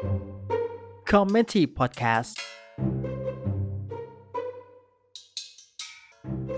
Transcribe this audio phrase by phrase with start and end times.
[0.00, 2.32] c o m m e t y Podcast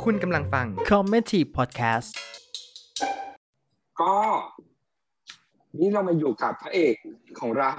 [0.03, 2.11] คุณกำลังฟัง c o m m e t y Podcast
[4.01, 4.15] ก็
[5.79, 6.95] นี่เรามาอยู่กับพระเอก
[7.41, 7.71] ของเรา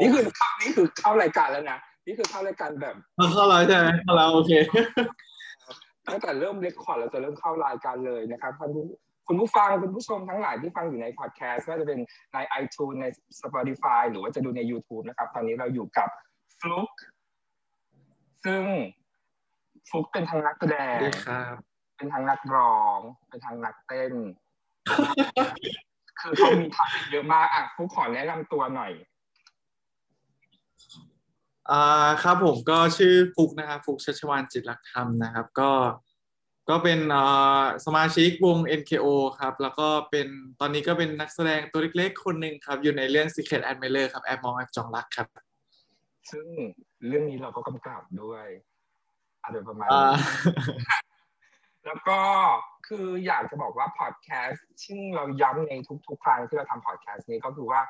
[0.00, 2.94] นี่คือเข้านี่คือเข้ารายการแล้วนะ นี่คือเข้ารายการแบบ
[3.34, 4.52] เข้าแล้วใช่ไหมเข้าแล้วโอเค
[6.06, 8.84] ตั้งแต่เริ่มเรคคอร์ดเราจะเริ่มเข้ารายการเลยนะครับท่านผู้
[9.30, 12.00] คุณผู้ฟังคุณผู้ชมทั้งหลายที่ฟังอยู่ในพอดแคสต์ไม่ว่าจะเป็น
[12.32, 13.06] ใน iTunes ใน
[13.40, 16.08] Spotify หรือว่าจะดูใน YouTube นะครับ ตอนนี้เราอยู่กับ
[16.60, 16.92] ฟลุก
[18.44, 18.64] ซึ่ง
[19.88, 21.54] ฟลุกเป็นทางนักแสดงดีครับ
[21.96, 24.12] เป็นทางนักร้อง เป็นทางนักเต้น
[26.20, 28.92] คือเขามีทางเยอะมากอะฟลุกขอแนะนำตัวหน่อย
[31.70, 35.70] อ่าครับผมก็ชื่อฟุกนะครับฟุกชัชวานจิตรลักษณ์ธรรมนะครับ ก็
[36.68, 39.06] ก็เป็นอ่าสมาชิกวง NKO
[39.40, 40.28] ครับ แล้วก็เป็น
[40.60, 45.26] ตอนนี้ก็เป็นนักแสดงตัวเล็กๆ คนหนึ่งครับ อยู่ในเรื่อง Secret Admirer ครับ แอบมองแอบจองรักครับ
[46.30, 46.46] ซึ่ง
[47.08, 48.46] เรื่องนี้เราก็กำกับด้วย
[49.44, 50.22] อะไรประมาณอ่านี้
[51.86, 52.20] แล้วก็
[52.86, 55.72] คืออยากจะบอกว่าพอดแคสต์ซึ่งเราย้ำใน
[56.08, 57.80] ทุกๆครั้งที่เราทำพอดแคสต์นี้ก็คือว่า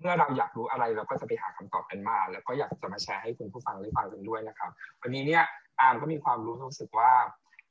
[0.00, 5.44] เมื่อเราอยากรู้อะไรเราก็จะไปหาคำตอบกันมา แล้วก็อยากจะมาแชร์ให้คุณผู้ฟังได้ฟังกันด้วยนะครับ วันนี้เนี่ย
[5.80, 7.12] อาร์มก็มีความรู้รู้สึกว่า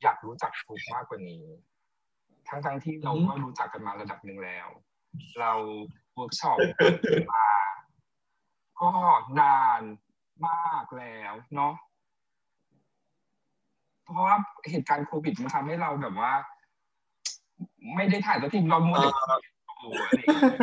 [0.03, 1.45] อยากรู้จักฟลุกมากกว่านี้
[2.48, 4.67] ทั้งๆที่เราก็รู้จักกันมาระดับหนึ่งแล้ว
[5.39, 5.52] เรา
[6.14, 6.58] เวิร์กช็อป
[7.34, 7.50] มา
[8.81, 8.89] ก็
[9.39, 9.81] นาน
[10.48, 11.73] มากแล้วเนาะ
[14.04, 14.36] เพราะว่า
[14.70, 16.34] เหตุการณ์โควิดมันทำให้เราแบบว่า
[17.95, 19.09] ไม่ได้ถ่ายสักทีเรามัวแต่
[19.66, 20.59] โอ้โหอะไรอย่างเงี้ย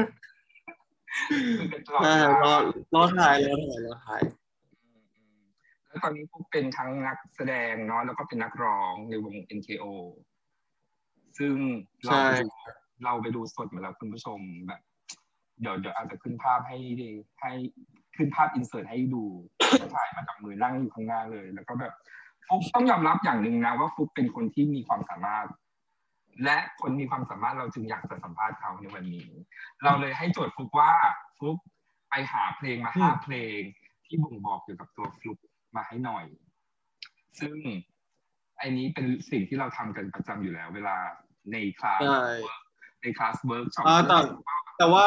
[1.58, 2.56] คือกันตลอดใช่เวรอลา
[2.94, 4.22] รอถ่ายรอถ่ายรอถ่าย
[5.94, 9.84] แล้วตอนนี้พวกเป็นทั้งนักแสดงเนาะแล้วก็เป็นนักร้องในวง NKO
[11.38, 11.54] ซึ่ง
[12.04, 12.50] เราไปดู
[13.04, 14.80] เราไปดูสดมาแล้วคุณผู้ชมแบบ
[15.60, 17.52] เดี๋ยวเดี๋ยวอาจจะขึ้นภาพให้ดีให้
[18.16, 19.24] ขึ้นภาพอินเสิร์ตให้ดู
[19.94, 21.94] ถ่ายมากับมือนั่งอยู่ข้างหน้าเลย แล้วก็แบบ
[22.48, 25.46] ฟุกต้องยอมรับอย่างหนึ่งนะว่าฟุกเป็นคนที่มีความสามารถ
[26.44, 29.28] และคนมีความสามารถเราจึงอยากจะสัมภาษณ์เขาในวันนี้
[29.84, 30.92] เราเลยให้โจทย์ฟุกว่า
[31.38, 31.56] ฟุก
[32.08, 33.60] ไปหาเพลงมาห้าเพลง
[34.06, 35.38] ที่บ่งบอกเกี่ยวกับตัวฟลุก
[35.76, 36.24] มาให้หน่อย
[37.38, 37.54] ซึ่ง
[38.58, 40.96] ไอ้นี้เป็นสิ่งที่เราทำกันประจำอยู่แล้ว เวลา
[41.52, 42.24] ในคลาสใช่
[43.02, 44.18] ในคลาสเวิร์กช็อปอ่าแต่
[44.78, 45.06] แต่ว่า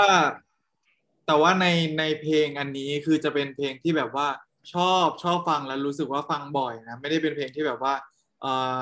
[1.28, 1.66] แต่ว่าใน
[2.00, 4.28] ในเพลงอันนี้คือจะเป็นเพลงที่แบบว่า
[4.74, 7.94] ชอบชอบฟังแล้วรู้สึกว่าฟังบ่อยนะ ไม่ได้เป็นเพลงที่แบบว่า
[8.42, 8.80] เอ่อ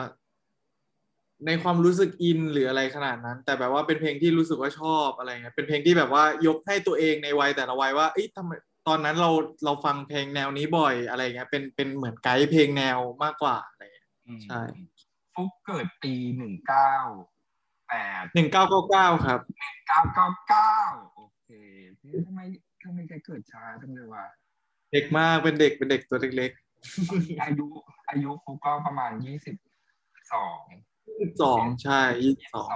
[1.46, 8.52] ในความรู้สึกอินหรืออะไรขนาดนั้น แต่แบบว่าเป็นเพลงที่รู้สึกว่าชอบอะไรเงี้ยเป็นเพลงที่แบบว่ายกให้ตัวเองในวัยแต่ละวัยว่าเอ้ยทำไม
[8.88, 9.32] ตอนนั้นเรา
[9.66, 14.62] เราฟังเพลงแนวนี้บ่อยอะไรเงี้ยเป็นเป็นเหมือนไกด์เพลงแนวมากกว่าอะไรเงี้ยอืมใช่
[15.34, 16.94] ฟุกเกิดปีหนึ่งเก้า
[17.88, 19.40] แปดหนึ่งเก้าเก้าเก้าครับ
[19.88, 20.76] เก้าเก้าเก้า
[21.16, 21.50] โอเค
[22.28, 22.42] ทำไม
[22.84, 24.26] ทำไมแกเกิดช้าจังเลยวะ
[24.92, 26.52] เด็กมากเป็นเด็กเป็นเด็กตัวเล็ก
[27.44, 27.66] อายุ
[28.10, 29.56] อายุฟุกก็ประมาณยี่สิบ
[30.34, 32.70] สองๆยี่สิบสองใช่ยี่สิบสอง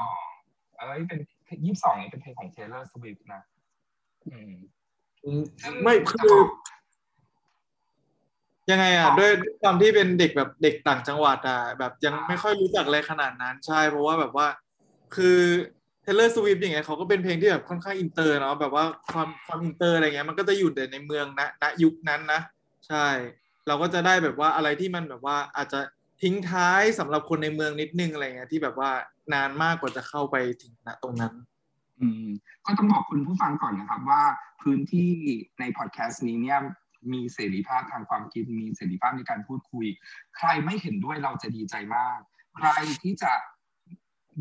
[0.77, 1.19] เอ้ยเป็น
[1.65, 3.41] ยี่สิบสองนี่เป็นเพลงของ Taylor Swift นะ
[4.33, 4.55] อืมอืม
[5.84, 6.35] ไม่คือ
[8.72, 14.47] ยังไงอะด้วยด้วยความที่เป็นเด็กแบบเด็กต่างจังหวัดอะแบบยังไม่ค่อยรู้จักอะไรขนาดนั้นใช่ เพราะว่าแบบว่า
[15.16, 15.40] คือ
[16.03, 22.41] Taylor Swift อย่างเงี้ยเขาก็เป็นเพลงที่แบบค่อนข้างอินเตอร์เนาะแบบว่าความความอินเตอร์อะไรเงี้ยมันก็จะอยู่แต่ในเมืองนะณยุคนั้นนะ
[22.88, 23.07] ใช่
[23.68, 25.80] เราก็จะได้แบบว่าอะไรที่มันแบบว่าอาจจะ
[26.22, 28.91] ทิ้งท้ายสำหรับคนในเมืองนิดนึงอะไรเงี้ยที่แบบว่า
[29.34, 31.34] นานมากกว่าจะเข้าไปถึงณตรงนั้น
[32.01, 32.27] อืม
[32.65, 34.23] ก็ต้องบอกคุณผู้ฟังก่อนนะครับว่า
[34.61, 35.11] พื้นที่
[35.59, 36.59] ในพอดแคสต์นี้เนี่ย
[37.13, 39.85] มีเสรีภาพทางความคิด มีเสรีภาพในการพูดคุย
[40.38, 42.19] ใครไม่เห็นด้วยเราจะดีใจมาก
[42.57, 42.69] ใคร
[43.03, 43.31] ที่จะ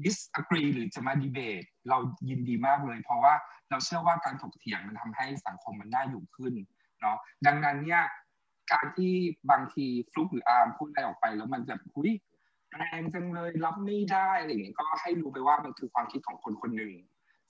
[0.04, 1.98] disagree หรือจะมาดีเบตเรา
[2.28, 3.34] ยินดีมากเลย เพราะว่า
[3.70, 6.54] เราเชื่อว่าการถกเถียงมันทำให้สังคมมันน่าอยู่ขึ้น
[7.00, 8.02] เนาะดังนั้นเนี่ย
[8.72, 9.12] การที่
[9.50, 12.10] บางทีฟลุกหรืออาร์มพูดอะไรออกไป แล้วมันแบบหุย
[12.76, 16.92] แรงจังเลยรับไม่ได้อะไรอย่างเงี้ยก็ให้รู้ไปว่ามันคือความคิดของคนคนหนึ่ง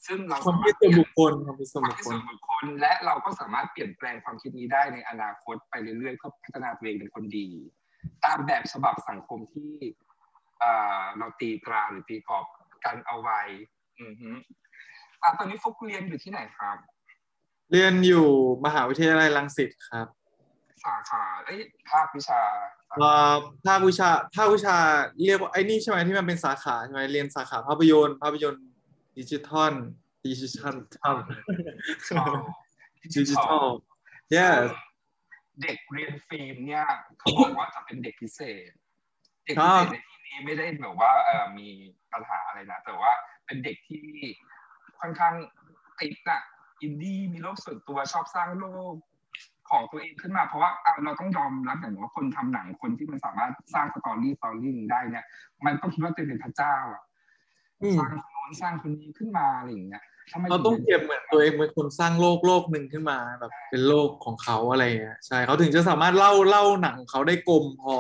[0.07, 7.49] ซึ่งเราความสาคิมาดรถส่วนบุคคลความคิดส่วนความบุคคิดคลส่วนบุคคล และเราก็สามารถเปลี่ยนแปลงความคิดนี้ได้ในอนาคตไปเรื่อยๆเพื่อพัฒนาตัวเองเป็นคนดี
[8.25, 9.73] ตามแบบฉบับสังคมที่
[10.61, 12.45] เอ่อเราตีตราหรือตีกรอบ
[12.85, 13.41] กันเอาไว้
[14.01, 14.31] อือฮึ
[15.23, 16.77] อะตอนนี้ฟุกเรียนอยู่ที่ไหนครับ
[17.71, 18.27] เรียนอยู่
[18.65, 20.07] มหาวิทยาลัยรังสิตครับ
[20.85, 21.61] สาขาเอ้ย
[21.91, 22.41] ภาควิชา
[23.01, 23.35] เอ่อ
[23.67, 24.77] ภาควิชาภาควิชา
[25.25, 28.65] เรียกว่าไอ้นี่ใช่ไหมที่มันเป็นสาขาใช่ไหมเรียนสาขาภาพยนตร์ภาพยนตร์
[29.19, 29.75] ดิจิทัล
[30.27, 31.17] ดิจิทัลทัล
[32.09, 32.37] ชอบ
[33.03, 33.69] ดิจิทัล
[34.37, 34.69] yes
[35.63, 36.87] เด็กเรียนฟิล์มเนี่ย
[37.19, 38.71] เขาบอกว่าจะเป็นเด็กพิเศษ
[39.45, 41.69] เด็กพิเศษในที่นี้ไม่ได้แบบว่าเออมี
[42.13, 43.13] ปัญหาอะไรนะ แต่ว่า
[43.47, 44.05] เป็นเด็กที่
[45.01, 45.35] ค่อนข้าง
[46.01, 46.43] ติดอะ
[46.83, 48.95] อินดี้มีโลกส่วนตัวชอบสร้างโลก
[49.71, 55.25] ของตัวเองขึ้นมาเพราะว่าอะเราต้องยอมรับอย่างว่าคนทำหนังคนที่มันสามารถสร้าง story story นี้ได้เนี่ย
[55.65, 57.03] มันก็คิดว่าตัวเองเป็นพระเจ้าอะ
[57.83, 60.03] อืมสร้างคน โน้นสร้างคนนี้ขึ้นมาอะไรอย่างเงี้ย
[60.33, 67.97] ทำไมเราต้องเปรียบเหมือนตัวเองเป็นคนสร้างโลกโลกหนึ่งขึ้นมาแบบเป็นโลกของเขาอะไรอย่างเงี้ยใช่เขาถึงจะสามารถเล่าเล่าหนังของเขาได้กลมพอ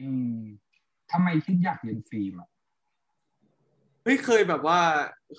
[0.00, 0.38] อืม
[1.12, 2.48] ทำไมคิดอยากเรียนฟิล์มอะ
[4.04, 4.80] เฮ้ยเคยแบบว่า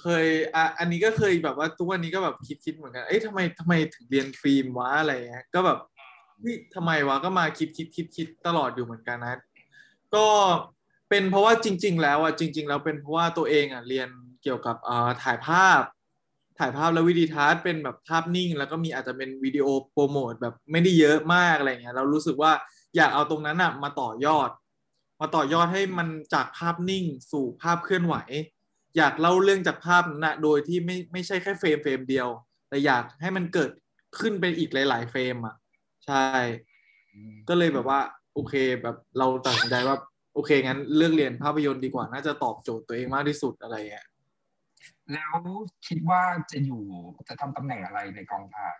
[0.01, 0.25] เคย
[0.55, 5.79] อะอันนี้ก็เคยแบบว่าทุกวันนี้ก็แบบคิดคิดเหมือนกันเอ้ยทำไมทำไมถึงเรียนฟิล์มวะอะไรเงี้ยก็แบบ
[6.39, 9.39] เฮ้ยทำไมวะก็มาคิดคิดคิดคิดตลอดอยู่เหมือนกันนะ
[10.15, 10.27] ก็
[11.09, 14.09] เป็นเพราะว่าจริง ๆ แล้วอะจริง ๆ แล้วเป็นเพราะว่าตัวเองอะเรียน
[14.43, 15.81] เกี่ยวกับเอ่อถ่ายภาพ
[16.59, 22.51] ถ่ายภาพแล้ววิดีทัศน์เป็นแบบภาพนิ่ง แล้วก็มีอาจจะเป็นวิดีโอโปรโมทแบบไม่ได้เยอะมากอะไรเงี้ยเรารู้สึกว่า
[22.95, 24.49] อยากเอาตรงนั้นอะมาต่อยอด
[25.21, 28.15] มาต่อยอดให้มันจากภาพนิ่งสู่ภาพเคลื่อนไหว
[28.97, 32.27] อยากเล่าเรื่องจากภาพนั้นนะโดยที่ไม่ไม่ใช่แค่เฟรมเฟรมเดียว
[32.69, 33.71] แต่อยากให้มันเกิด
[34.19, 35.55] ขึ้นเป็นอีกหลาย ๆ เฟรมอะ
[36.05, 36.27] ใช่
[37.49, 37.99] ก็เลยแบบว่า
[38.33, 39.97] โอเคแบบเราตัดสินใจว่า
[40.33, 44.05] โอเคงั้นเลือกเรียนภาพยนตร์ดีกว่าน่าจะตอบโจทย์ตัวเองมากที่สุดอะไรเงี้ย
[45.13, 45.33] แล้ว
[45.87, 46.21] คิดว่า
[46.51, 46.83] จะอยู่
[47.27, 48.77] จะทำตำแหน่งอะไรในกองถ่าย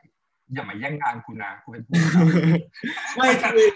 [0.53, 3.68] อย่ามาแย่งงานคุณนะคุณเป็นผู้กำไม่คือ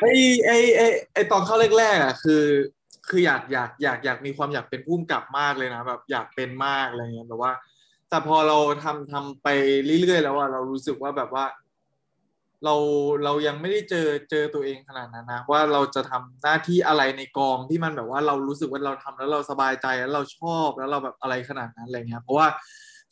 [0.00, 0.04] ไอ
[0.46, 0.82] ไอไอ
[1.14, 2.44] ไอตอนเข้าแรกๆอะคือ
[3.08, 7.52] คืออยากอยากอยากอยากมีความอยากเป็นผู้กำกับมากเลยนะแบบอยากเป็นมากอะไรเงี้ยแบบว่า
[8.08, 9.48] แต่พอเราทำทำไป
[10.00, 11.44] เรื่อยๆแล้วอะเรารู้สึกว่าแบบว่า
[12.64, 12.74] เรา
[13.24, 22.48] เรายังไม่ได้เจอเจอตัวเองขนาดนั้นนะว่าเราจะทำหน้าที่อะไรในกองที่มันแบบว่าเรารู้สึกว่าเราทำแล้วเราสบายใจแล้วเราชอบแล้วเราแบบอะไรขนาดนั้นอะไรเงี้ยเพราะว่า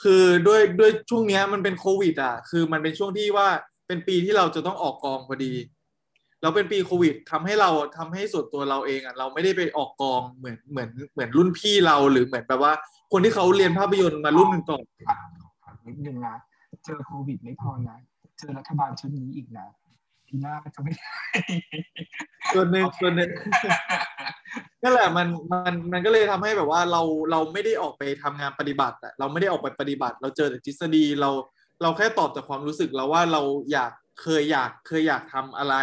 [0.03, 3.49] คือด้วยด้วยช่วงเนี้ยมันเป็นโควิดอะคือมันเป็นช่วงที่ว่า
[3.87, 5.53] เป็นปีที่เราจะต้องออกกองพอดี
[6.43, 12.73] แล้วเป็นปีโควิดทำให้เราทำให้ส่วนตัวเราเองอะเราไม่ได้ไปออกกองเหมือนเหมือนเหมือนรุ่นพี่เราหรือเหมือนแบบว่า
[13.13, 14.83] คนที่เขาเรียนภาพยนตร์มารุ่นหนึ่งก่อน
[15.87, 16.37] นิดนึงนะ
[16.85, 17.97] เจอโควิดไม่พอนะ
[18.43, 19.67] จอรัฐบาลชุดนี้อีกนะ
[20.27, 21.13] ปีหน้าจะไม่ได้
[22.53, 23.31] ส่วนหนึ่งส่วนหนึ่ง
[24.83, 31.31] นั่นแหละมันมันมันก็เลยทำให้แบบว่าเราเราไม่ได้ออกไปทำงานปฏิบัติอะเราไม่ได้ออกไปปฏิบัติ เราเจอแต่ทฤษฎีเรา
[31.83, 33.43] เราแค่ตอบจากความรู้สึกเราว่าเรา
[33.73, 33.93] อยาก
[34.23, 35.75] เคยอยากเคยอยากทำอะไร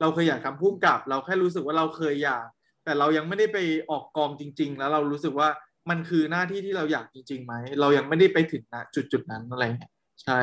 [0.00, 2.46] เราเคยอยากทำพุ่มกับ เราแค่รู้สึกว่าเราเคยอยาก
[2.84, 3.58] แต่เรายังไม่ได้ไป
[3.90, 5.48] ออกกองจริง ๆ แล้วเรารู้สึกว่า
[5.90, 10.38] มันคือหน้าที่ที่เราอยากจริงๆไหมเรายังไม่ได้ไปถึงนะจุดจุดๆนั้นอะไรเงี้ยใช่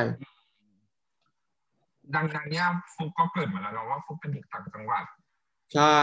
[2.14, 5.04] ดังนั้นเนี่ยฟุกก็เกิดมาแล้วเนาะว่าฟุกเป็นเด็กต่างจังหวัด
[5.74, 5.98] ใช่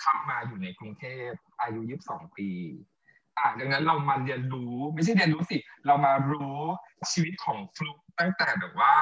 [0.00, 1.30] เข้ามาอยู่ในกรุงเทพ
[1.60, 2.50] อายุยี่สิบสองปี
[3.38, 5.56] อ่าดังนั้นเรามาเรียนรู้ไม่ใช่เรียนรู้สิ
[5.86, 6.56] เรามารู้
[7.10, 8.94] ชีวิตของฟลุกตั้งแต่แบบว่า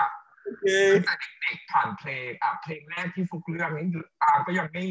[0.44, 3.86] โอเคตั้งแต่เด็กๆผ่านเพลงอะเพลงแรกที่ฟุกเลือกนี่
[4.22, 4.84] อาร์มก็ยังไม่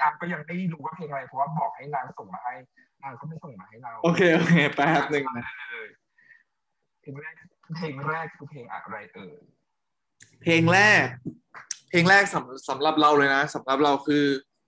[0.00, 2.54] อาร์มก็ยังไม่รู้ว่าเพลงอะไรเพราะว่าบอกให้นางส่งมาให้
[3.02, 5.88] นางก็ไม่ส่งมาให้เรา โอเคโอเคแป๊บหนึ่งนะเลย
[7.00, 7.34] เพลงแรก
[7.76, 9.40] เพลงแรกคือเพลงอะไรเอ่ย
[10.42, 11.06] เพลงแรก
[11.90, 14.24] เพลงแรกสำสำหรับเราเลยนะสำหรับเราคือ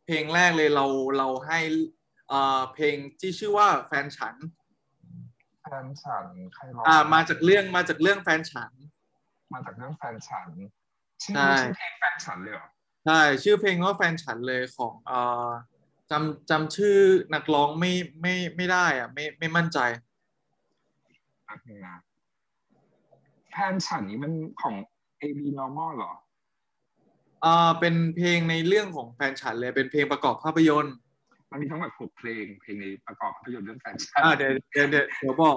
[0.06, 0.85] เพลงแรกเลยเรา
[1.19, 1.61] เราให้
[2.29, 4.35] เอ่อเพลงที่ชื่อว่าแฟนฉัน
[5.62, 8.73] แฟนฉันใครร้องอ่ามาจากเรื่องมาจากเรื่องแฟนฉัน
[9.53, 10.49] มาจากเรื่องแฟนฉัน
[11.25, 12.69] ชื่อใช่ ชื่อเพลงแฟนฉันเลยเหรอ
[13.06, 15.49] ใช่ชื่อเพลงว่าแฟนฉันเลยของเอ่อ
[16.11, 16.97] จำจำชื่อ
[17.35, 19.79] นักร้องไม่ไม่ไม่ได้อะไม่ไม่มั่นใจ
[21.44, 21.97] แป๊บนึงนะ
[23.53, 24.32] แฟนฉันนี้มัน
[24.62, 24.75] ของ
[25.23, 26.12] AB normal เหรอ
[27.45, 30.95] อ่าเป็นเพลงในเรื่องของแฟนฉันเลยเป็นเพลงประกอบภาพยนตร์
[31.50, 35.57] มันมีทั้งหมดหกเพลงเพลงในประกอบภาพยนตร์เรื่องแฟนฉันอ่าเดี๋ยวเดี๋ยวเดี๋ยวเดี๋ยวบอก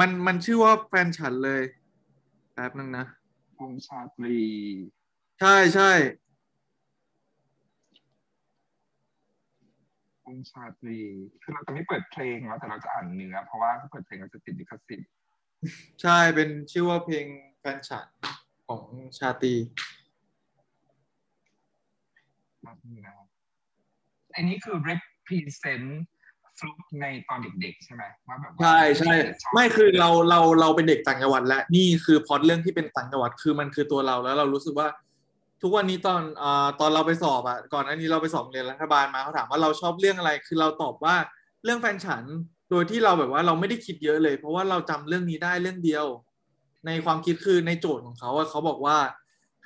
[0.00, 1.62] มันมันชื่อว่าแฟนฉันเลย
[2.54, 3.04] แป๊บนึงนะ
[3.60, 4.38] วงชาตรี
[5.40, 5.92] ใช่ใช่
[10.26, 10.98] วงชาตรี
[11.42, 15.08] คือเราจะไม่เปิดเพลงแล้วแต่เราจะอ่านเนื้อเพราะว่าถ้าเปิดเพลงเราจะติดลิขสิทธิ์
[16.02, 17.26] ใช่เป็นชื่อว่าเพลง
[17.60, 18.06] แฟนฉัน
[18.68, 18.82] ของ
[19.18, 19.54] ชาตรี
[22.62, 23.14] แป๊บนึงนะ
[24.34, 25.88] อันนี้คือ represent
[26.58, 34.88] ฟลุกในตอนเด็กๆ ใช่ไหมว่าแบบว่าใช่ใช่ชอบไม่คือเราเราเราเป็นเด็กต่างจังหวัดและนี่คือพล็อดเรื่องที่เป็นต่างจังหวัดคือมันคือตัวเราแล้วเรารู้สึกว่า
[35.62, 41.16] ทุกวันนี้ตอนอ่าตอนเราไปสอบอะก่อนหน้านี้เราไปสอบโรงเรียนรัฐบาลมาเขาถามว่าเราชอบเรื่องอะไรคือเราตอบว่า
[41.64, 42.24] เรื่องแฟนฉัน
[42.70, 46.06] โดยที่เราแบบว่าเราไม่ได้คิดเยอะเลย เพราะว่าเราจำเรื่องนี้ได้เรื่องเดียว
[46.86, 48.98] ในความคิดคือในโจทย์ของเขาอะเขาบอกว่า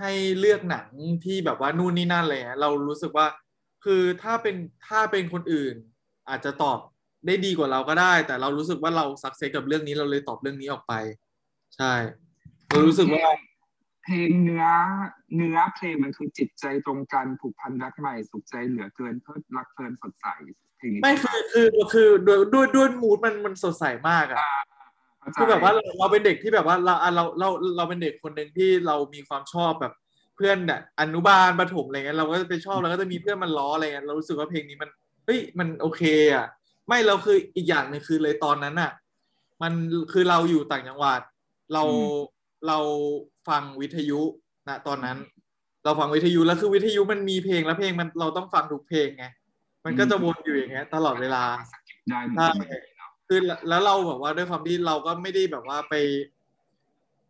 [0.00, 0.88] ให้เลือกหนัง
[1.24, 3.26] ที่แบบว่านู่นนี่นั่นอะไรเลยเรารู้สึกว่า
[3.84, 4.56] คือถ้าเป็น
[4.88, 5.74] ถ้าเป็นคนอื่น
[6.28, 6.78] อาจจะตอบ
[7.26, 10.94] ได้ดีกว่าเราก็ได้ แต่เรารู้สึกว่าเราสักเซสกับเรื่องนี้เราเลยตอบเรื่องนี้ออกไป
[11.76, 11.92] ใช่
[12.68, 13.26] เรารู้สึกว่า
[14.04, 14.66] เพลงเนื้อ
[15.36, 20.26] เนื้อเพลงมันคือจิตใจตรงกันผูกพันรักใหม่สุขใจเหลือเกินเพิ่รักเพลินสดใส
[20.78, 24.77] เพลงนี้ไม่คือคือคือด้วยด้วยด้วยมูดมันมันสดใสมากอะอ่าเข้า
[25.34, 29.92] คือแบบว่าเราเราเป็นเด็กที่แบบว่าเราอะเราเราเราเป็นเด็กคนหนึ่งที่เรามีความชอบแบบ
[30.36, 34.90] เพื่อนเนี่ยอนุบาลประถมอะไรเงี้ยเราก็จะไปชอบแล้วก็จะมีเพื่อนมันล้ออะไรเงี้ยเรารู้สึกว่าเพลงนี้มัน
[35.26, 36.02] เฮ้ยมันโอเค
[36.34, 36.46] อะ
[36.88, 38.92] ไม่เราคืออีกอย่างหนึ่งคือเลยตอนนั้นอะ
[39.62, 39.72] มัน
[40.12, 41.20] คือเราอยู่ต่างจังหวัด
[41.72, 41.82] เรา
[42.68, 42.78] เรา
[43.48, 44.20] ฟังวิทยุ
[44.68, 45.18] นะตอนนั้น
[45.84, 49.24] เราฟังวิทยุแล้วคือวิทยุมันมีเพลงแล้วเพลงมันเราต้องฟังทุกเพลงไง
[49.84, 52.82] มันก็จะวนอยู่อย่างเงี้ยตลอดเวลาสกิปได้เหมือนใช่กันเนาะ
[53.28, 55.94] คือแล้วเราแบบว่าด้วยความที่เราก็ไม่ได้แบบว่าไป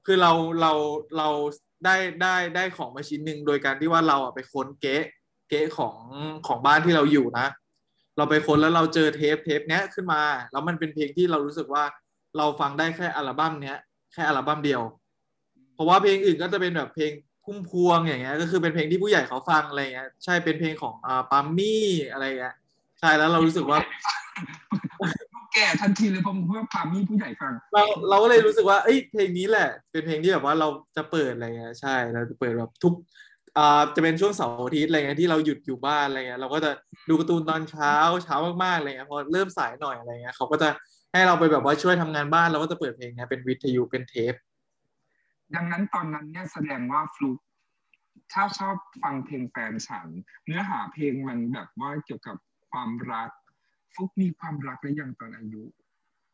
[0.06, 0.72] คือเราเรา
[1.16, 1.28] เรา
[1.84, 5.04] ได้ได้ได้ของมาชิ้นหนึ่งโดยการที่ว่าเราอะไปค้นเก๊ะ
[5.48, 5.96] เก๊ะของ
[6.46, 7.46] ของบ้านที่เราอยู่นะ
[8.16, 11.84] เราไปค้นแล้วเราเจอเทปเทปเนี้ยขึ้นมา แล้วมันเป็นเพลงที่เรารู้สึกว่า
[12.36, 13.78] เราฟังได้แค่อัลบั้มเนี้ย
[14.12, 14.82] แค่อัลบั้มเดียว
[15.74, 17.12] เพราะว่าเพลงอื่นก็จะเป็นแบบเพลง
[17.44, 22.54] พุ่มพวงอย่างเงี้ยก็คือเป็นเพลงที่ผู้ใหญ่เขาฟังอะไรเงี้ยใช่เป็นเพลงของอ่าปามมี่อะไรเงี้ย
[23.00, 23.78] ใช่แล้วเรารู้สึกว่า
[25.58, 32.94] กแก่ทันทีเลยเพราะเพื่อพามีผู้ใหญ่ฟัง เราเราก็เลยรู้สึกว่าเอ้ยเพลงนี้แหละ เป็นเพลงที่แบบว่าเราจะเปิดอะไรเงี้ยใช่เราจะเปิดแบบทุก
[33.58, 36.70] อ่าจะเป็นช่วงเสาร์อาทิตย์อะไรเงี้ยที่เราหยุดอยู่บ้านอะไรเงี้ยเราก็จะ
[37.08, 40.68] ดูการ์ตูนตอนเช้าเช้ามากๆอะไรเงี้ยพอเริ่มสายหน่อยอะไรเงี้ยเขาก็จะ
[41.12, 44.34] ให้เราไปแบบว่าช่วยทำงานบ้านเราก็จะเปิดเพลงเนี้ยเป็นวิทยุเป็นเทป
[45.54, 47.38] ดังนั้นตอนนั้นเนี่ยแสดงว่าฟลุก
[48.32, 50.08] ถ้าชอบฟังเพลงแฟนฉัน
[50.44, 52.36] เนื้อหาเพลงมันแบบว่าเกี่ยวกับ
[52.70, 53.30] ความรัก
[53.94, 55.62] ฟลุกมีความรักหรือยังตอนอายุ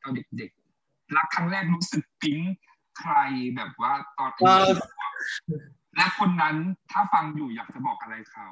[0.02, 2.38] ตอนเด็กๆ รักครั้งแรกรู้สึกปิ๊ง
[2.98, 3.14] ใคร
[3.56, 4.70] แบบว่าตอนอายุเอ่อ
[5.96, 6.56] และคนนั้น
[6.90, 8.48] ถ้าฟังอยู่อยากจะบอกอะไรเขา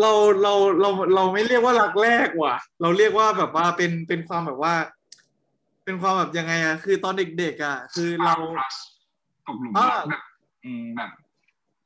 [0.00, 0.12] เรา
[0.42, 4.74] เราเราเราไม่เรียกว่ารักแรกว่ะ เราเรียกว่าแบบว่าเป็นเป็นความแบบว่า
[5.84, 8.76] เป็นความแบบยังไงอะคือตอนเด็กๆอะคือเราครัช
[9.46, 10.22] ตกหลุมอ่ารักแบบ
[10.64, 11.10] อืมแบบ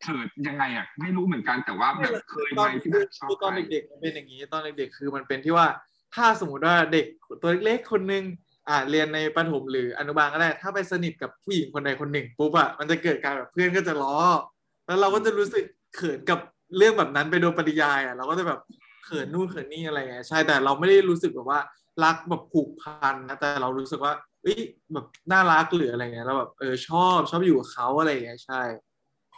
[0.02, 5.66] เถิดยังไงอะไม่รู้เหมือนกันแต่ว่าแบบเคยตไหอมนที่คืแบอบชอบคือตอนใครเด็กๆมันเป็นอย่างนี้ตอนเด็กๆคือมันเป็นที่ว่า
[6.14, 7.06] ถ้าสมมติว่าเด็ก
[7.42, 8.24] ตัวเล็กๆคนหนึง
[8.68, 14.16] อ่าเรียนในประถมหรืออนุบาลก็ได้ ถ้าไปสนิทกับผู้หญิงคนใดคนหนึ่งปุ๊บอะมันจะเกิดการแบบเพื่อนก็จะล้อ
[14.86, 15.64] แล้วเราก็จะรู้สึก
[15.96, 16.38] เขินกับ
[16.76, 18.60] เรื่องแบบนั้นไปโดยปริยายอะเราก็จะแบบ
[19.04, 21.60] เขินนู่นเขินนี่อะไรเงี้ยใช่แต่เราไม่ได้รู้สึกแบบว่า
[22.04, 24.12] รักแบบผูกพันนะแต่เรารู้สึกว่า
[24.42, 24.60] เอ้ย
[24.92, 28.62] แบบน่ารักหรืออะไรเงี้ยเราแบบเออชอบชอบอยู่กับเขาอะไรเงี้ยใช่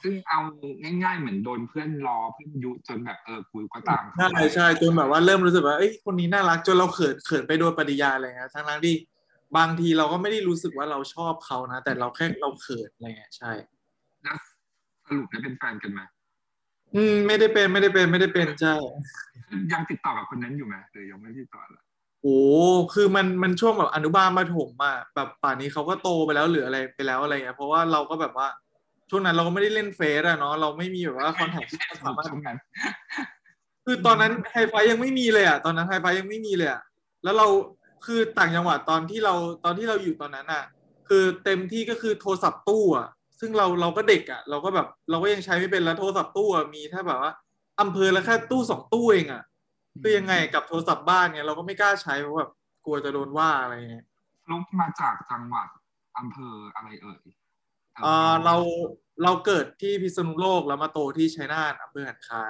[0.03, 0.41] ซึ่งเอา
[0.83, 8.95] ง่ายๆเหมือนโดนเพื่อนล้อเพื่อนยุจนแบบเออกูก็ตามเขาใช่ใช่จนแบบว่าเริ่มรู้สึกว่าเอ้ยคนนี้น่ารักจนเราเขินเขินไปโดยปริยายอะไรเงี้ยทั้งนั้นที่
[9.57, 13.51] บางทีเราก็ไม่ได้รู้สึกว่าเราชอบเขานะ แต่เราแค่เราเขินอะไรเงี้ยใช่
[14.23, 14.37] แล้ว
[15.07, 16.01] สรุปได้เป็นแฟนกันไหม
[16.95, 18.75] อืมไม่ได้เป็นไม่ได้เป็นไม่ได้เป็นใช่
[19.73, 21.83] ยังติดต่อกับคนนั้นอยู่ไหมหรือยังไม่ติดต่อละ
[22.23, 22.39] โอ้
[22.95, 28.49] คือมันมันช่วงแบบอนุบาลมาถมอะแบบป่านนี้เขาก็โตไปแล้วหรืออะไรไปแล้วอะไรเงี้ยเพราะว่าเราก็แบบว่า
[29.11, 32.59] ช่วงนั้นเราก็ไม่ได้เล่นเฟซอะเนาะเราไม่มีแบบว่าคอนแทคที่จะสามารถช่วงนั้น
[33.85, 36.83] คือตอนนั้นไฮไฟยังไม่มีเลยอะตอนนั้นไฮไฟยังไม่มีเลยอะ
[37.25, 37.47] แล้วเรา
[38.07, 40.65] คือต่างจังหวัดตอนที่เราตอนที่เราอยู่ตอนนั้นอะ
[41.09, 43.09] คือเต็มที่ก็คือโทรศัพท์ตู้อะ
[43.41, 47.33] ซึ่งเราเราก็เด็กอะเราก็แบบเราก็ยังใช้ไม่เป็นแล้วโทรศัพท์ตู้อะมีถ้าแบบว่า
[47.81, 49.43] อำเภอละแค่ตู้สองตู้เองอะ
[50.03, 52.51] คือยังไงกับโทรศัพท์บ้านเนี่ยเราก็ไม่กล้าใช้เพราะแบบ
[52.85, 54.05] กลัวจะโดนว่าอะไรเงี้ย
[54.45, 55.69] ฟลุกมาจากจังหวัด
[56.19, 57.21] อำเภออะไรเอ่ย
[58.03, 58.57] เออเรา
[59.23, 62.43] เราเกิดที่พิษณุโลกแล้วมาโตที่ชัยนาทอำเภอหันคา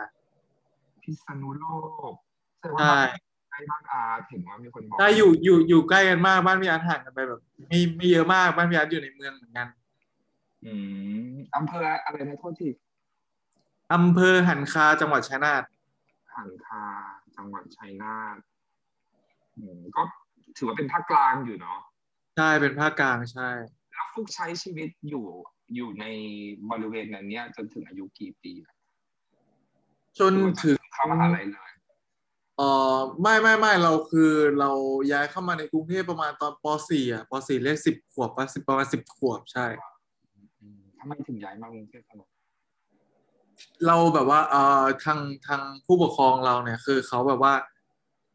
[1.03, 1.67] พิษณุโล
[2.11, 2.13] ก
[2.61, 3.01] แสดงใช่ว่า
[3.51, 9.69] ใกล้บ้านอาเห็นว่ามีคนบอกใช่อยู่อยู่อยู่ใกล้กันมากบ้านพี่อาร์ตห่างกันไปแบบไม่ไม่เยอะมากบ้านพี่อาร์ตอยู่ในเมืองเหมือนกัน
[10.65, 10.73] อื
[11.31, 12.71] มอำเภออะไรนะโทษที
[13.95, 15.63] อำเภอหันคาจังหวัดชัยนาท
[16.37, 16.85] หันคา
[17.37, 18.37] จังหวัดชัยนาท
[19.57, 20.03] อืมก็
[20.57, 21.79] ถือว่าเป็นภาคกลางอยู่เนาะ
[22.37, 23.80] ใช่เป็นภาคกลางใช่แล้ว
[24.13, 25.27] ฟุกใช้ชีวิตอยู่
[25.75, 26.05] อยู่ใน
[26.71, 28.75] บริเวณนั้นเนี่ยจนถึงอายุกี่ปีอะ
[30.21, 31.71] จนถึงเข้ามหาลัยเลย
[32.57, 32.63] เอ
[32.97, 34.71] อไม่ไม่ไม่เราคือเรา
[35.13, 39.67] ย้ายเข้ามาในกรุงเทพประมาณตอนป .4 อะป .4 เลขสิบขวบปะสิบประมาณสิบขวบใช่
[40.61, 42.29] อืมทำไมถึงย้ายมากรุงเทพขนาด
[43.87, 47.55] เราแบบว่าเอ่อทางทางผู้ปกครองเราเนี่ย คือเขาแบบว่า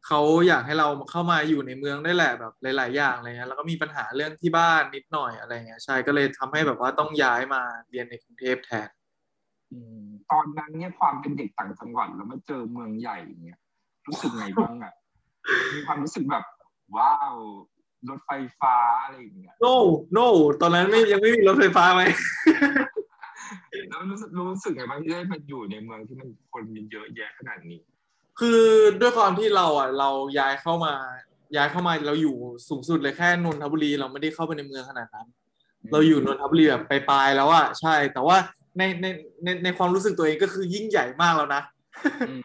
[0.06, 8.88] เขาอยากให้เราเข้ามาอยู่ในเมืองได้แหละแบบหลาย ๆ อย่างอะไรเงี้ยแล้วก็มีปัญหาเรื่องที่บ้านนิดหน่อยอะไรเงี้ยใช่ก็เลยทำให้แบบว่าต้องย้ายมาเรียนในกรุงเทพแทน
[9.72, 13.58] อืมตอนนั้นเนี่ยความเป็นเด็กต่างจังหวัดแล้วมาเจอเมืองใหญ่อย่างเงี้ย
[14.08, 14.94] รู้สึกไงบ้างอะ
[15.74, 16.44] มีความรู้สึกแบบ
[16.96, 17.34] ว้าว
[18.08, 19.74] รถไฟฟ้าอะไรอย่างเงี้ย no
[20.16, 20.26] no
[20.60, 22.02] ตอนนั้นไม่ยังไม่มีรถไฟฟ้าไหม
[23.88, 27.80] แล้วรู้สึกรู้สึกไงบ้างที่ได้มาอยู่ในเมืองที่มันคนมีเยอะแยะขนาดนี้
[28.40, 28.60] คือ
[29.00, 30.94] ด้วยความที่เราอะเราย้ายเข้ามา
[31.56, 32.34] ย้ายเข้ามาเราอยู่
[32.68, 35.26] สูงสุดเลยแค่นนทบุรีเราไม่ได้เข้าไปในเมืองขนาดนั้น
[35.92, 38.36] เราอยู่นนทบุรีแบบไปลายๆแล้วอะใช่ แต่ว่า
[38.78, 39.06] ในใน
[39.44, 41.62] ในในความรู้สึกตัวเองก็คือยิ่งใหญ่มากแล้วนะ
[42.28, 42.40] อืม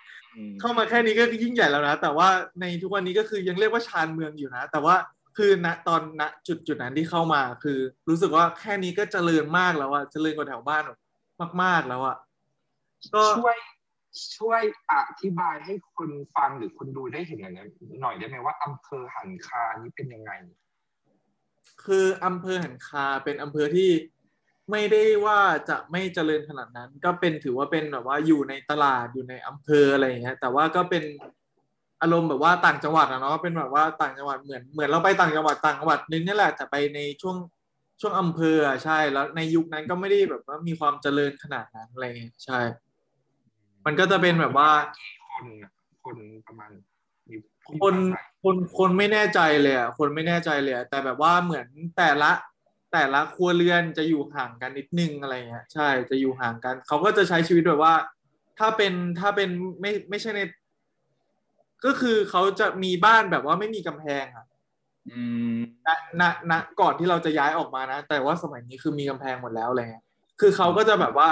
[0.60, 2.27] เข้ามาแค่นี้ก็ยิ่งใหญ่แล้วนะ แต่ว่า
[2.62, 4.95] ในทุกวันนี้ก็คือยังเรียกว่าชานเมืองอยู่นะ แต่ว่า
[5.38, 7.79] คือณตอนณจุดจุดนั้นที่เข้ามาคือ
[8.10, 10.83] รู้สึกว่าแค่นี้ก็เจริญมากแล้วอะเจริญกว่าแถวบ้าน
[11.63, 12.17] มาก ๆแล้วอะ
[13.15, 13.57] ก็ช่วย
[14.37, 17.65] ช่วยอธิบายให้คนฟังหรือคนดูได้เห็นอย่างนั้
[18.01, 20.31] หน่อยได้ไหมว่าอำเภอหันคานี่เป็นยังไง
[21.83, 23.91] คืออำเภอหันคาเป็นอำเภอที่
[24.71, 25.39] ไม่ได้ว่า
[25.69, 31.03] จะไม่เจริญขนาดนั้น ก็เป็นถือว่าเป็นแบบว่าอยู่ในตลาดอยู่ในอำเภออะไรอย่างเงี้ยแต่ว่าก็เป็น
[32.01, 37.37] อารมณ์แบบว่าต่างจังหวัดอะเนาะเป็นแบบว่าต่างจังหวัดเหมือนเหมือนเราไปต่างจังหวัดต่างจังหวัดนึงนี่แหละแต่ไปในช่วง
[38.01, 42.59] ช่วงอำเภออะใช่แล้วในยุคนั้นก็ไม่ได้แบบว่ามีความเจริญขนาดนั้นอะไรเงี้ยใช่
[43.85, 45.71] มันก็จะเป็นแบบว่ากี่คนอะ
[46.03, 46.71] คนประมาณ
[47.29, 52.31] มีผู้คนอาศัยคนคนไม่แน่ใจเลยอะคนไม่แน่ใจเลยอะแต่แบบว่าเหมือนแต่ละ
[52.93, 57.95] แต่ละครัวเรือนจะอยู่ห่างกันนิดนึงอะไรเงี้ยใช่จะอยู่ห่างกัน เขาก็จะใช้ชีวิตแบบว่า
[58.59, 59.50] ถ้าเป็นถ้าเป็น
[59.81, 60.41] ไม่ไม่ใช่ใน
[61.85, 64.45] ก็คือเขาจะมีบ้านแบบว่าไม่มีกำแพงอะ
[65.09, 65.21] อื
[65.55, 65.57] ม
[65.88, 65.89] ณ
[66.21, 70.05] ณณก่อนที่เราจะย้ายออกมานะ แต่ว่าสมัยนี้คือมีกำแพงหมดแล้วอะไรเงี้ย
[70.39, 71.29] คือเขาก็จะแบบว่า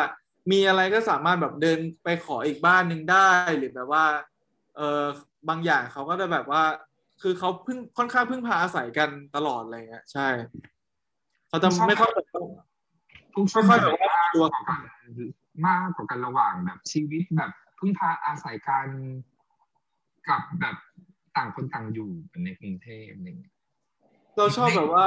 [0.52, 4.06] มีอะไรก็สามารถแบบเดินไปขออีกบ้านหนึ่งได้หรือแบบว่า
[4.78, 5.04] เออ
[5.50, 6.64] บางอย่างเขาก็จะแบบว่า
[7.22, 10.28] คือเขาพึ่งค่อนข้างพึ่งพาอาศัยกันตลอดอะไรเงี้ยใช่
[11.50, 12.28] เขาจะไม่ค่อยแบบ
[13.36, 14.64] ทุกช่วงไม่ค่อยแบบว่าตัวกัน
[15.66, 18.88] มากกว่ากันระหว่างแบบชีวิตแบบพึ่งพาอาศัยกัน
[20.30, 20.76] กับแบบ
[21.38, 22.12] ต่างคนต่างอยู่
[22.44, 23.54] ในกรุงเทพอะไรอย่างเงี้ย
[24.38, 25.06] เราชอบแบบว่า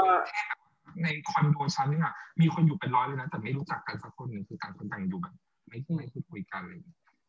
[1.03, 5.35] ในคอนโดชั้นนึงอะมีคนอยู่เป็นร้อยเลยนะแต่ไม่รู้จักกันสักคนหนึ่งคือต่างคนต่างอยู่แบบ
[5.69, 6.79] ไม่ไม่พูดคุยกันเลย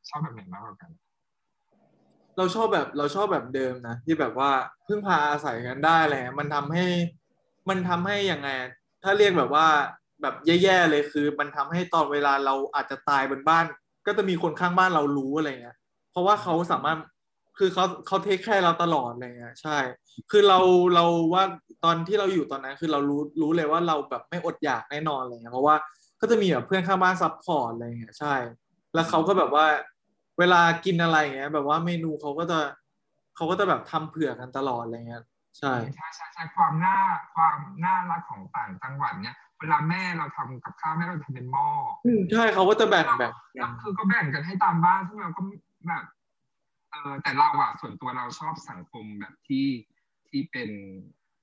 [0.10, 0.92] ชอบแบบไหนมากกว่ากัน
[2.38, 4.52] เราชอบแบบเราชอบแบบเดิมนะที่แบบว่า
[4.88, 6.86] พึ่งพาอาศัยกันได้อะไรเลยมันทำให้
[7.70, 8.50] มันทำให้ยังไง
[9.04, 9.68] ถ้าเรียกแบบว่า
[10.22, 13.66] แบบแย่ๆเลยคือ มันทำให้ตอนเวลาเราอาจจะตายบนบ้าน
[14.06, 15.78] ก็จะมีคนข้างบ้านเรารู้อะไรเงี้ย
[16.12, 16.98] เพราะว่าเขาสามารถ
[17.58, 19.78] คือเขาเขาเทคแคร์เราตลอดอะไรเงี้ยใช่
[20.32, 20.60] คือเรา
[20.96, 21.44] เราว่า
[21.84, 25.76] ตอนที่เราอยู่ตอนนั้นคือเรารู้รู้เลยว่าเราแบบไม่อดอยากแน่นอนอะไรเงี้ยเพราะว่า
[26.22, 28.36] ก็จะมีแบบเพื่อนข้างบ้าน support อะไรเงี้ยใช่
[28.94, 29.66] แล้วเขาก็แบบว่า
[30.40, 32.60] เวลากินอะไรเงี้ย แบบว่าเมนูเขาก็จะ
[33.36, 35.24] เขาก็จะแบบทำเผื่อกันตลอดอะไรเงี้ย
[35.60, 36.98] ใช่ใช่ใช่ใช่ความน่า
[37.36, 41.68] ความน่ารักของต่างจังหวัดเนี่ยเวลาแม่เราทำกับข้าวแม่เราทำเป็นหม้อ
[42.06, 45.42] อืมใช่เขาก็จะแบ่งแบ่งแล้วคือก็แบ่งกันให้ตามบ้านซึ่งเราก็
[45.88, 46.04] แบบ
[46.94, 49.68] เออแต่เราอะส่วนตัวเราชอบสังคมแบบที่
[50.30, 50.70] ที่เป็น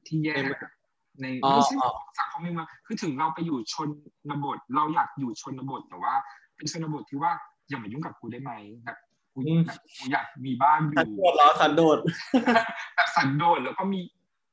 [0.07, 0.73] ที่แยกอะ
[1.21, 6.15] ในอ๋อไม่ใช่อ๋อสังคมในเมืองคือถึงเราไปอยู่ชนบท เราอยากอยู่ชนบทแต่ว่า
[6.57, 7.33] เป็นชนบทที่ว่า
[7.69, 8.53] อย่ามายุ่งกับกูได้ไหม
[8.85, 8.99] แบบ
[9.33, 11.99] กูแบบกูอยากมีบ้านอยู่สันโดษเหรอสันโดษ
[12.95, 14.01] แบบสันโดษแล้วก็มี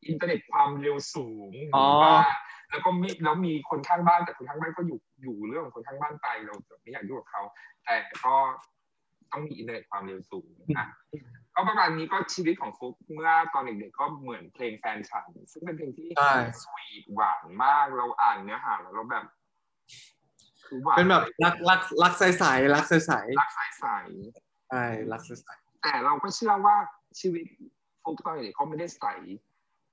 [0.07, 2.23] อินเทอร์เน็ตความเร็วสูงอ๋อบ้าน
[2.69, 7.43] แล้วก็มีแล้วมีคนข้างบ้านแต่คนข้างบ้านก็อยู่อยู่เรื่องของคนข้างบ้านไปเราไม่อยากยุ่งกับเขา
[7.86, 8.36] แต่ก็
[9.31, 10.87] ต้องมีอินเทอร์เน็ตความเร็วสูงอะ
[11.55, 19.25] ก็ประมาณนี้ก็ชีวิตของฟุกเมื่อตอนเด็กๆก็เหมือนเพลงแฟนฉัน ซึ่งเป็นเพลงที่ใช่สวีทหวานมากเราอ่านเนื้อหาแล้วเราแบบ
[20.67, 22.93] คือหวานเป็นแบบรักรักรักใสๆรักใส
[23.39, 26.75] รักใสๆใช่รักใสๆแต่เราก็เชื่อว่า
[27.19, 27.45] ชีวิต
[28.03, 29.05] ฟุกตอนเด็กก็ไม่ได้ใส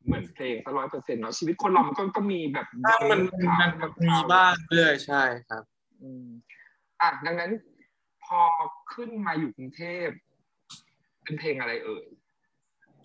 [0.05, 3.21] เหมือนเพลงร้อยเปอร์เซ็นต์เนาะชีวิตคนเรามันก็ก็มีแบบๆถ้ามัน
[3.61, 5.63] มันมันมีบ้างเรื่อยใช่ครับ
[6.03, 6.27] อืม
[7.01, 7.51] อะดังนั้น
[8.27, 8.41] พอ
[8.95, 10.09] ขึ้นมาอยู่กรุงเทพ
[11.23, 12.05] เป็นเพลงอะไรเอ่ย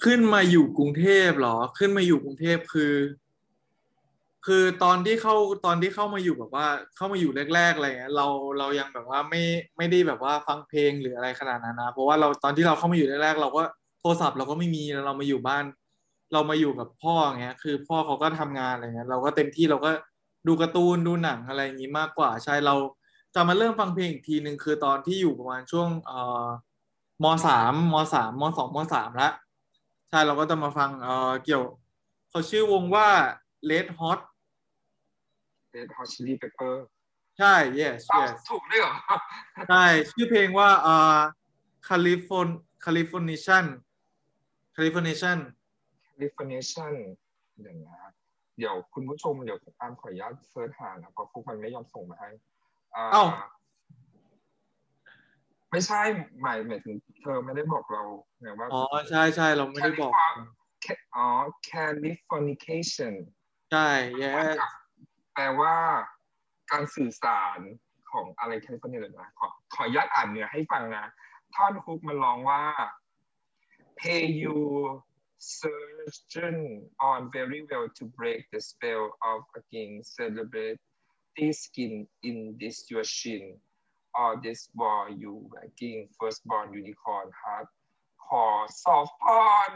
[0.03, 2.93] ขึ้นมาอยู่กรุงเทพเหรอ ขึ้นมาอยู่กรุงเทพคือ
[4.45, 8.27] คือตอนที่เข้าตอนที่เข้ามาอยู่แบบว่า เข้ามาอยู่แรกๆอะไรเงี้ยเรา
[8.59, 9.43] เรายังแบบว่าไม่
[9.77, 13.61] ไม่ได้แบบว่าฟังเพลงหรืออะไรขนาดนั้นนะเพราะว่าเราตอนที่เราเข้ามาอยู่แรกๆเราก็
[14.01, 15.65] โทรศัพท์เราก็ไม่มีแล้วเรามาอยู่บ้าน
[16.33, 19.91] เรามาอยู่กับพ่อเงี้ย คือพ่อเขาก็ทำงานอะไรเงี้ยเราก็เต็มที่เราก็
[20.47, 22.75] ดูการ์ตูนดูหนังอะไรอย่างงี้มากกว่าใช่เรา
[23.35, 26.47] จะมาเริ่มฟังเพลงอีกทีหนึ่งคือตอนที่อยู่ประมาณช่วงเอ่อ
[27.23, 29.29] มสามมสามมสองมสามละ
[30.09, 31.63] ใช่เราก็จะมาฟังเอ่อเกี่ยว
[32.29, 33.07] เขาชื่อวงว่า
[33.69, 34.19] Red Hot
[35.71, 36.83] เ e ดฮอตชิลี่เปเปอร์
[37.39, 38.93] ใช่ yes yes ถูกด้วยเหรอ
[39.69, 41.17] ใช่ชื่อเพลงว่าเอ่อ
[41.87, 42.49] Californ
[42.85, 43.65] Californication
[44.75, 45.37] Californication
[46.21, 46.93] รีฟ r เนชั่น
[47.61, 48.11] อย่างนี้นะ
[48.57, 52.48] เดี๋ยวคุณผู้ชมเดี๋ยวตามขออนุญาต search หานะเพราะฟุกมันไม่ยอมส่งมาให้อ่
[52.93, 53.25] เอ้า
[55.71, 56.01] ไม่ใช่
[56.41, 58.03] หมายหมายถึงเธอไม่ได้บอกเรา
[58.41, 60.13] ไงว่าอ๋อใช่ใช่เราไม่ได้บอก
[61.15, 61.27] อ๋อ
[61.71, 63.13] Californication
[63.71, 63.89] ใช่
[64.21, 64.57] yes
[65.33, 65.75] แปลว่า
[66.71, 67.59] การสื่อสาร
[68.11, 71.05] ของอะไรแคลิฟอร์เนียเลยนะขอขออนุญาตอ่านเนื้อให้ฟังนะ
[71.55, 72.61] ท่อนฮุกมันร้องว่า
[73.99, 74.57] pay you
[75.59, 76.57] surgeon
[77.09, 80.79] on very well to break the spell of again celebrate
[81.37, 81.93] this skin
[82.29, 83.43] in this your shin
[84.19, 85.33] or this war you
[85.67, 87.67] again firstborn unicorn heart
[88.25, 88.45] ขอ
[88.83, 89.73] soft porn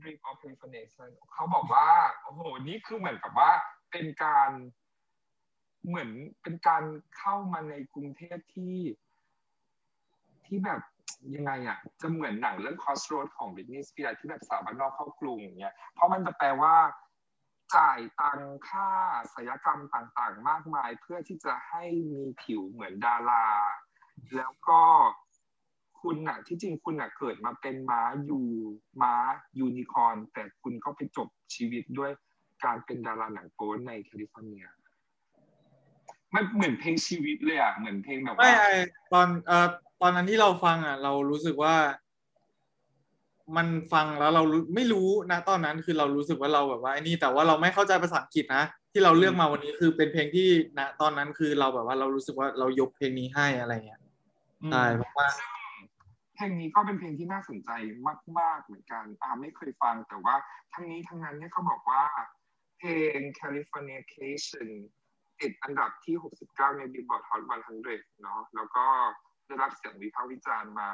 [0.00, 1.88] Dream of Reformation เขาบอกว่า
[2.22, 3.52] โอ้โหนี่คือเหมือนกับว่า
[3.90, 4.50] เป็นการ
[5.86, 6.10] เหมือน
[6.42, 6.82] เป็นการ
[7.16, 8.76] เข้ามาในกรุงเทพที่
[10.46, 10.80] ที่แบบ
[11.34, 16.74] ยังไงอะจะเหมือนหนังเรื่อง Crossroad ของ Britney Spears ที่แบบสาวบ้านนอกเข้ากรุงอย่างเงี้ยเพราะมันจะแปลว่า
[17.76, 18.90] จ่ายตังค่า
[19.34, 23.48] ศัลยกรรมต่างๆ มากมาย เพื่อที่จะให้มีผิวเหมือนดารา
[24.36, 24.82] แล้วก็
[26.00, 28.40] คุณน่ะ ที่จริงคุณน่ะเกิดมาเป็นม้ายู
[29.02, 29.14] ม้า
[29.58, 32.10] ยูนิคอร์นแต่คุณก็ไปจบชีวิตด้วย
[32.64, 34.66] การเป็นดาราหนังโป๊ในแคลิฟอร์เนีย
[36.34, 38.68] มันเหมือนเพลงชีวิตเลยอะเหมือนเพลงแบบไม่ว่าไอ
[39.12, 39.68] ตอนเอ่อ
[40.02, 41.74] ตอนนั้นที่เราฟังอะ เรารู้สึกว่า
[43.56, 54.00] มันฟังแล้วเรารู้ไม่รู้นะตอนนั้นคือเรารู้สึกว่าเราแบบว่าไอ้นี่แต่ว่าเราไม่เข้าใจภาษาอังกฤษนะที่เราเลือกมาวันนี้คือเป็นเพลงที่ณตอนนั้นคือเราแบบว่าเรารู้สึกว่าเรายกเพลงนี้ให้อะไรเงี้ย
[54.72, 55.48] ใช่เพราะว่าซึ่ง
[56.34, 57.70] เพลงนี้ก็เป็นเพลงที่น่าสนใจ
[58.38, 60.34] มากๆเหมือนกันอ่าไม่เคยฟังแต่ว่า
[60.72, 62.02] ทั้งนี้ทั้งนั้นเนี่ยเขาบอกว่า
[62.78, 64.68] เพลง Californication
[65.40, 67.42] ติดอันดับที่ 69 ใน Billboard Hot
[67.82, 68.84] 100 เนาะแล้วก็
[69.46, 70.90] ได้รับเสียงวิพากษ์วิจารณ์มา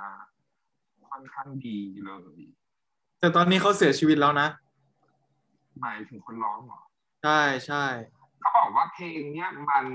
[1.10, 2.42] ค่อนข้างดีเลย
[3.20, 4.48] แต่ตอนนี้เขาเสียชีวิตแล้วนะ
[5.80, 6.80] หมายถึงคนร้องเหรอ
[7.24, 7.84] ใช่ใช่
[8.40, 9.86] เขาบอกว่าเพลงเนี้ยมัน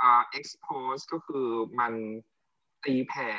[0.00, 1.46] อ่า expose ก็คือ
[1.80, 1.92] มัน
[2.84, 3.30] ตีแผ่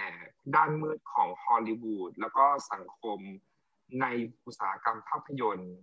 [0.56, 3.20] ด้านมืดของฮอลลีวูดแล้วก็สังคม
[4.02, 4.06] ใน
[4.46, 5.76] อุตสาหกรรมภาพยนตร์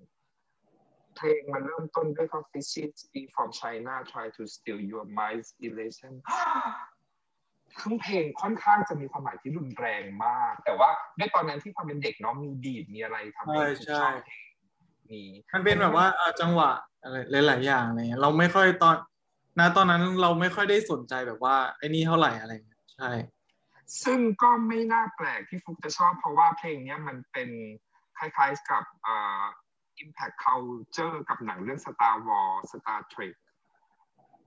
[1.17, 6.13] เพลงมันเริ่มต้นด้วยคำ Fishes speak from China try to steal your mind's elation
[7.81, 14.49] ครึ่งเพลงค่อนข้างจะมีความหมายที่รุนแรงมาก แต่ว่าด้วยตอนนั้นที่ความเป็นเด็กเนาะมีดีดมีอะไรทำให้ชอบเพลง
[15.13, 16.71] นี้มันเป็นแบบว่าเอ่อจังหวะ
[17.03, 18.97] อะไรหลาย ๆ อย่างอะไรเงี้ยเราไม่ค่อยตอน
[19.59, 23.11] ณตอนนั้นเราไม่ค่อยได้สนใจแบบว่าไอ้นี่เท่าไหร่อะไรเงี้ยใช่
[24.05, 27.49] ซึ่งก็ไม่น่าแปลกที่ฟุกจะชอบเพราะว่าเพลงเนี้ยมันเป็น
[28.19, 29.43] คล้ายๆกับอ่า
[30.03, 33.35] impact culture กับหนังเรื่อง Star Wars Star Trek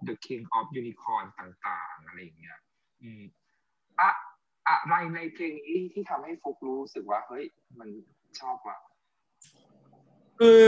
[0.08, 2.60] The King of Unicorn ต่าง ๆ อะไรอย่างเงี้ย
[3.04, 3.24] อืม
[4.00, 4.10] อะ
[4.68, 7.46] อะไรในเพลงนี้ที่ทำให้ฟุกรู้สึกว่า เฮ้ย
[7.80, 7.90] มัน
[8.40, 8.78] ชอบว่ะ
[10.40, 10.64] คือ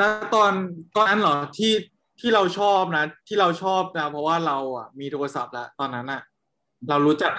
[0.00, 0.02] ณ
[0.34, 0.52] ตอน
[0.96, 1.72] ตอนนั้นเหรอที่
[2.20, 6.22] ที่เราชอบนะ ที่เราชอบนะ เพราะว่าเราอะมีโทรศัพท์แล้วตอนนั้นอะ
[6.88, 7.32] เรารู้จัก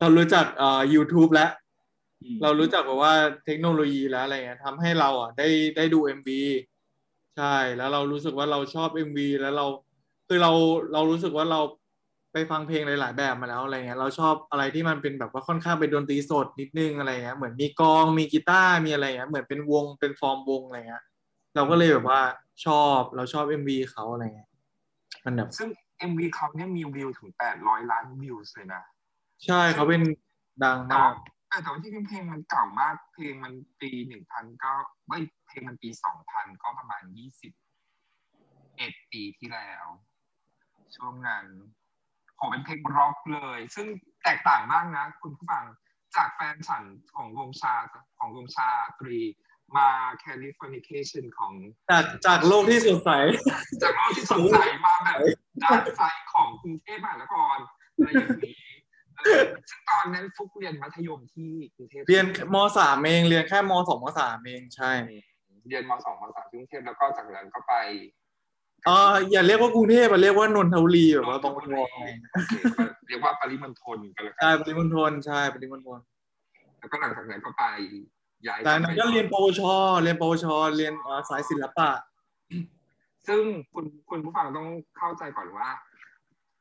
[0.00, 1.50] เรารู้จักเอ่อ YouTube แล้ว
[2.42, 3.14] เรารู้จักแบบว่า
[3.44, 6.28] เทคโนโลยีแล้วอะไรเงี้ยทำให้เราอะได้ได้ดู MV
[7.36, 9.66] ใช่แล้วเรารู้สึกว่าเราชอบ MV แล้วเรา
[10.28, 10.52] คือเรา
[10.92, 11.60] เรารู้สึกว่าเรา
[12.34, 21.04] ไปฟังเพลงหลาย ๆ แบบมาแล้วอะไรเงี้ยเราชอบอะไรที่มันเป็นแบบว่าค่อนข้างเป็นดนตรีสดนิดนึงอะไรเงี้ยเหมือนมีกลองมีกีตาร์มีอะไรเงี้ยเหมือนเป็นวงเป็นฟอร์มวงอะไรเงี้ย
[21.54, 22.20] เราก็เลยแบบว่า
[22.66, 24.50] ชอบเราชอบ MV เขาอะไรเงี้ย
[25.24, 25.68] มันแบบซึ่ง
[26.10, 28.82] MV เขาเนี่ยมีวิวถึง800ล้านวิวเลยนะ
[29.44, 30.02] ใช่เขาเป็น
[30.64, 31.16] ดังแต่มาว่าก
[31.48, 34.72] แต่แต่ว่าที่เพลงมันเก่ามากเพลงมันปีหนึ่งพันก็
[35.08, 37.52] ไม่เพลงมันปีสองพันก็ประมาณยี่สิบ
[38.76, 39.86] เอ็ดปีที่แล้ว
[40.96, 41.46] ช่วงนั้น
[42.36, 43.86] โหเป็นเพลงร็อกเลย ซึ่ง
[44.24, 45.64] แตกต่างมากนะ คุณผู้ฟัง
[46.16, 46.84] จากแฟนฉัน
[47.16, 47.74] ของวงชา
[48.18, 48.68] ของวงชา
[49.00, 49.20] ตรี
[49.76, 49.88] มา
[50.24, 51.52] Californication ของ
[51.90, 53.10] จากจากโลกที่สดใส
[53.82, 55.18] จากโลกที่สดใสมาแบบ
[55.62, 57.56] ด้านไซด์ของกรุงเทพมหานคร
[57.96, 58.54] อะไรอย่างนี้
[59.18, 64.92] เออซึ่งตอนนั้นฟุกเรียนมัธยมที่กรุงเทพเรียนมสามเองเรียนแค่มสองมสามเองใช่
[65.68, 67.74] เรียนมสองมสามที่กรุงเทพแล้วก็จากนั้นก็ไป
[68.86, 72.52] เอออย่าเรียกว่ากรุงเทพอะเรียกว่านนทบุรีแบบว่าบางบัวอะไรอย่างเงี้ยโอเค
[73.08, 75.98] เรียกว่าปริมณฑลกันแล้วกัใช่ปริมณฑลใช่ปริมณฑล
[76.78, 77.64] แล้วก็หลังจากนั้นก็ไป
[78.46, 79.60] ย้ายจากนั้นก็เรียนปวช
[80.02, 80.44] เรียนปวช
[80.76, 81.88] เรียนเอ่อสายศิลปะ
[83.28, 83.42] ซึ่ง
[83.74, 84.68] คุณคุณผู้ฟังต้อง
[84.98, 85.68] เข้าใจก่อนว่า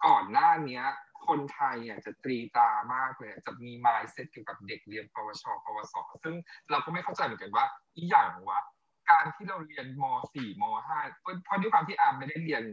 [0.06, 0.84] ก่อนหน้าเนี้ย
[1.28, 6.36] คนไทยอะจะตรีตรามากเลยจะมี mindset เกี่ยวกับเด็กเรียนปวช ปวส ซึ่ง
[6.72, 8.62] เราก็ไม่เข้าใจเหมือนกันว่าอีหยังวะ
[9.10, 12.64] การที่เราเรียนม .4 ม .5 เพราะด้วยความที่อาร์มไม่ได้เรียน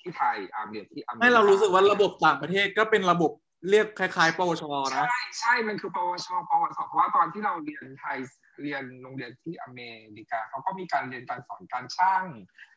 [0.00, 3.32] ที่ไทยอาร์มเรียนที่อเมริกาให้เรารู้สึกว่าระบบต่างประเทศก็เป็นระบบ
[3.70, 8.18] เรียกคล้าย ๆ ปวชนะใช่ใช่มันคือปวชปวสเพราะว่าตอนที่เราเรียนไทย
[8.62, 9.80] เรียนโรงเรียนที่อเม
[10.16, 12.24] ริกาเขาก็มีการเรียนการสอนการช่าง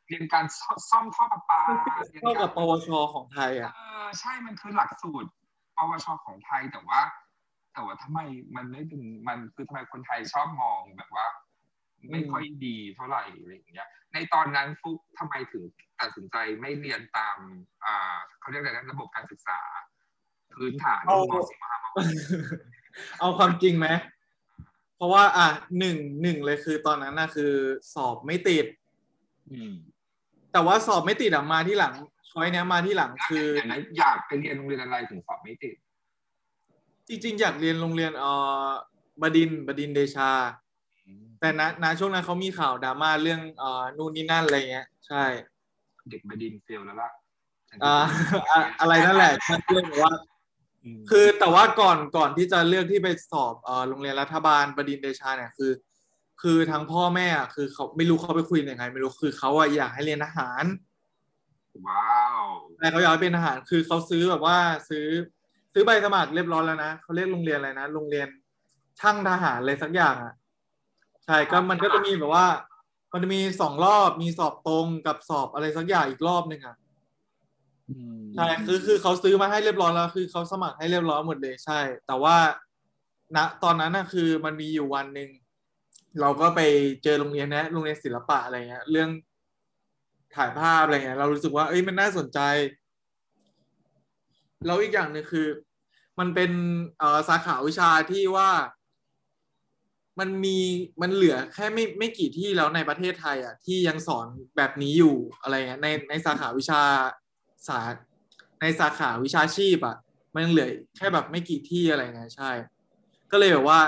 [0.07, 0.45] เรียนการ
[0.89, 1.61] ซ่อมท่อประปา
[2.09, 5.29] เรียนเท่ากับกปวชของไทยเออะอใช่มันคือหลักสูตร
[5.77, 7.01] ปวชของไทยแต่ว่า
[7.73, 8.19] แต่ว่าทำไม
[8.55, 11.25] มันไม่เป็นมันคือทำไมคนไทยชอบมองแบบว่า
[12.11, 15.63] ไม่ค่อยดีเท่าไหร่อะไรอย่างเงี้ย ในตอนนั้นฟุกทำไมถึง
[15.99, 17.37] ตัดสินใจไม่เรียนตาม
[17.85, 19.59] อ่าเขาเรียกอะไรนะระบบการศึกษา
[20.55, 21.65] พื้นฐานเอาม .4 ม
[23.19, 23.87] เอาความจริงไหม
[24.95, 25.47] เพราะว่า อะ
[25.79, 27.53] หนึ่งหนึ่งเลยคือตอนนั้นน่ะคือ
[27.93, 28.65] สอบไม่ติด
[29.51, 29.73] อืม
[30.51, 31.93] แต่ว่าสอบไม่ติดอะมาที่หลัง
[32.31, 35.75] ช้อยเนี้ยมาที่หลังคืออย่างนั้นอยากไปเรียนโรงเรียนอะไรถึงสอบไม่ติด
[37.07, 38.31] จริง ๆ อยากเรียนโรงเรียนเอ่
[38.65, 38.67] อ
[39.21, 40.60] บดินทร์บดินทร์เดชาอื
[41.39, 45.23] แต่นะนะช่วงนั้นเขามีข่าวดราม่าเรื่องเอ่อนู่นนี่นั่นอะไรเงี้ย ใช่
[46.09, 47.11] เด็กบดินทร์เฟลแล้วล่ะ
[47.83, 47.95] อ่า
[48.51, 50.13] อะอะไรนั่นแหละฉันเรื่องว่า
[50.97, 55.71] มคือแต่ว่าก่อนก่อนที่จะเลือกที่ไปสอบเอ่อโรงเรียนรัฐบาลบดินทร์เดชาเนี่ยคือ
[56.41, 60.65] คือทางพ่อแม่อะคือเขาไม่รู้เขาไปคุยยังไง ไม่รู้คือเขาอะอยากให้เรียนทหาร
[61.87, 62.41] ว้าว
[62.79, 64.57] แต่เขาอยากให้เป็นทหารคือเขาซื้อแบบว่า
[64.89, 65.05] ซื้อ
[65.73, 68.27] ซื้อใบสมัครเรียบร้อยแล้วนะเขาเรียกโรงเรียนอะไรนะโรงเรียน
[68.99, 70.33] ช่างทหารอะไรสักอย่างอะ
[71.25, 72.47] ใช่ก็มันก็จะมีแบบว่า
[73.11, 76.75] มันจะมีสองรอบมีสอบตรงกับสอบอะไรสักอย่างอีกรอบหนึ่งอะ
[77.89, 82.37] อืมใช่คือคือเขาซื้อมาให้เรียบร้อยแล้ว คือเขาสมัครให้เรียบร้อยหมดเลยใช่ แต่ว่า
[83.35, 85.29] ณตอนนั้นน่ะคือมันมีอยู่วันหนึ่ง
[86.21, 86.61] เราก็ไป
[87.03, 89.09] เจอโรงเรียนนะโรงเรียนศิลปะอะไรเงี้ย เรื่อง
[90.35, 92.39] ถ่ายภาพอะไรเงี้ยเรารู้สึกว่าเอ้ยมันน่าสนใจ
[94.65, 95.47] แล้วอีกอย่างหนึ่งคือ
[96.19, 96.51] มันเป็น
[96.99, 98.49] เอ่อสาขาวิชาที่ว่า
[100.19, 100.57] มันมี
[101.01, 106.81] มันเหลือแค่ไม่ไม่กี่ที่แล้วในประเทศไทยอะที่ยังสอนแบบนี้อยู่อะไรเงี้ยในในสาขาวิชา
[107.67, 107.79] สา
[108.61, 109.97] ในสาขาวิชาชีพอะ
[110.35, 112.51] มันเหลือแค่แบบไม่กี่ที่อะไรเงี้ยใช่
[113.31, 113.81] ก็เลยแบบว่า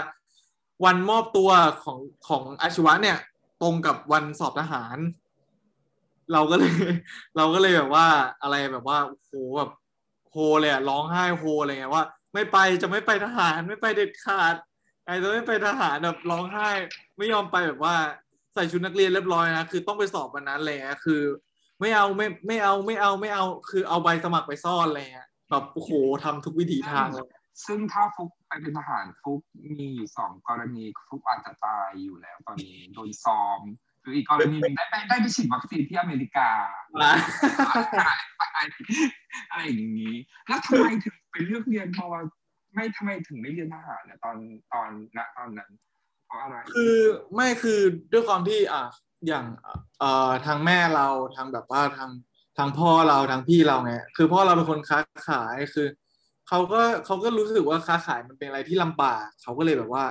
[0.86, 1.50] วันมอบตัว
[1.84, 3.18] ของของอาชีวะเนี่ย
[3.62, 4.98] ตรงกับวันสอบทหาร
[6.32, 6.74] เราก็เลย
[7.38, 8.08] เราก็เลยแบบว่า
[8.42, 9.72] อะไรแบบว่าโอ้โหแบบ
[10.32, 14.56] โฮเลยอะร้องไห้โฮอะไรเงี้ยว่า ไม่ไปจะไม่ไปทหารไม่ไปเด็ดขาด
[15.06, 16.70] ไอ้จะไม่ไปทหารแบบร้องไห้
[17.18, 17.96] ไม่ยอมไปแบบว่า
[18.54, 21.22] ใส่ชุดนักเรียนเรียบร้อยนะคือต้องไปสอบวันนั้นเลยอะคือ
[21.80, 25.92] ไม่เอาไม่ไม่เอาไม่เอาไม่เอา คือเอาใบสมัครไปซ่อนอะไรเงี้ยแบบโอ้โห
[26.24, 27.30] ทำทุกวิถีทางเลย
[27.66, 29.42] ซึ่งถ้าฟุกไปเป็นทหารฟุก
[29.80, 33.60] มีอยู่สองกรณีฟุกอาจจะตายอยู่แล้วตอนนี้โดนซ้อม
[34.02, 36.50] หรืออีกกรณีหนึงได้ไปได้ไปฉีดวัคซีนที่อเมริกา
[39.52, 40.16] อะไรอย่างนี้
[40.48, 42.22] แล้วทำไมถึงไปเลือกเรียนเพราะว่า
[42.74, 44.38] ไม่ทำไมถึงไม่เรียนทหารเนี่ยตอน
[44.74, 45.72] ตอนณตอนนั้น
[46.26, 46.98] เพราะอะไรคือ
[47.36, 47.80] ไม่คือ
[48.12, 48.84] ด้วยความที่อะ
[49.28, 49.46] อย่าง
[50.00, 52.12] เอ่อทางแม่เราทางแบบว่าทาง
[52.58, 55.88] ทางพ่อเราทางพี่เราไงคือพ่อเราเป็นคนค้าขายคือ
[56.48, 60.06] เขาก็เขาก็รู้สึกว่าค้าขายมันเป็นอะไรที่ลำบากเขาก็เลยแบบว่า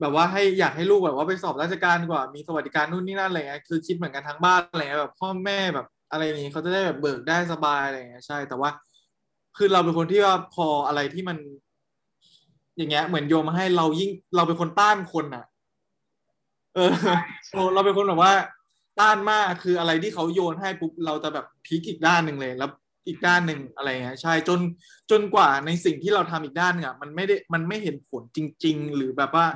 [0.00, 8.70] แบบว่าให้อยากให้ลูกแบบว่าไปสอบราชการกว่า มีสวัสดิการนู่นนี่นั่นอะไรเงี้ยคือคิดเหมือนกันทั้งบ้านอะไรเงี้ยแบบพ่อแม่แบบอะไรอย่างงี้เขาจะได้แบบเบิกได้สบายอะไรเงี้ยใช่แต่ว่า
[9.56, 11.38] คือเราเป็นคนที่ว่าพออะไรที่มัน
[12.76, 15.44] อย่างเงี้ย เหมือนโยมมาให้เรายิ่งเราเป็นคนต้านคนอะ
[16.74, 16.92] เออ
[17.54, 18.34] เราเราเป็นคนแบบว่า
[19.00, 22.70] ต้านมากคืออะไรที่เขาโยนให้ปุ๊บเราจะแบบพลิกอีกด้านหนึ่งเลยแล้ว
[23.06, 24.60] อีกด้านหนึ่งอะไรเงี้ยใช่จน
[25.10, 29.46] จนกว่าในสิ่งที่เราทำอีกด้านหนึงอะมันไม่ได้มันไม่เห็นผลจริง ๆ หรือแบบว่า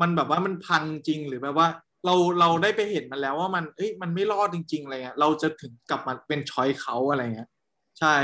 [0.00, 1.68] มันแบบว่ามันพังจริงหรือแบบว่า
[2.04, 7.48] เราเราได้ไปเห็นมันแล้วว่ามันเอ้ยมันไม่รอดจริง ๆ อะไรเงี้ยเราจะถึงกลับมาเป็นช้อยเขาอะไรเงี้ย
[8.02, 8.16] ใช่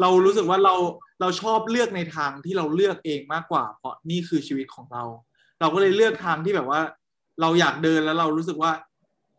[0.00, 0.74] เรารู้สึกว่าเรา
[1.20, 5.04] เราชอบเลือกในทางที่เราเลือกเองมากกว่า เพราะนี่คือชีวิตของเรา
[5.60, 6.80] เราก็เลยเลือกทางที่แบบว่า
[7.40, 8.72] เราอยากเดินแล้วเรารู้สึกว่า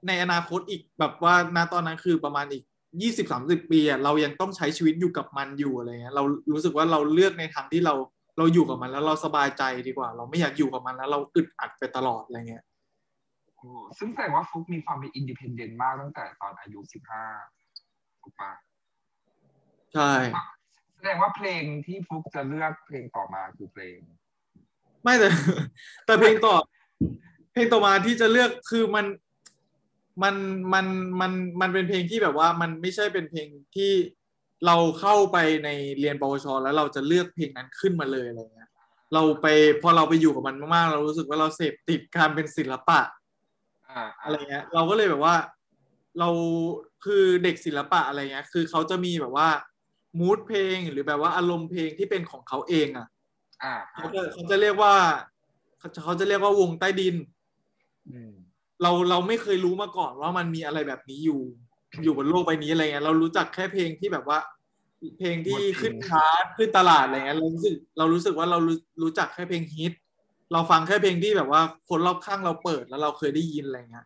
[0.08, 2.64] ในอนาคตอีกแบบว่าณตอนนั้นคือประมาณอีก
[3.02, 7.94] ยี่สิบสามสิบปีอะเรายังต้องใช้ชีวิตอยู่กับมันอยู่อะไรเงี้ยเรารู้สึกว่าเราเลือกในทางที่เรา
[8.38, 12.64] เราอยู่กับมันแล้วเราสบายใจดีกว่า เราไม่อยากอยู่กับมันแล้ว เราอึดอัดไปตลอดอะไรเงี้ย
[13.56, 17.24] โอ้ซึ่งแสดงว่าฟุกมีความเป็นอินดิเพนเดนต์มากตั้งแต่ตอนอายุสิบห้า
[18.22, 18.52] ถูกปะ
[19.96, 20.14] ใช่
[20.96, 23.98] แสดงว่าเพลงที่ฟุกจะเลือกเพลงต่อมาคือเพลง
[25.04, 25.30] ไม่แต่
[26.06, 26.56] แต่เพลงต่อ
[27.54, 29.06] เพลงต่อมาที่จะเลือกคือมัน
[30.24, 30.36] มัน
[30.74, 30.86] มัน
[31.22, 31.32] มัน
[31.62, 33.92] มันเป็นเพลงที่แบบว่ามันไม่ใช่เป็นเพลงที่
[34.66, 38.70] เราเข้าไปในเรียนปวช แล้วเราจะเลือกเพลงนั้นขึ้นมาเลยอะไรเงี้ย
[39.14, 39.48] เราไป
[39.82, 43.00] พอเราไปอยู่กับมันมากๆ เรารู้สึกว่าเราเสพติดการเป็นศิลปะ
[43.90, 45.36] อ่าอะไรเงี้ย เราก็เลยแบบว่า
[46.20, 46.30] เรา
[47.06, 49.48] คือเด็กศิลปะอะไรเงี้ย คือเขาจะมีแบบว่า
[50.20, 53.08] มูดเพลงหรือแบบว่าอารมณ์เพลงที่เป็นของเขาเองอะ
[53.64, 54.94] อ่าเขาจะเขาจะเรียกว่า
[55.80, 57.16] เขาจะเขาจะเรียกว่าวงใต้ดิน
[58.12, 58.34] อืม
[58.82, 61.42] เราเราไม่เคยรู้มาก่อนว่ามันมีอะไรแบบนี้อยู่
[62.04, 64.40] อยู่บนโลกใบนี้อะไรเงี้ยเรารู้จักแค่เพลงที่แบบว่า
[65.20, 69.94] เพลงที่ขึ้นชาร์ตขึ้นตลาดอะไรเงี้ยเรารู้สึกเรารู้สึกว่าเรารู้รู้จักแค่เพลงฮิต
[70.54, 74.06] เราฟังแค่เพลงที่แบบว่าคนรอบข้างเราเปิดแล้วเราเคยได้ยินอะไรเงี้ย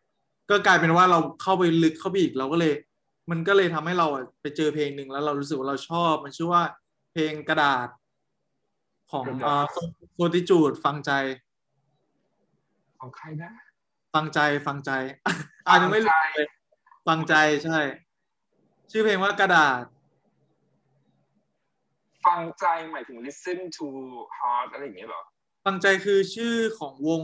[0.50, 2.74] ก็กลายเป็นว่าเราเข้าไปลึกเข้าไปอีกเราก็เลย
[3.30, 6.63] มันก็เลยทำให้เราอะไปเจอเพลงหนึ่งแล้วเรารู้สึกว่าเราชอบ มันชื่อว่า
[7.13, 7.88] เพลงกระดาษ
[9.12, 9.65] ของเอ่อ
[10.13, 11.12] โซติจูดฟังใจ
[13.00, 13.52] ของใครนะ
[14.13, 14.92] ฟังใจฟังใจ
[15.68, 16.48] อ่านยังไม่รู้เลย
[17.08, 17.80] ฟังใจใช่
[18.92, 19.84] ชื่อเพลงว่ากระดาษ
[22.26, 23.88] ฟังใจหมายถึง listen to
[24.38, 25.22] heart อะไรอย่างเงี้ยเหรอ
[25.65, 27.22] ฟังใจคือชื่อของวง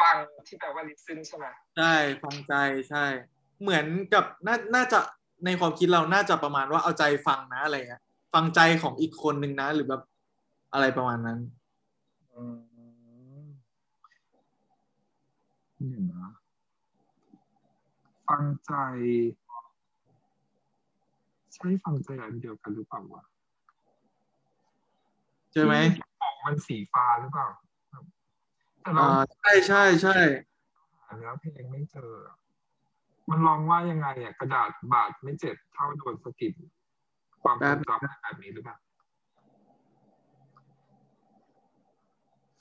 [0.00, 0.16] ฟัง
[0.46, 2.54] ที่แปลว่า listen ใช่ไหมใช่ ฟังใจ
[2.90, 3.04] ใช่
[3.62, 4.98] เหมือนกับน่าน่าจะ
[5.44, 8.02] ในความคิดเราน่าจะประมาณว่าเอาใจฟังนะอะไรเงี้ย
[8.34, 10.02] ฟังใจของอีกคนนึงนะ หรือแบบ
[10.72, 11.38] อะไรประมาณนั้น
[12.34, 12.56] อืม
[15.90, 16.32] เดี๋ยวนะ
[18.28, 18.72] ฟังใจ
[21.54, 23.22] ใช่ฟังใจอันเดียวกันหรือเปล่าวะ
[25.52, 25.74] ใช่ไหม
[26.20, 27.48] บอกมันสีฟ้าหรือเปล่า
[28.82, 30.16] แต่เราอ่าใช่ใช่ใช่
[31.02, 32.10] หาเนื้อเพลงไม่เจอ
[33.32, 36.52] มันลองว่ายังไงอะกระดาษบาดไม่เจ็บเท่าโดนสะกิด
[37.42, 38.76] ความทรงจำแบบนี้หรือเปล่า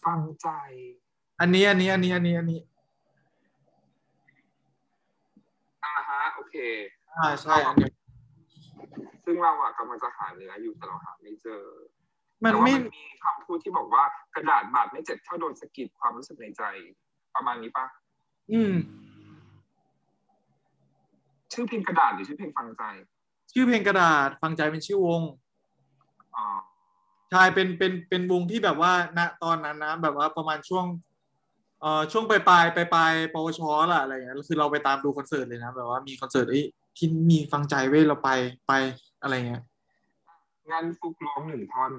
[0.06, 0.48] ฟังใจ
[1.40, 2.60] อันนี้อันนี้อันนี้อันนี้อันนี้
[5.84, 6.56] อ่าฮะโอเค
[7.18, 7.92] อ่าใช่อันนี้
[9.26, 11.64] ซึ่งเราอะกำลังจะหาเนื้ออยู่แต่เราหาไม่เจอ
[12.44, 14.04] มันแต่ว่าไม่มันมีคำพูดที่บอกว่า
[14.36, 16.64] กระดาษบาดไม่เจ็บเท่าโดนสะกิดความรู้สึกในใจ
[17.36, 17.86] ประมาณนี้ปะ
[18.52, 18.74] อืม
[21.54, 22.84] ชื่อเพลงกระดาษหรือชื่อเพลงฟังใจ
[23.52, 25.22] ชื่อเพลงกระดาษฟังใจเป็นชื่อวง
[26.36, 26.46] อ๋อ
[27.32, 30.86] ใช่เป็นเป็นเป็นวงที่แบบว่าณตอนนั้นนะแบบว่าประมาณช่วง
[31.82, 33.60] เอ่อช่วงปลายปลายปลายปลายปวช
[33.92, 36.66] ล่ะอะไรอย่างเงี้ยคือเราไปตามดูคอนเสิร์ตเลยนะแบบว่ามีคอนเสิร์ตเอ้ย
[36.98, 38.30] ที่มีฟังใจเว้ยเราไป
[38.68, 38.74] ไป
[39.22, 39.64] อะไรเงี้ย
[40.72, 41.92] งานฟุกร้องหนึ่งท่อน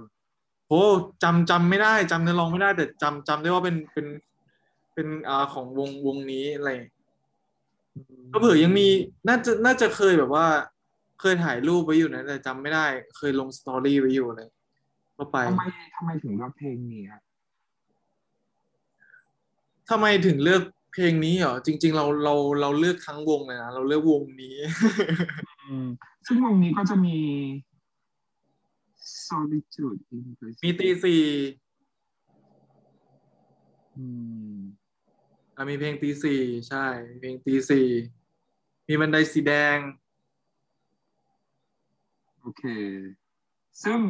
[0.68, 0.84] โอ้
[1.22, 4.06] จำจำไม่ได้จำเนื้อร้องไม่ได้แต่จำจำได้ว่าเป็นเป็น
[4.94, 6.70] เป็นอ่าของวงวงนี้อะไร
[8.32, 8.86] ก็เผื่อยังมี
[9.28, 10.46] น่าจะน่าจะเคยแบบว่า
[11.20, 14.48] เคยถ่ายรูปไว้อยู่นะแต่จำไม่ได้ เคยลงสตอรี่ไว้อยู่เลย
[15.16, 15.62] ก็ไปทำไม
[15.96, 17.20] ทำไมถึงเลือกเพลงนี้อะ
[19.90, 24.56] ทำไมถึงเลือกเพลงนี้เหรอจริง ๆ เราเราเราเลือกทั้งวงเลยนะเราเลือกวงนี้
[26.26, 27.16] ซึ่งวงนี้ก็จะมี
[29.28, 31.22] solitude in Brazil มีตีสี่
[33.96, 34.04] อื
[35.54, 37.88] มอะมีเพลงตีสี่ใช่มีเพลงตีสี่
[38.88, 39.78] มีบันไดสีแดง
[42.40, 42.62] โอเค
[43.84, 44.00] ซึ่ง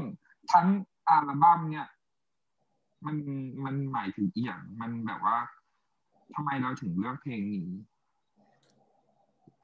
[0.53, 0.67] ทั้ง
[1.09, 1.89] อัลบั้มเนี่ย
[3.05, 3.17] มัน
[3.65, 5.39] มันหมายถึงอีกอย่างมันแบบว่า
[6.35, 7.71] ทำไมเราถึงเลือกเพลงนี้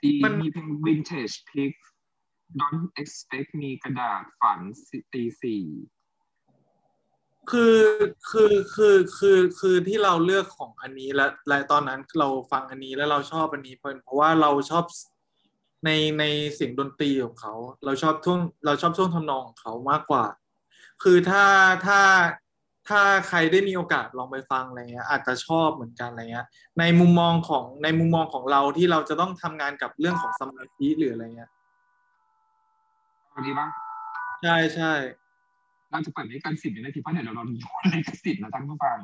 [0.00, 1.74] ตีมันมีเพลง vintage pick
[2.60, 4.60] don't expect มีกระดาษฝัน
[5.12, 5.62] ตีสี่
[7.50, 7.76] คือ
[8.30, 14.84] คือคือคือคือที่เราเลือกของอันนี้และและตอนนั้นเราฟังอันนี้แล้วเราชอบอันนี้เพราะเพราะว่าเราชอบ
[15.84, 20.24] ในในเสียงดนตรีของเขา เราชอบท่วงเราชอบช่วงทำนองของเขามากกว่า
[21.02, 21.44] คือถ้า
[21.86, 22.00] ถ้า
[22.88, 26.46] ถ้าใครได้มีโอกาสลองไปฟังอะไรเงี้ยอาจจะชอบเหมือนกันอะไรเงี้ย
[26.78, 31.50] ในมุมมองของในมุมมองของเราที่เราจะต้องทำงานกับเรื่องของสมาธิหรืออะไรเงี้ย
[33.30, 33.68] เอาดีป่ะ
[34.42, 34.92] ใช่ใช่
[35.90, 38.98] เราจะเปิดลิขสิทธิ์วินาทีเพราะเดี๋ยวเราโดนโยนลิขสิทธิ์นะท่านผู้ฟัง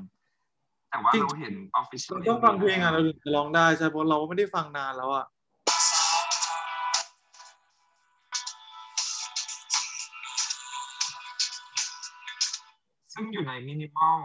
[0.90, 5.26] แต่ว่าเราเห็น official เราต้องฟังเพลงอะเราถึงจะร้องได้ใช่เพราะเราก็ไม่ได้ฟังนานแล้วอะ
[13.14, 14.20] ซึ่งอยู่ในมินิมอล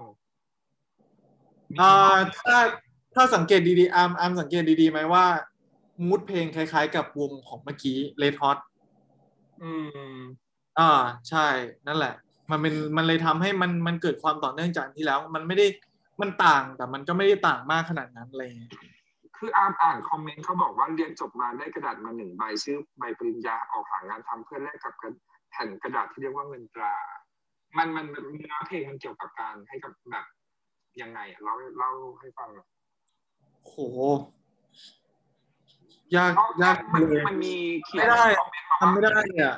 [1.81, 2.57] อ่าถ้า
[3.15, 5.25] ถ้าสังเกตดีๆอาร์มอาร์มสังเกตดีๆไหมว่า
[6.07, 8.57] มูดเพลงคล้ายๆ กับวงของเมื่อกี้เลดฮอต
[9.63, 9.71] อื
[10.13, 10.17] ม
[10.79, 10.91] อ่า
[11.29, 11.47] ใช่
[11.87, 12.15] นั่นแหละ
[12.51, 15.67] มันเป็นมันเลยทำให้มันมันเกิดความต่อเนื่องจากที่แล้ว มันไม่ได้
[16.21, 18.71] มันต่างแต่มันก็ไม่ได้ต่างมากขนาดนั้นอะไรอย่างเลย
[19.37, 24.93] คืออ่านอ่านคอมเมนต์เขาบอกว่าเรียนจบมาได้กระดาษมาหนึ่งใบชื่อใบปริญญาออกหางานทำเพื่อแลกกับ
[25.51, 26.95] แผ่นกระดาษที่เรียกว่าเงินตรา
[27.77, 30.25] มันมันมันเนื้อเพลงมันเกี่ยวกับการให้กับแบบ
[31.01, 32.67] ยังไงอะเล่าเล่าให้ฟังหน่อย
[33.65, 33.75] โห
[36.15, 36.31] ยาก
[36.63, 37.53] ยากมันเลยมันมี
[37.85, 39.57] เขียนไม่ได้คอมเมนต์มาทำไม่ว่าได้เลยอะ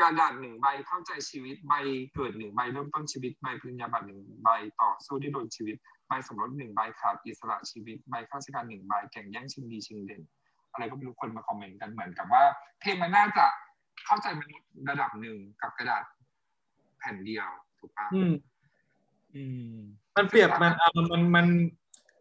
[0.00, 1.74] กระดาษหนึ่งใบเข้าใจชีวิตใบ
[2.14, 4.48] เกิดหนึ่งใบเริ่มต้นชีวิตใบปริญญาบัตรหนึ่งใบ
[4.80, 5.76] ต่อสู้ที่โดนชีวิต
[6.08, 10.22] ใบสมรสหนึ่งใบขาดอิสระชีวิตใบข้าราชการหนึ่งใบแข่งแย่งชิงดีชิงเด่น
[10.72, 12.42] อะไรก็ไม่รู้คนมาคอมเมนต์กันเหมือนกับว่า
[12.80, 13.46] เพลงมันน่าจะ
[14.06, 16.04] เข้าใจมนุษย์ระดับหนึ่งกับกระดาษ
[16.98, 18.32] แผ่นเดียวถูกปะอืม
[19.34, 19.76] อืม
[20.16, 21.46] มันเปรียบมันอะมันมัน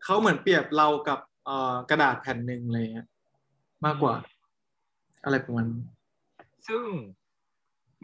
[0.04, 3.08] เขาเหมือนเปรียบเรากับเอ่อกระดาษแผ่นหนึ่งอะไรเงี้ย
[3.86, 4.14] มากกว่า
[5.24, 5.84] อะไรประมาณนั้น
[6.68, 6.84] ซึ่ง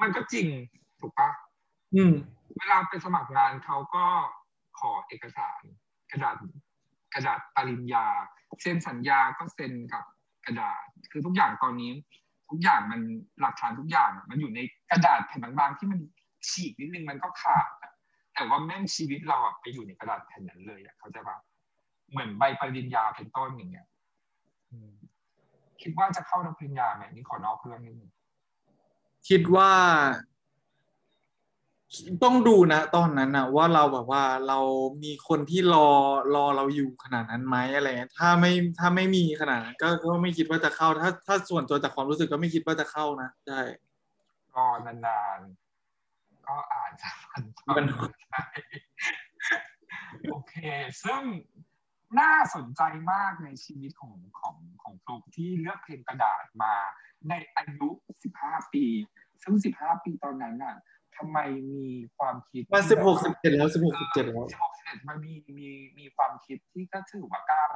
[0.01, 0.47] มันก็จริง
[0.99, 1.29] ถูกปะ
[1.95, 2.13] อืม
[2.57, 4.05] เวลาไปสมัครงานเขาก็
[4.79, 5.61] ขอเอกสาร
[6.11, 6.37] กระดาษ
[7.13, 8.05] กระดาษปริญญา
[8.61, 10.03] เซ็นสัญญาก็เซ็นกับ
[10.45, 11.91] กระดาษ คือทุกอย่างตอนนี้
[12.49, 13.01] ทุกอย่างมัน
[13.41, 14.59] หลักฐานทุกอย่างอะมันอยู่ใน
[14.91, 15.99] กระดาษแผ่นบางๆที่มัน
[16.49, 17.91] ฉีกนิดนึงมันก็ขาดอะ
[18.33, 21.37] แต่ว่าแม่งชีวิตเราอะไปอยู่ในกระดาษแผ่นนั้นเลยอะเขาใจปะ
[22.11, 23.87] เหมือนใบปริญญาเป็นต้นอย่างเงี้ย
[24.71, 24.91] อืม
[25.81, 28.11] คิดว่าจะเข้ารับปริญญาไหมนี่ขอนอกเรื่องนิดนึง
[29.29, 29.71] คิดว่า
[32.23, 34.59] ต้องดูนะตอนนั้นนะว่าเราแบบว่าเรา
[35.03, 35.89] มีคนที่รอ
[36.35, 43.61] รอเราอยู่ขนาดนั้นไหมอะไรเงี้ยถ้าไม่ถ้าไม่มีขนาดนั้นก็ก็ไม่คิดว่าจะเข้า ถ้าถ้าส่วนตัวจากความรู้สึกก็ไม่คิดว่าจะเข้านะใช่
[44.55, 47.43] รอนานๆก็อาจจะมัน
[47.75, 47.85] มัน
[48.29, 48.43] ใช่
[50.29, 50.55] โอเค
[51.03, 51.21] ซึ่ง
[52.19, 56.73] น่าสนใจมากในชีวิตของของของฟลุกที่เลือกเพลงกระดาษมา
[57.29, 57.87] ในอายุ
[58.31, 58.85] 15 ปี
[59.43, 60.75] ซึ่ง 15 ปีตอนนั้นน่ะ
[61.17, 61.37] ทำไม
[61.73, 61.85] มี
[62.17, 65.69] ความคิดมาสิบหกสิบเจ็ดแล้วสิบหกสิบเจ็ดแล้วสิบหกสิบเจ็ดมันมีมี
[65.99, 67.75] มีความคิดที่ก็ถือว่าก้าว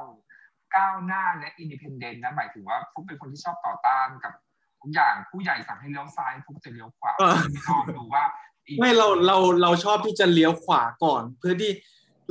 [0.76, 4.32] ก้าวหน้าและ independent นะหมายถึงว่าฟุกเป็นคนที่ชอบต่อต้านกับ
[4.80, 7.36] ทุกอย่างผู้ใหญ่สั่งให้เลี้ยวซ้ายฟุกจะเลี้ยวขวาเออ
[7.68, 8.24] ลองดูว่า
[8.66, 11.72] อีไม่เราเราเราชอบที่จะเลี้ยวขวาก่อน เพื่อที่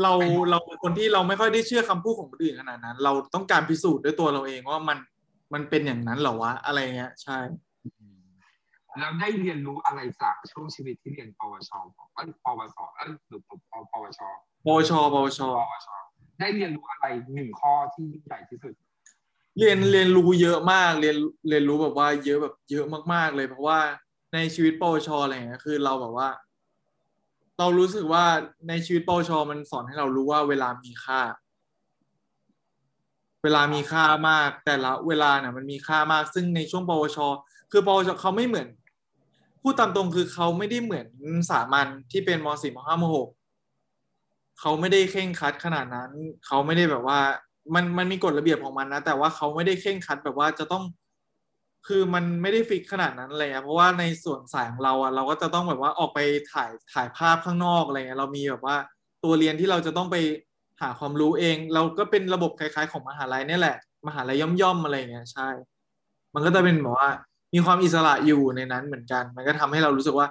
[0.02, 0.14] เรา
[0.52, 4.98] เราเป็นคนที่เราไม่ค่อยได้เชื่อคำพูดของคนอื่นขนาดนั้น เราต้องการพิสูจน์ด้วยตัวเราเองว่ามัน
[5.54, 7.38] มันเป็นอย่างนั้นเหรอวะ อะไรเงี้ย ใช่
[9.00, 11.72] แล้วได้เรียนรู้อะไรจากช่วงชีวิตที่เรียนปวช
[12.14, 14.20] เอ้ยปวสเอ้ยหรือปปปวช
[14.66, 15.88] ปวชปวชปวช
[16.40, 18.74] ได้เรียนรู้อะไรหนึ่งข้อที่ยิ่งใหญ่ที่สุด
[19.58, 21.18] เรียนเรียนรู้เยอะมาก เรียน
[21.50, 23.80] เรียนรู้แบบว่าเยอะแบบเยอะมาก ๆ เลย เพราะว่า
[24.34, 26.30] ในชีวิตปวชอะไรเงี้ยคือเราแบบว่า
[27.60, 28.26] เรารู้สึกว่า
[28.70, 31.22] ในชีวิตปวชมันสอนให้เรารู้ว่าเวลามีค่า
[33.44, 37.18] เวลามีค่ามาก แต่ละเวลาเนี่ยมันมีค่ามาก ซึ่งในช่วงปวช
[37.72, 38.68] คือปวชเขาไม่เหมือน
[39.62, 41.08] พูดตามตรงคือเขาไม่ได้เหมือน
[41.52, 43.30] สามัญที่เป็นมสี่มห้ามหก
[44.60, 46.12] เขาไม่ได้เคร่งคัดขนาดนั้น
[46.46, 47.20] เขาไม่ได้แบบว่า
[47.74, 50.84] มันมันมีกฎระเบียบของมันนะ แต่ว่าเขาไม่ได้เคร่งคัดแบบว่าจะต้อง
[51.88, 56.20] คือมันไม่ได้ฟิกขนาดนั้นอะไรเงี้ยเพราะว่าในส่วนสายของเราอะเราก็จะต้องแบบว่าออกไป
[56.54, 58.76] ถ่ายถ่ายภาพข้างนอกอะไรเงี้ยเรามีแบบว่า
[59.24, 60.16] ตัวเรียนที่เราจะต้องไป
[60.82, 63.78] หาความรู้เอง เราก็เป็นระบบคล้ายๆ ของมหาลัยเนี่ยแหละ
[64.08, 65.48] มหาลัยย่อมๆอะไรเงี้ยใช่
[66.34, 67.10] มันก็จะเป็นแบบว่า
[67.54, 70.28] มีความอิสระอยู่ในนั้นเหมือนกัน มันก็ทำให้เรารู้สึกว่า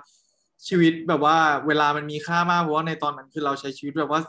[0.69, 1.37] ชีวิตแบบว่า
[1.67, 4.21] เวลามันมีค่ามากเพราะว่าในตอนนั้นคือเราใช้ชีวิตแบบว่า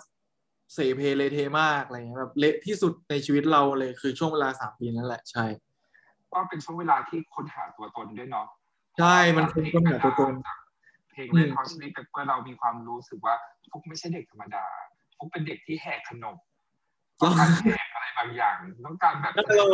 [0.73, 5.45] เสเพเลเทมากอะไรเงี้ยแบบเละที่สุดในชีวิตเราเลยคือช่วงเวลาสามปีนั่นแหละใช่
[6.33, 8.47] ก็เป็นช่วงเวลาที่ค้นหาตัวตนด้วยเนาะ
[8.99, 10.33] ใช่มันคือค้นหาตัวตน
[11.11, 13.35] เพลง Red Hot Chili Peppers เรามีความรู้สึกว่า
[13.71, 14.65] ฟุกไม่ใช่เด็กธรรมดา
[15.19, 16.37] ฟุกเป็นเด็กที่แหกขนบ
[17.21, 18.55] ต้องการแหกอะไรบางอย่าง
[18.85, 19.65] ต้องการแบบแล้วเรา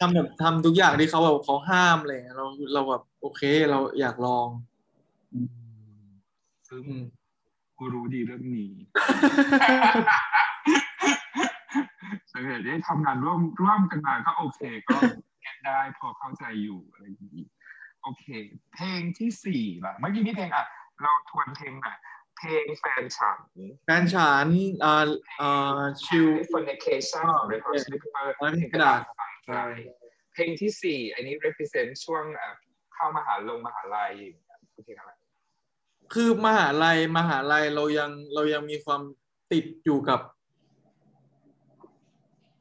[0.00, 4.48] ทำแบบทำทุกอย่างที่เขาแบบเขาห้ามอะไรเลยเราเราแบบโอเคเราอยากลอง
[6.68, 7.04] ซึ่งอืม
[7.78, 8.72] กูรู้ดีเรื่องนี้
[12.32, 14.98] สังเกตได้ทำงานร่วมร่วมกันมาก็โอเค ก็
[15.40, 17.44] get ได้พอเข้าใจอยู่อะไรอย่างนี้
[18.02, 18.26] โอเค
[18.74, 20.66] เพลงที่สี่ล่ะเมื่อกี้นี่เพลงอะ
[21.02, 21.96] เราทวนเพลงอะ
[22.42, 23.38] เพลงแฟนฉัน
[23.90, 24.46] การฉาน
[24.80, 29.50] เอ่อเอ่อชิว Fornication อ๋อของ Red Hot Chili Peppers อ๋อเพลงกระดาษฟังใจ
[30.32, 32.50] เพลงที่สี่อันนี้ represent ช่วงอะ
[32.94, 34.12] เข้ามหาลงมหาลัย
[34.84, 35.10] เพลงอะไร
[36.12, 39.02] คือมหาลัยมหาลัยเรายังเรายังมีความ
[39.52, 40.20] ติดอยู่กับ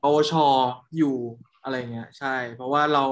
[0.04, 0.34] ปวช
[0.98, 1.16] อยู่
[1.64, 3.06] อะไรเงี้ย ใช่ เพราะว่าเรา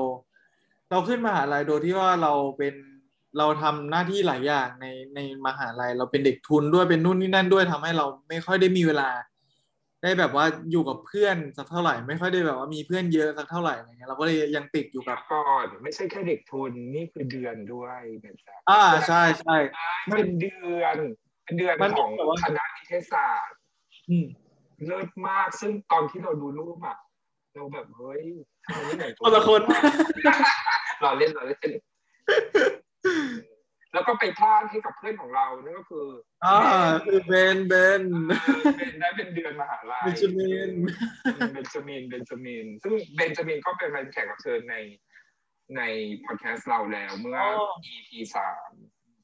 [0.90, 2.76] เราขึ้นมหาลัยโดยที่ว่าเราเป็น
[3.38, 9.10] เราทำหน้าที่หลายอย่างในในมหาลัย เราเป็นเด็กทุนด้วยเป็นนู่นนี่นั่นด้วยทำให้เราไม่ค่อยได้มีเวลา
[10.04, 19.58] ได้แบบว่าอยู่กับเพื่อนสักเท่าไหร่ ไม่ค่อยได้แบบว่ามีเพื่อนเยอะสักเท่าไหร่อะไรเงี้ยเราก็เลยยังติดอยู่กับก่อนไม่ใช่แค่เด็กทุนนี่คือเดือนด้วยนะจ๊ะอ่าใช่ใช่
[20.16, 20.96] เป็นเดือน
[21.44, 23.58] เป็นเดือนมันของแบบว่าคณะนิเทศศาสตร์
[24.10, 24.26] อืม
[24.86, 26.98] เลิศมากซึ่งตอนที่เราดูรูปอะ
[27.56, 28.24] เราแบบเฮ้ย
[28.66, 29.62] ทำไมไม่เหมือนคนละคน
[31.02, 31.70] เราเล่นเราเล่น
[33.94, 36.08] แล้วก็ไปพลาดให้กับเพื่อนของเรานั่นก็คือ
[36.46, 36.58] อ่า
[37.06, 40.72] คือเบนเบนเออเป็นได้เป็นเดือนมหาลัยเบนจามิน
[41.54, 44.76] เบนจามินเบนจามินซึ่งเบนจามินก็เป็นแขกรับเชิญใน
[45.78, 45.82] ใน
[46.26, 47.40] พอดแคสต์เราแล้วเมื่อ
[47.94, 48.72] EP สาม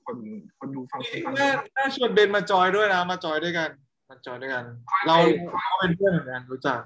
[0.05, 0.17] คน
[0.59, 3.69] คนดูฟังคนฟังน่าน่าชวนเบนมาจอยด้วยนะ มาจอยด้วยกัน
[4.09, 4.63] มาจอยด้วยกัน
[5.07, 5.17] เรา
[5.53, 6.79] เราเป็นเพื่อนเหมือนกันรู้จัก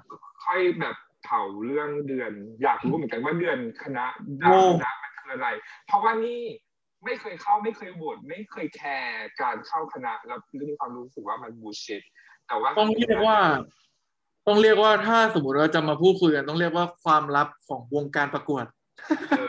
[0.44, 2.32] ค่อยแบบเผาเรื่องเดือน
[2.62, 4.06] อยากรู้เหมือนกันว่าเดือนคณะ
[4.42, 5.48] ดาโอ้วนะมันคืออะไร
[5.86, 6.42] เพราะว่านี่
[7.04, 10.38] ไม่เคยเข้าไม่เคยโหวตไม่เคยแคร์การเข้าคณะแล้ว
[10.70, 12.02] มีความรู้สึกว่ามันบูชิต
[12.48, 13.38] แต่ว่าต้องเรียกว่า
[14.46, 18.64] ต้องเรียกว่าถ้าสมมติเราจะมาพูดคุยกันต้องเรียกว่าความลับของวงการประกวด
[19.30, 19.46] เออ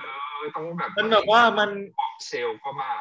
[0.56, 2.92] ต้องแบบมันแบบว่ามันบอกเซลเข้ามา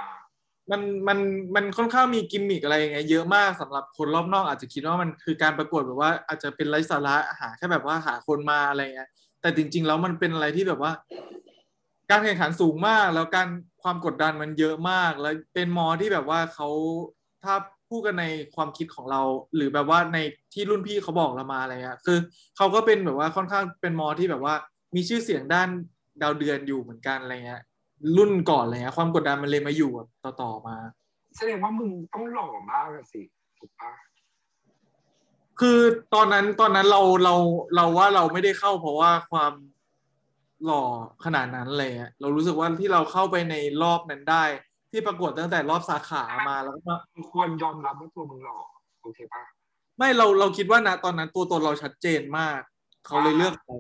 [0.71, 1.19] มันมัน
[1.55, 10.93] มันค่อนข้างมีกิมมิกอะไรอย่างเงี้ยเยอะมากสำหรับคนรอบนอกอาจจะคิดว่ามันคือการประกวดแบบว่าอาจจะเป็นไร้สาระหาแค่แบบว่าหาคนมาอะไรเงี้ยแต่จริง ๆ แล้วมันเป็นอะไรที่แบบว่า
[12.11, 13.49] การแข่งขันสูงมาก แล้วการ
[13.83, 16.69] ความกดดันมันเยอะมาก แล้วเป็นมอที่แบบว่าเขา
[17.45, 17.55] ถ้า
[17.89, 19.23] พูดกันในความคิดของเรา
[19.55, 20.19] หรือแบบว่าใน
[20.53, 22.19] ที่รุ่นพี่เขาบอกเรามาอะไรเงี้ยคือ
[22.57, 24.55] เขาก็เป็นแบบว่าค่อนข้างเป็นมอที่แบบว่า
[24.95, 25.69] มีชื่อเสียงด้าน
[26.23, 27.63] ดาวเดือนอยู่เหมือนกันอะไรเงี้ย
[28.17, 29.91] รุ่นก่อนอะไรเงี้ยความกดดันมันเลยมาอยู่
[30.25, 30.77] ต่อต่อๆมา
[31.37, 33.23] แสดงว่ามึงต้องหล่อมากอะสิ
[33.59, 33.93] ถูกปะ
[35.61, 35.79] คือ
[36.15, 37.35] ตอนนั้นตอนนั้นเราเรา
[37.77, 39.53] เราว่าเราไม่ได้เข้าเพราะว่าความ
[40.65, 40.83] หล่อ
[41.25, 44.45] ขนาดนั้นเลยอะเรารู้สึกว่าที่เราเข้าไปในรอบนั้นได้
[44.91, 48.59] ที่ประกวดตั้งแต่รอบสาขามาแล้วก็มามึงควรยอมรับว่าตัวมึงหล่อ
[49.03, 49.45] โอเคปะ
[49.99, 52.61] ไม่เราเราคิดว่านะตอนนั้นตัวตนเราชัดเจนมาก
[53.07, 53.77] เขาเลยเลือกเรา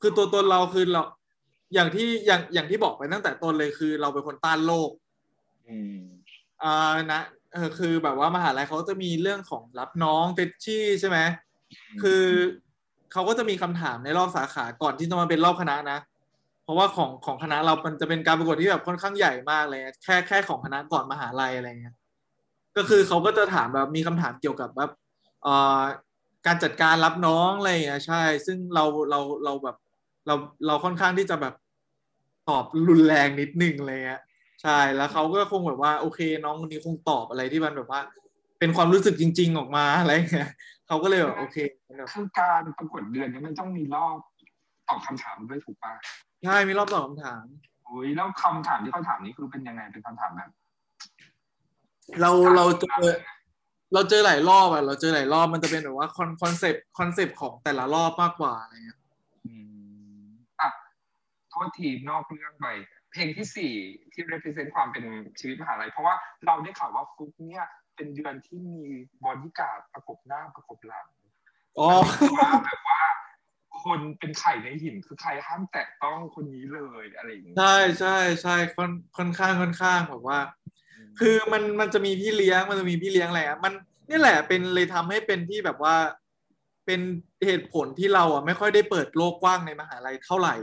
[0.00, 1.02] คือตัวตนเราคือเรา
[1.74, 4.90] อย่างที่อย่างอย่างที่บอกไปตั้งแต่ต้นเลยคือ เราเป็นคนต้านโลก
[5.68, 6.00] อืม
[6.62, 7.22] อ่านะ
[7.52, 11.18] เออคือแบบว่ามหาลัยเขาจะมีเรื่องของรับน้องเฟชชี่ใช่ไหม
[12.02, 12.24] คือ
[13.12, 15.98] เขาก็จะมีคำถามในรอบสาขาก่อนที่จะมาเป็นรอบคณะนะ
[16.64, 21.94] เพราะว่าของของคณะเรามันจะเป็นการประกวดที่แบบค่อนข้างใหญ่มากเลย แค่แค่ของคณะก่อนมหาลัยอะไรเงี้ย
[22.76, 24.90] ก็คือเขาก็จะถามแบบมีคำถามเกี่ยวกับแบบ
[25.42, 25.80] เอ่อ
[26.46, 29.76] การจัดการรับน้องอะไรอย่างเงี้ยใช่ ซึ่งเราเราเราแบบ
[30.26, 30.34] เรา
[30.66, 31.54] เราค่อนข้างที่จะแบบ
[32.48, 34.22] ตอบรุนแรงนิดนึงอะไรเงี้ย
[34.62, 38.00] ใช่แล้วเขาก็คงแบบว่าโอเค น้องคนนี้คงตอบอะไรที่มันแบบว่า
[38.58, 40.50] เป็นความรู้สึกจริง ๆ ออกมาอะไรเงี้ย
[40.90, 41.56] เขาก็เลยแบบโอเค
[41.96, 44.18] แบบคือการประกวดเดือนเนี้มันต้องมีรอบ
[44.88, 45.92] ตอบคำถามด้วยถูกปะ
[46.44, 47.44] ใช่มีรอบตอบคำถาม
[47.84, 50.50] โอ้ยแล้วคำถามที่เขาถามนี่คือเป็นยังไงเป็นคำถามแบบ
[52.20, 53.04] เราเราเจอ
[53.94, 59.00] เราเจอหลายรอบอะเราเจอหลายรอบมันจะเป็นแบบว่าคอนคอนเซปต์คอนเซปต์ของแต่ละรอบมากกว่าอะไรเงี้ย
[59.46, 59.52] อื
[60.22, 60.28] ม
[60.60, 60.68] อะ
[61.50, 62.66] โทษทีนอกเรื่องไป
[63.12, 63.72] เพลงที่สี่
[64.12, 65.04] ที่ represent ความเป็น
[65.40, 66.14] ชีวิตมหาลัยเพราะว่า
[66.46, 67.66] เราได้ข่าวว่าฟุกเนี่ย
[67.96, 68.80] เป็นเดือนที่มี
[69.24, 71.06] บอดี้การ์ดประกบหน้าประกบหลัง
[71.78, 71.90] อ๋อ
[72.38, 73.00] ว่าแบบว่า
[73.84, 80.38] คนเป็นไข่ในหินคือใครห้ามแตะต้องคนนี้เลยอะไรอย่างเงี้ยใช่ใช่ใช่ค่อนค่อนข้างค่อนข้างแบบว่า
[81.18, 83.72] คือมันมันจะมีพี่เลี้ยงมันจะมีพี่เลี้ยงอะไรอะมัน
[84.10, 85.96] นี่แหละเป็นเลยทำให้เป็นที่แบบว่า
[86.86, 87.00] เป็น
[87.46, 90.56] เหตุผลที่เราอะไม่ค่อยได้เปิดโลกกว้างในมหาลัยเท่าไหร่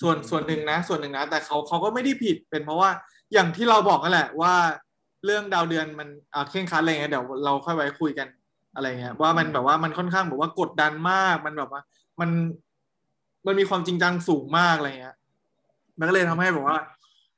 [0.00, 2.90] ส่วนส่วนหนึ่งนะ ส่วนหนึ่งนะ แต่เขาเขาก็ไม่ได้ผิดเป็นเพราะว่า
[3.32, 4.54] อย่างที่เราบอกกันแหละว่า
[5.24, 8.28] เรื่องดาวเดือนมันอ่าเคร่งครัดอะไรเงี้ยเดี๋ยวเราค่อยไว้คุยกัน
[8.74, 11.80] อะไรเงี้ยว่ามันแบบว่ามันค่อนข้างแบบว่ากดดันมากมันแบบว่า
[12.20, 12.30] มัน
[13.46, 15.16] มันมีความจริงจังสูงมากอะไรเงี้ย
[15.98, 16.78] มันก็เลยทำให้แบบว่า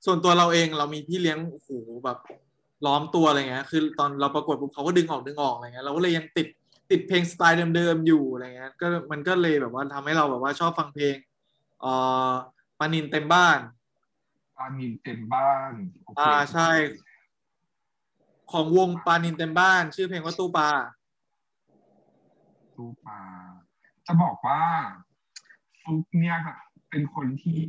[0.07, 1.69] ส่วนตัวเราเองเรามีพี่เลี้ยงโอ้โห
[2.05, 2.19] แบบ
[2.87, 6.47] ล้อมตัวอะไรเงี้ย คือตอนเราประกวดปุ๊บเขาก็ดึงออกดึงออกอะไรเงี้ยเราก็เลยยังติด
[6.91, 11.17] ติดเพลงสไตล์เดิมๆอยู่อะไรเงี้ย ก็มันก็เลยแบบว่าทำให้เราแบบว่าชอบฟังเพลง
[11.81, 11.93] เอ่
[12.29, 12.31] อ
[12.79, 13.59] ปานินเต็มบ้าน
[14.57, 15.73] ปานินเต็มบ้าน
[16.05, 16.71] โเคอ่าใช่
[18.53, 20.71] ของวงปานินเต็มบ้าน ชื่อเพลงว่าตู้ปลา
[22.77, 23.21] ตู้ปลา
[24.07, 24.63] จะบอกว่า
[25.83, 26.57] ฟุกเนี่ยค่ะ
[26.91, 27.63] เป็นคนที่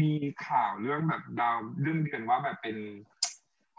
[0.00, 0.12] มี
[0.46, 2.76] ข่าวเรื่องแบบดาวเรื่องเดือนว่าแบบเป็น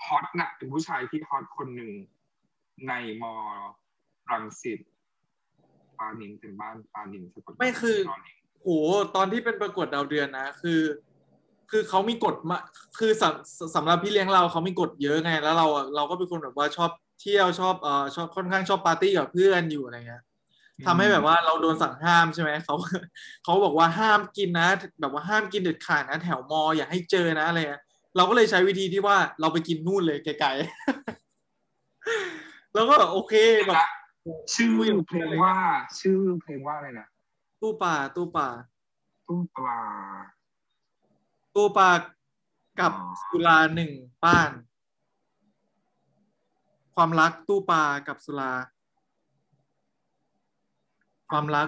[0.05, 1.91] ฮอตนะเป็นผู้ชายที่ฮอตคนหนึ่ง
[2.87, 3.33] ในมอ
[4.31, 4.79] รังสิต
[5.97, 8.67] ปานินเป็นบ้านปานินสะกดไม่คือนนนินโห
[9.15, 10.79] ตอนที่เป็นประกวดดาวเดือนนะ คือ
[11.71, 12.57] คือเขามีกฎมา
[12.99, 16.91] คือสำสำหรับพี่เลี้ยงเราเขามีกฎเยอะไง แล้วเราอะเราก็เป็นคนแบบว่าชอบ
[17.21, 20.23] เที่ยวชอบเอ่อชอบค่อนข้างชอบปาร์ตี้กับเพื่อนอยู่อะไรเงี้ย
[20.85, 22.75] ทำให้แบบว่าเราโดนสั่งห้ามใช่ไหมเขา
[23.43, 27.83] เขาบอกว่าห้ามกินนะ แบบว่าห้ามกินเด็ดขาดนะแถวมออย่าให้เจอนะอะไรเงี้ย
[28.15, 33.33] เราก็เลยใช้วิธีที่ว่าเราไปกินนู่นเลยไกลๆแล้วก็แบบโอเค
[33.67, 33.77] แบบ
[34.55, 34.71] ชื่อ
[35.07, 35.55] เพลงว่า
[35.99, 37.07] ชื่อเพลงว่าอะไรนะ
[37.61, 38.47] ตู้ป่าตู้ป่า
[39.27, 39.79] ตู้ปลา
[41.55, 41.89] ตู้ปลา
[42.79, 43.91] กับอ๋อสุราหนึ่ง
[44.23, 44.51] ป้าน
[46.95, 48.53] ความรักตู้ปลากับสุรา
[51.29, 51.67] ความรัก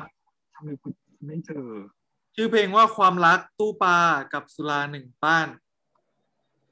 [0.54, 0.92] ทำไมคุณ
[1.28, 1.68] ไม่เจอ
[2.36, 3.98] ชื่อเพลงว่าความรักตู้ปลา
[4.34, 5.48] กับสุราหนึ่งป้าน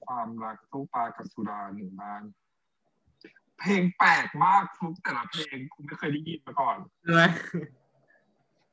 [0.06, 2.22] ความรักตู้ปลากับสุดาหนึ่งบ้าน
[3.60, 7.24] เพลงแปลกมากทุกแต่ละเพลงคุณไม่เคยได้ยินมาก่อนใช่ไหม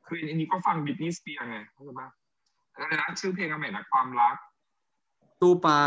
[0.05, 2.07] คืออันนี้ก็ฟังบิทนีย์สเปียร์ไงเข้าใจปะ
[2.73, 4.35] อะไรนะชื่อเพลงอะไรนะความรัก
[5.41, 5.79] ตู้ปลา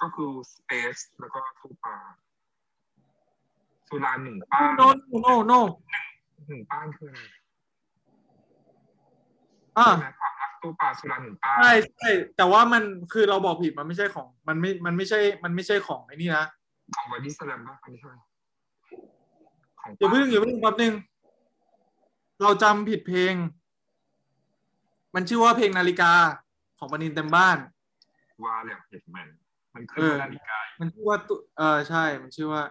[0.00, 1.96] ก็คือ space แล้วก็ตู้ปลา
[3.88, 4.82] สุดาหนึ่งป้านโน
[5.22, 5.52] โนโน
[6.48, 7.20] หนึ่งป้านคืออะไร
[9.78, 12.82] อ่าใช่ไหมความรักตู้ปลาสุดาหนึ่งป้านใช่ใช่แต่ว่ามัน
[13.12, 16.44] คือเราบอกผิดมันไม่ใช่ของ มันไม่มันไม่ใช่ มันไม่ใช่ของไอ้นี่นะ
[16.96, 18.10] ของบอดี้สแลมป่ะไม่ใช่
[19.80, 20.94] ของอย่าเพิ่งอย่าเพิ่งแป๊บนึง
[22.42, 23.34] เราจำผิดเพลง
[25.14, 26.12] มันชื่อว่าเพลงนาฬิกา
[26.78, 27.58] ของปนินเต็มบ้าน
[28.44, 29.28] ว่าแล้วเห็นมัน
[29.74, 32.62] มันคือเออนาฬิกา มันชื่อว่าตุเออใช่ มันชื่อว่า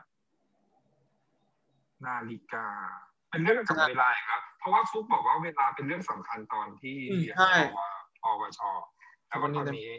[2.08, 2.68] นาฬิกา
[3.30, 7.54] เป็นเรื่องเกี่ยวกับเวลาอีกแล้วเพราะว่าฟุกบอกว่าเวลาเป็นเรื่องสำคัญตอนที่อืมเรียนใช่
[8.24, 8.60] ปวช
[9.28, 9.90] แล้วก็ตอนนี้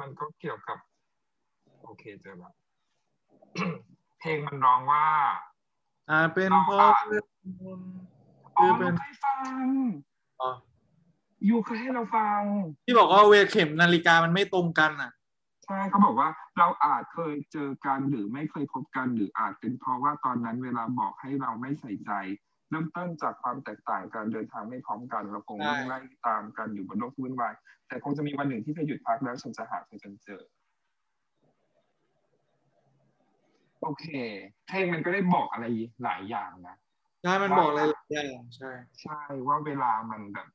[0.00, 0.78] มันก็เกี่ยวกับ
[1.82, 2.54] โอเคเจอแล้ว
[4.20, 5.06] เพลงมันร้องว่า
[6.10, 7.26] อ่าเป็นเพราะเรื่อง
[7.60, 7.92] มนต์
[8.56, 9.34] อ๋อคือเป็เรานเคยฟั
[9.64, 9.66] ง
[10.40, 10.50] อ๋อ
[11.48, 12.40] ยูเคยให้เราฟัง
[12.86, 15.12] ที่บอกว่าเวลเข็มนาฬิกามันไม่ตรงกันอะ
[15.64, 16.28] ใช่เขาบอกว่า
[16.58, 22.12] เราอาจเคยเจอกันหรือไม่เคยพบกันหรืออาจเป็นเพราะว่าตอนนั้นเวลาบอกให้เราไม่ใส่ใจ
[22.70, 27.54] เริ่มต้นจากความแตกต่างการเดินทางไม่พร้อมกันเราคงใช่วิ่งไล่ตามกันอยู่บนโลกวุ่นวาย
[27.88, 30.42] แต่คงจะมีวันหนึ่งที่เธอหยุดพักแล้วฉันจะหาเธอจนเจอ
[33.82, 34.06] โอเค
[34.68, 35.64] เพลงมันก็ได้บอกอะไร
[36.04, 36.76] หลายอย่างนะ
[37.22, 38.70] ใช่มันบอกอะไรหลายอย่างใช่
[39.02, 40.48] ใช่ว่าเวลามันแบบ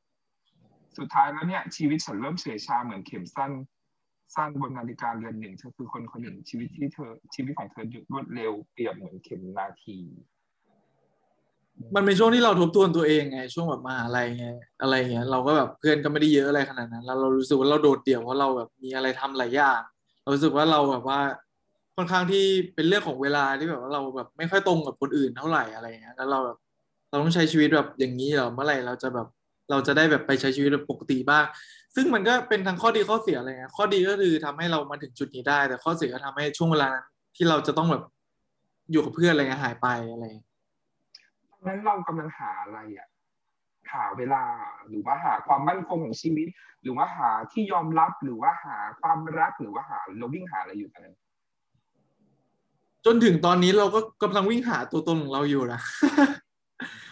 [0.97, 3.51] สุดท้ายแล้วเนี่ยชีวิตฉันเริ่มเฉื่อยชาเหมือนเข็มสั้น
[4.35, 9.97] สั้นบนนาฬิกาเรือนหนึ่งเธอคือคนคนหนึ่งชีวิตที่เธอ ชีวิตของเธอหยุดรวดเร็วเปรียบเหมือนเข็มนาที
[11.95, 14.45] มันเป็นช่วงที่เราทบทวนตัวเองไง ช่วงแบบมหาลัยไง
[14.81, 19.79] อะไรเงี้ยเราก็แบบเพื่อนก็ไม่ได้เยอะอะไรขนาดนั้น แล้วเรารู้สึกว่าเราโดดเดี่ยวเพราะเราแบบมีอะไรทำหลายอย่าง
[20.21, 21.19] เรารู้สึกว่าเราแบบว่า
[21.95, 22.45] ค่อนข้างที่
[22.75, 26.57] เป็นเรื่องของเวลาที่แบบว่าเราแบบไม่ค่อยตรงกับคนอื่นเท่าไหร่อะไรเงี้ยแล้วเราแบบ
[27.09, 29.27] เราต้องใช้ชีวิตแบบอย่างนี้เหรอเมื่อไหร่เราจะแบบ
[29.69, 31.45] เราจะได้แบบไปใช้ชีวิตปกติบ้าง
[31.95, 37.05] ซึ่งมันก็เป็นทั้งข้อดีข้อเสียอะไรเงี้ยข้อดีก็คือทำให้เรามาถึงจุดนี้ได้ แต่ข้อเสียก็ทำให้ช่วงเวลานั้น
[37.35, 38.03] ที่เราจะต้องแบบ
[38.91, 40.47] อยู่กับเพื่อนอะไรเงี้ยหายไปอะไรเงี้ย
[41.49, 43.07] ตอนนั้นเรากำลังหาอะไรอะ
[43.93, 44.43] หาเวลา
[44.87, 46.47] หรือว่าหาความมั่นคงของชีวิต
[46.81, 51.15] หรือว่าหาที่ยอมรับหรือว่าหาความรักหรือว่าหาเราวิ่งหาอะไรอยู่ตอนนั้น
[53.05, 55.79] จนถึงตอนนี้เราก็กำลังวิ่งหาตัวตนของเราอยู่นะ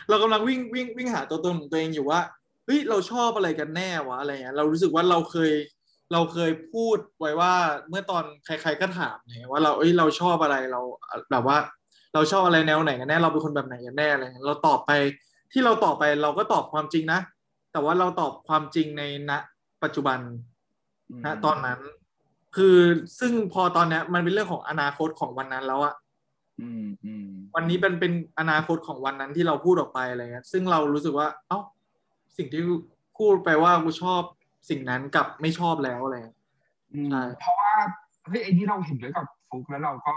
[0.09, 2.19] เรากำลังวิ่งวิ่งวิ่งหาตัวตนของตัวเองอยู่ว่า
[2.65, 5.51] เฮ้ยเราชอบอะไรกันแน่วะอะไรเงี้ยเรารู้สึกว่าเราเคย
[6.13, 7.53] เราเคยพูดไว้ว่า
[7.89, 10.81] เมื่อตอนใคร ๆก็ถามเนี่ยว่าเราเอ้ยเราชอบอะไรเรา
[11.31, 11.57] แบบว่า
[12.13, 14.91] เราชอบอะไรแนวไหนกันแน่เราเป็นคนแบบไหนกันแน่อะไรเงี้ยเราตอบไป
[15.51, 17.19] ที่เราตอบไปเราก็ตอบความจริงนะ
[17.71, 19.31] แต่ว่าเราตอบความจริงในณ
[19.83, 20.19] ปัจจุบัน
[21.25, 21.79] ณตอนนั้น
[22.55, 22.77] คือ
[23.19, 25.95] ซึ่งพอตอนเนี้ยมันเป็นเรื่องของอนาคตของวันนั้นแล้วอะ
[26.61, 31.59] อืมอืมวันนี้เป็นเป็นอนาคตของวันนั้นที่เราพูดออกไปอะไรเงี้ยซึ่งเรารู้สึกว่า เอ้า
[32.37, 32.63] สิ่งที่
[33.17, 34.21] พูดไปว่ากูชอบ
[34.69, 36.37] สิ่งนั้นกับไม่ชอบแล้วอะไรเงี้ย
[36.93, 37.73] อืมใช่เพราะว่า
[38.25, 40.11] เฮ้ยไอ้นี่เราเห็นด้วยกับฟุกแล้วเราก็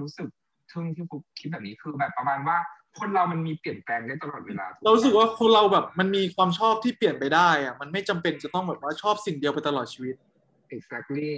[0.00, 0.28] รู้สึก
[0.70, 2.58] ทึ่งที่ฟุกคิดแบบนี้คือแบบประมาณว่า
[2.98, 10.14] คนเรามันมีเปลี่ยนแปลงได้ตลอดเวลาถูกไหมเรารู้สึกว่าคนเราแบบมันมีความชอบที่เปลี่ยนไปได้อะมันไม่จำเป็นจะต้องแบบว่าชอบสิ่งเดียวไปตลอดชีวิต
[10.76, 11.32] exactly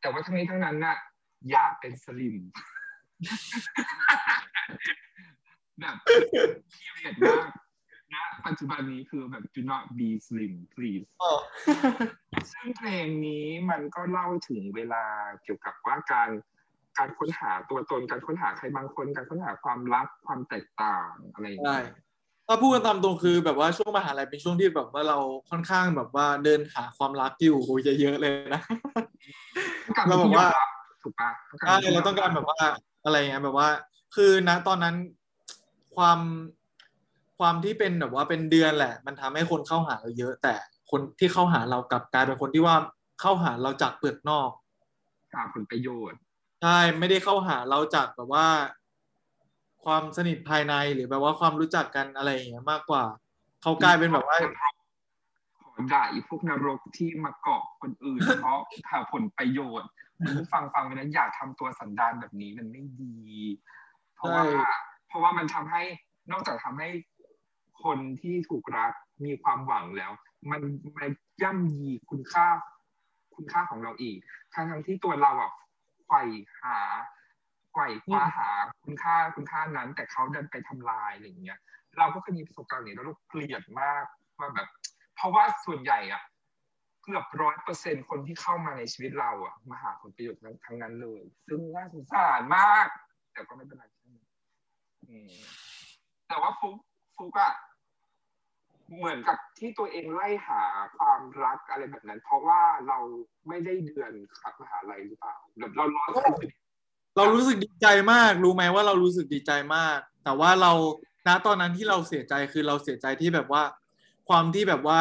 [0.00, 0.96] แต่ว่าทั้งนี้ทั้งนั้นน่ะ
[1.50, 2.36] อยากเป็นสลิม
[5.80, 5.96] แบบ
[6.72, 7.48] พีเรียดมาก
[8.14, 11.06] นะปัจจุบันนี้คือแบบ do not be slim please
[12.52, 15.04] ซึ่งเพลงนี้มันก็เล่าถึงเวลา
[15.42, 16.30] เกี่ยวกับว่าการ
[16.98, 22.04] การค้นหาตัวตนการค้นหาใครบางคนการค้นหาความรักความแตกต่างอะไรอย่างใช่เงี้ย
[22.48, 25.18] ถ้าพูดกันตามตรงคือแบบว่าช่วงมหาลัยเป็นช่วงที่แบบว่าเรา
[25.50, 28.62] ค่อนข้างแบบว่าเดินหาความรักอยู่โอ้ยเยอะๆเลยนะ
[29.84, 30.68] ต้องการเราเป็นบอกที่ยอว่ามรับ
[31.02, 31.30] ถูกปะ
[31.66, 32.60] ใช่เราต้องการแบบว่า
[33.04, 33.68] อะไรเงี้ยแบบว่า
[34.14, 34.94] คือณตอนนั้น
[35.96, 36.18] ความ
[37.38, 40.54] ความที่เป็นแบบว่าเป็นเดือนแหละ มันทำให้คนเข้าหาเราเยอะ แต่
[40.90, 42.76] คนที่เข้าหาเรากลับกลายเป็นคนที่ว่า
[43.20, 44.50] เข้าหาเราจากเปลือกนอก
[45.34, 46.18] หาผลประโยชน์
[46.62, 48.46] ใช่ไม่ได้เข้าหาเราจากแบบว่า
[49.84, 53.04] ความสนิทภายในหรือแบบว่าความรู้จักกันอะไรอย่างเงี้ยมากกว่า
[53.62, 54.38] เขากลายเป็นแบบว่า
[55.60, 58.60] ขอด่าอีพวกนรกที่มาเกาะคนอื่น เพราะ
[58.90, 63.16] หาผลประโยชน์คุณผู้ฟังฟังไปนะอย่าทำตัวสันดานแบบนี้มันไม่ดี
[64.16, 64.70] เพราะว่าใช่
[65.08, 65.82] เพราะว่ามันทำให้
[66.32, 66.88] นอกจากทำให้
[67.84, 68.92] คนที่ถูกรัก
[69.24, 70.12] มีความหวังแล้ว
[70.50, 70.60] มัน
[70.96, 71.06] มา
[71.42, 72.46] ย่ำยีคุณค่า
[73.34, 74.18] คุณค่าของเราอีก
[74.54, 75.52] ทั้งทั้งที่ตัวเราอะ
[76.06, 76.22] ไขว่
[76.62, 76.78] หา
[77.72, 78.48] ไขว่คว้าหา
[78.84, 81.58] คุณค่าคุณค่านั้น แต่เขาดันไปทำลายอะไรอย่างเงี้ย
[81.98, 84.04] เราก็เคยมีประสบการณ์นี้แล้วเราเกลียดมาก
[84.38, 84.68] ว่าแบบ
[85.16, 86.22] เพราะว่าส่วนใหญ่อะ
[87.02, 92.88] เกือบร้อยเปอร์เซ็นคนที่เข้ามาในชีวิตเราอะมาหาผลประโยชน์ทั้งทั้งนั้นเลย ซึ่งน่าสงสารมาก
[93.32, 93.84] แต่ก็ไม่เป็นไร
[96.28, 96.76] แต่ว่าฟุก
[97.16, 97.52] ฟุกอะ
[98.96, 100.62] เหมือนกับที่ตัวเองไล่หา
[100.98, 102.98] ความรักอะไรแบบนั้น เพราะว่าเรา
[103.48, 106.64] ไม่ได้เดือนขับมหาลัยหรือเปล่าแบบเราร้อนใครคนเดียว
[107.16, 110.72] เรารู้สึกดีใจมาก รู้ไหมว่าเรารู้สึกดีใจมาก แต่ว่าเรา
[111.26, 113.62] ณตอนนั้นที่เราเสียใจคือเราเสียใจที่แบบว่า
[114.28, 115.00] ความที่แบบว่า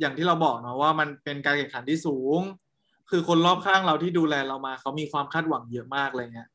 [0.00, 2.40] อย่างที่เราบอกเนาะว่ามันเป็นการแข่งขันที่สูง
[3.10, 6.48] คือคนรอบข้างเราที่ดูแลเรามาเขามีความคาดหวังเยอะมากอะไรเงี้ย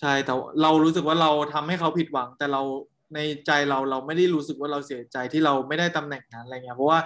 [0.00, 2.62] ใช่แต่เรารู้สึกว่าเราทำให้เขาผิดหวัง แต่เรา
[3.14, 7.00] ในใจเราเราไม่ได้รู้สึกว่าเราเสียใจที่เราไม่ได้ตำแหน่งนั้นอะไรเงี้ยเพราะว่า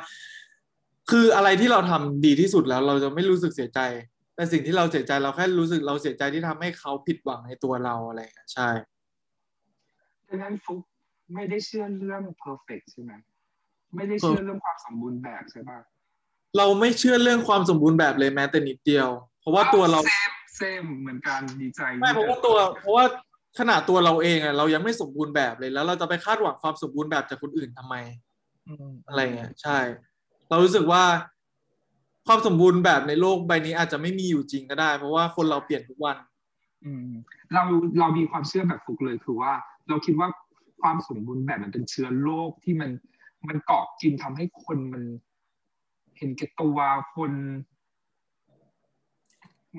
[1.10, 3.80] คืออะไรที่เราทำดีที่สุดแล้ว เราจะไม่รู้สึกเสียใจ
[4.34, 8.68] แต่สิ่งที่เราเสียใจเราแค่รู้สึกเราเสียใจที่ทำให้เขาผิดหวังในตัวเราอะไรเงี้ยใช่
[10.28, 10.80] ดังนั้นฟุก
[11.34, 13.12] ไม่ได้เชื่อเรื่อง perfect ใช่ไหม
[13.96, 15.78] ไม่ได้เชื่อเรื่องความสมบูรณ์แบบใช่ป่ะ
[16.58, 19.08] เราไม่เชื่อเรื่องความสมบูรณ์แบบเลยแม้แต่นิดเดียว
[19.40, 23.04] เพราะว่าตัวเราเซมเซมเหมือนกันดีใจไม่เพราะว่าตัว เพราะว่า
[23.58, 27.94] ขนาดตัวเราเองอะเรายังไม่สมบูรณ์แบบเลยแล้ว เราจะไปคาดหวังความสมบูรณ์แบบจากคนอื่นทำไม
[29.08, 29.78] อะไรเงี้ยใช่
[30.48, 31.02] เรารู้สึกว่า
[32.26, 36.16] ความสมบูรณ์แบบในโลกใบนี้อาจจะไม่มีอยู่จริงก็ได้ เพราะว่าคนเราเปลี่ยนทุกวัน
[36.84, 37.08] อืม
[37.52, 37.62] เรา
[37.98, 39.52] เรามีความเชื่อแบบฟุกเลยคือว่า
[39.88, 40.28] เราคิดว่า
[40.82, 42.90] ความสมบูรณ์แบบมันเป็นเชื้อโรคที่มัน
[43.48, 45.02] มันเกาะกินทำให้คนมัน
[46.18, 46.78] เห็นแก่ตัว
[47.16, 47.32] คน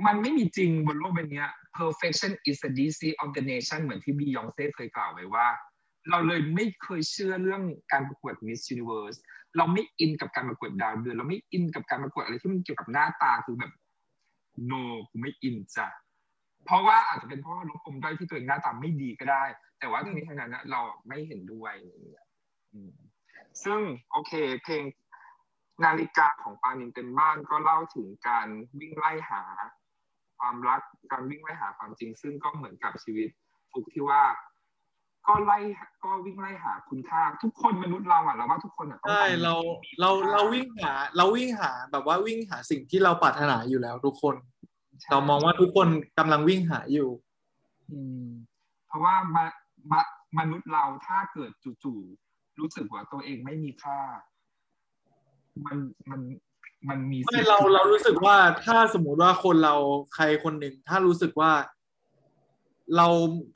[0.06, 1.46] มันไม่มีจริงบนโลกใบนี้
[1.80, 5.48] perfection is a disease of the nation เหมือนที่บียองเซ่เคยกล่าวไว้ว่า
[6.10, 9.18] เราเลยไม่เคยเชื่อเรื่องการประกวด Miss Universe
[9.58, 13.72] เราไม่อินกับการประกวดดาวเดือน เราไม่อินกับการประกวดอะไรที่มันเกี่ยวกับหน้าตาคือแบบ
[14.72, 15.88] no กูไม่อินจ้ะ
[16.66, 19.44] เพราะว่าอาจจะเป็นเพราะว่าลดปมด้อยที่ตัวเองหน้าตาไม่ดีก็ได้
[19.80, 21.74] แต่ว่าทั้งนี้ทั้งนั้นนะเราไม่เห็นด้วย
[23.64, 23.80] ซึ่ง
[24.12, 24.34] โอเค
[24.64, 24.84] เพลง
[25.86, 28.48] นาฬิกาของปานินเต็มบ้านก็เล่าถึงการ
[28.80, 29.44] วิ่งไล่หา
[30.40, 30.82] ความรัก
[31.12, 33.30] การวิ่งไล่หาความจริง ซึ่งก็เหมือนกับชีวิต
[33.72, 34.22] ฟุกที่ว่า
[35.28, 35.58] ก็ไล่
[36.04, 44.36] ก็วิ่งไล่หาคุณค่า ทุกคนมนุษย์เราอะเราว่าทุกคนอะต้องใช่การเรามีเราคุณค่เราวิ่งหา เราวิ่งหาแบบว่าวิ่งหาสิ่งที่เราปรารถนาอยู่แล้ว ทุกคน
[45.02, 45.88] ใช่เรามองว่าทุกคน
[46.20, 47.10] กำลังวิ่งหาอยู่
[47.92, 48.28] อืม
[48.88, 49.46] เพราะว่ามา
[49.92, 49.94] ม
[50.40, 51.52] มนุษย์เราถ้าเกิด
[51.84, 54.00] จู่ๆรู้สึกว่าตัวเองไม่มีค่า
[55.66, 55.78] มัน
[56.10, 56.22] มัน
[56.90, 59.76] มันมีไม่เราเรารู้สึกว่าถ้าสมมุติว่าคนเรา
[60.16, 61.52] ใครคนหนึ่งถ้ารู้สึกว่า
[62.98, 63.08] เรา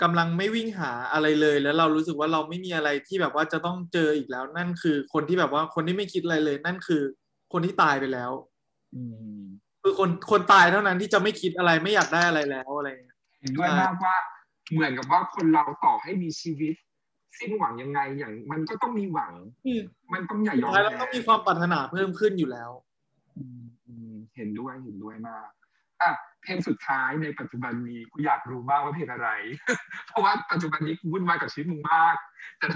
[0.02, 7.02] กำลังไม่วิ่งหาอะไรเลย แล้วเรารู้สึกว่าเราไม่มีอะไรที่แบบว่าจะต้องเจออีกแล้ว นั่นคือคนที่แบบว่าคนที่ไม่คิดอะไรเลย นั่นคือ
[7.54, 8.32] คนที่ตายไปแล้ว
[8.96, 9.02] อื
[9.40, 9.42] ม
[9.82, 14.16] คือคนคนตายเท่านั้นที่จะไม่คิดอะไรไม่อยากได้อะไรแล้วอะไรอย่างเงี้ยเห็นด้วยมากว่า
[14.74, 16.74] เหมือนกับว่าคนเราต่อให้มีชีวิต
[17.40, 19.34] สิ้นหวังยังไงอย่าง มันก็ต้องมีหวัง
[19.66, 19.82] อืม
[20.14, 22.91] มันต้องอย่ายสุอดมท้ายแล้วแพ้ก็มีความปรารถนาเพิ่มขึ้นอยู่แล้วอืมอืม
[24.36, 25.50] เห็นด้วยเห็นด้วยมาก
[26.02, 26.12] อะ
[26.44, 29.30] เพลงสุดท้ายในปัจจุบันนี้กูอยากรู้มากว่าเพลงอะไร
[30.08, 32.16] เพราะว่าปัจจุบันนี้กูวุ่นวายกับชีวิตมึงมาก
[32.60, 32.68] แต่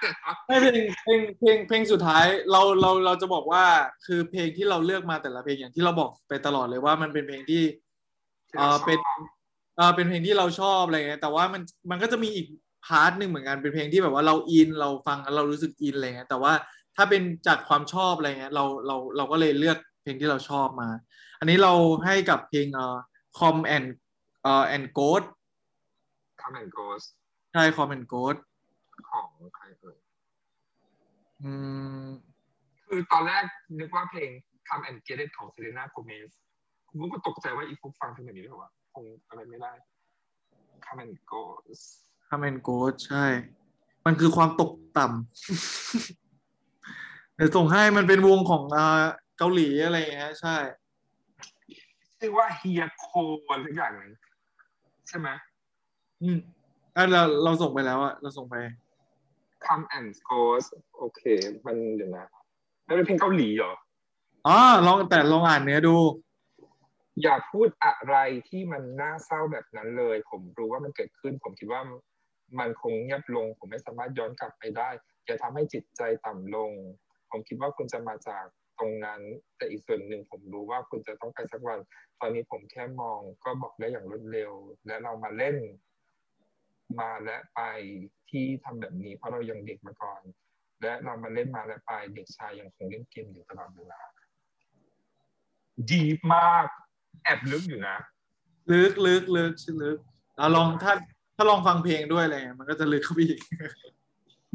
[0.00, 0.08] แต่
[0.46, 3.64] ไม่เพลงเพลงเพลงเพลงสุดท้ายเราเราเราจะบอกว่า
[4.06, 7.62] คือเพลงที่เราเลือกมาแต่ละเพลงอย่างที่เราบอกไปตลอดเลยว่ามันเป็นเพลงที่
[8.56, 8.98] เอ่อเป็น
[9.76, 12.46] เออเป็นเพลงที่เราชอบอะไรเงี้ยแต่ว่ามันมันก็จะมีอีก
[12.86, 16.52] พาร์ทหนึ่งเหมือนกันเป็นเพลงที่แบบว่าเราอินเราฟังแล้วเรารู้สึกอินอะไรเงี้ยแต่ว่า
[16.96, 20.88] ถ้าเป็นจากความชอบอะไรเงี้ยเราเราเราก็เลยเลือก เพลงที่เราชอบมา
[21.38, 21.72] อันนี้เรา
[22.04, 22.96] ให้กับเพลงเอ่อ
[23.38, 23.86] com and
[24.42, 25.26] เอ่อ and ghost
[26.40, 27.02] คาแมนโกส
[27.52, 28.38] ใช่ Comes and Goes
[29.10, 29.98] ของใครเอ่ย
[31.42, 31.52] อื
[32.04, 32.06] ม
[32.86, 33.44] คือตอนแรก
[33.80, 34.30] นึกว่าเพลง
[34.68, 36.30] Come and Get It ของ Selena Gomez
[36.88, 39.72] ผมก็ตกใจว่าอีฟุกฟังเพลงแบบนี้ด้วยวะคงอะไรไม่ได้
[40.84, 41.80] Come and Goes
[42.28, 43.24] Comes and Goes ใช่
[44.06, 45.14] มันคือความตกต่ำ
[47.34, 48.62] เดี๋ยวส่งให้มันเป็นวงของ
[49.40, 50.56] เอ่อเกาหลีอะไรเงี้ยใช่
[52.18, 53.06] ชื่อว่าเฮียโค
[53.48, 54.12] อะไรสักอย่างหนึง
[55.08, 55.28] ใช่ไหม
[56.22, 56.38] อืม
[56.96, 58.56] อะเราเราส่งไปแล้วอะเราส่งไป
[59.66, 60.66] Come and Goes
[60.98, 61.22] โอเค
[61.66, 62.26] มันเดี๋ยวนะ
[62.84, 63.72] แล้วเป็นเพลงเกาหลีเหรอ
[64.46, 65.96] อ๋อลองแต่ลองอ่านเนื้อดู
[67.22, 68.16] อย่าพูดอะไร
[68.48, 71.82] ที่มันน่าเศร้าแบบนั้นเลย ผมรู้ว่ามันเกิดขึ้น ผมคิดว่า
[72.58, 74.88] มันคงเงียบลง ผมไม่สามารถย้อนกลับไปได้
[75.24, 76.70] อย่าทำให้จิตใจต่ำลง
[77.30, 78.44] ผมคิดว่าคุณจะมาจาก
[78.80, 79.20] ตรงนั้น
[79.56, 81.78] แต่อีกส่วนหนึ่งผมรู้ว่าคุณจะต้องไปสักวัน
[82.20, 84.52] ตอนนี้ผมแค่มองก็บอกได้อย่างรวดเร็ว
[84.86, 85.56] และเรามาเล่น
[87.00, 87.60] มาและไป
[88.30, 90.22] ที่ทำแบบนี้ เพราะเรายังเด็กมาก่อน
[90.82, 94.00] และเรามาเล่นมาและไปเด็กชายยังคงเล่นเกมอยู่ตลอดเวลา
[95.92, 96.04] ดี
[96.34, 96.66] มาก
[97.24, 97.96] แอบลึกอยู่นะ
[98.72, 99.52] ลึกลึกลึก
[99.82, 99.98] ลึก
[100.36, 100.92] เราลองถ้า
[101.36, 103.40] ถ้าลองฟังเพลงด้วยอะไรเงี้ยมันก็จะลึกเข้าไปอีก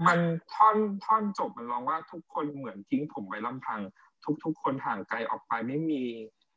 [0.07, 0.19] มัน
[0.53, 3.81] ท่อนท่อนจบมันร้องว่าทุกคนเหมือนทิ้งผมไว้ลำพัง
[4.43, 6.01] ทุก ๆ คนห่างไกลออกไปไม่มี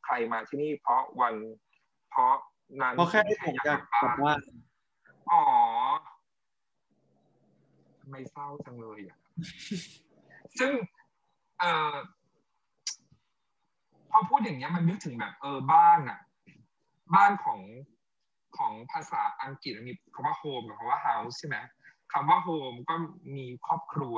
[0.05, 1.35] ใครมาที่นี่ เพราะวัน
[2.09, 2.35] เพราะ
[2.81, 4.39] นั้นเพราะแค่ผมอยากกลับบ้าน
[5.31, 5.43] อ๋อ
[7.99, 9.17] ทำไมเศร้าจังเลยอะ
[10.59, 10.71] ซึ่ง
[11.59, 11.95] เอ่อ
[14.11, 16.19] พอพูดอย่างเงี้ยมันนึกถึงแบบ เออบ้านอะ
[17.15, 17.61] บ้านของ
[18.57, 21.57] ของภาษาอังกฤษมันมีคำว่า home กับคำว่า house ใช่ไหม
[22.13, 22.95] คำว่า home ก็
[23.35, 24.17] มีครอบครัว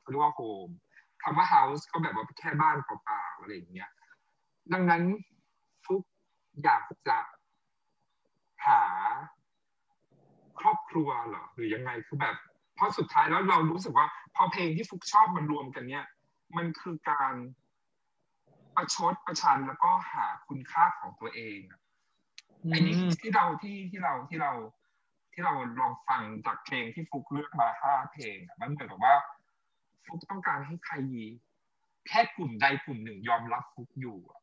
[0.00, 0.72] เขาเรียกว่า home
[1.28, 3.90] คำว่า house ก็แบบว่าแค่บ้านเปล่าๆอะไรอย่างเงี้ย
[4.72, 5.02] ดังนั้น
[5.84, 6.02] ฟุก
[6.64, 7.18] อยากจะ
[8.66, 8.82] หา
[10.60, 12.36] ครอบครัวเหรอหรือยังไงคือแบบ
[12.74, 14.06] เพราะสุดท้ายแล้วเรารู้สึกว่า
[14.36, 16.04] พอเพลงที่ฟุกชอบมันรวมกันเนี่ย
[16.56, 17.34] มันคือการ
[18.76, 21.80] ประชดประชันแล้วก็หาคุณค่าของตัวเองอะ
[22.70, 24.52] ไอ้นี่ที่เราที่ที่เราที่เรา
[25.32, 29.14] ที่เราลองฟังจากเพลงที่ฟุกเลือกมาห้าเพลงอะมันเหมือนกับว่า
[30.06, 30.94] ฟุกต้องการให้ใคร
[32.08, 34.40] แค่กลุ่มใดกลุ่มหนึ่งยอมรับฟุกอยู่อะ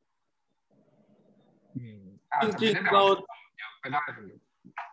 [1.76, 2.02] อืม
[2.32, 3.04] อาจจะจริไม่งได้ๆแบบเรา
[3.58, 4.36] เยอะไปได้เลย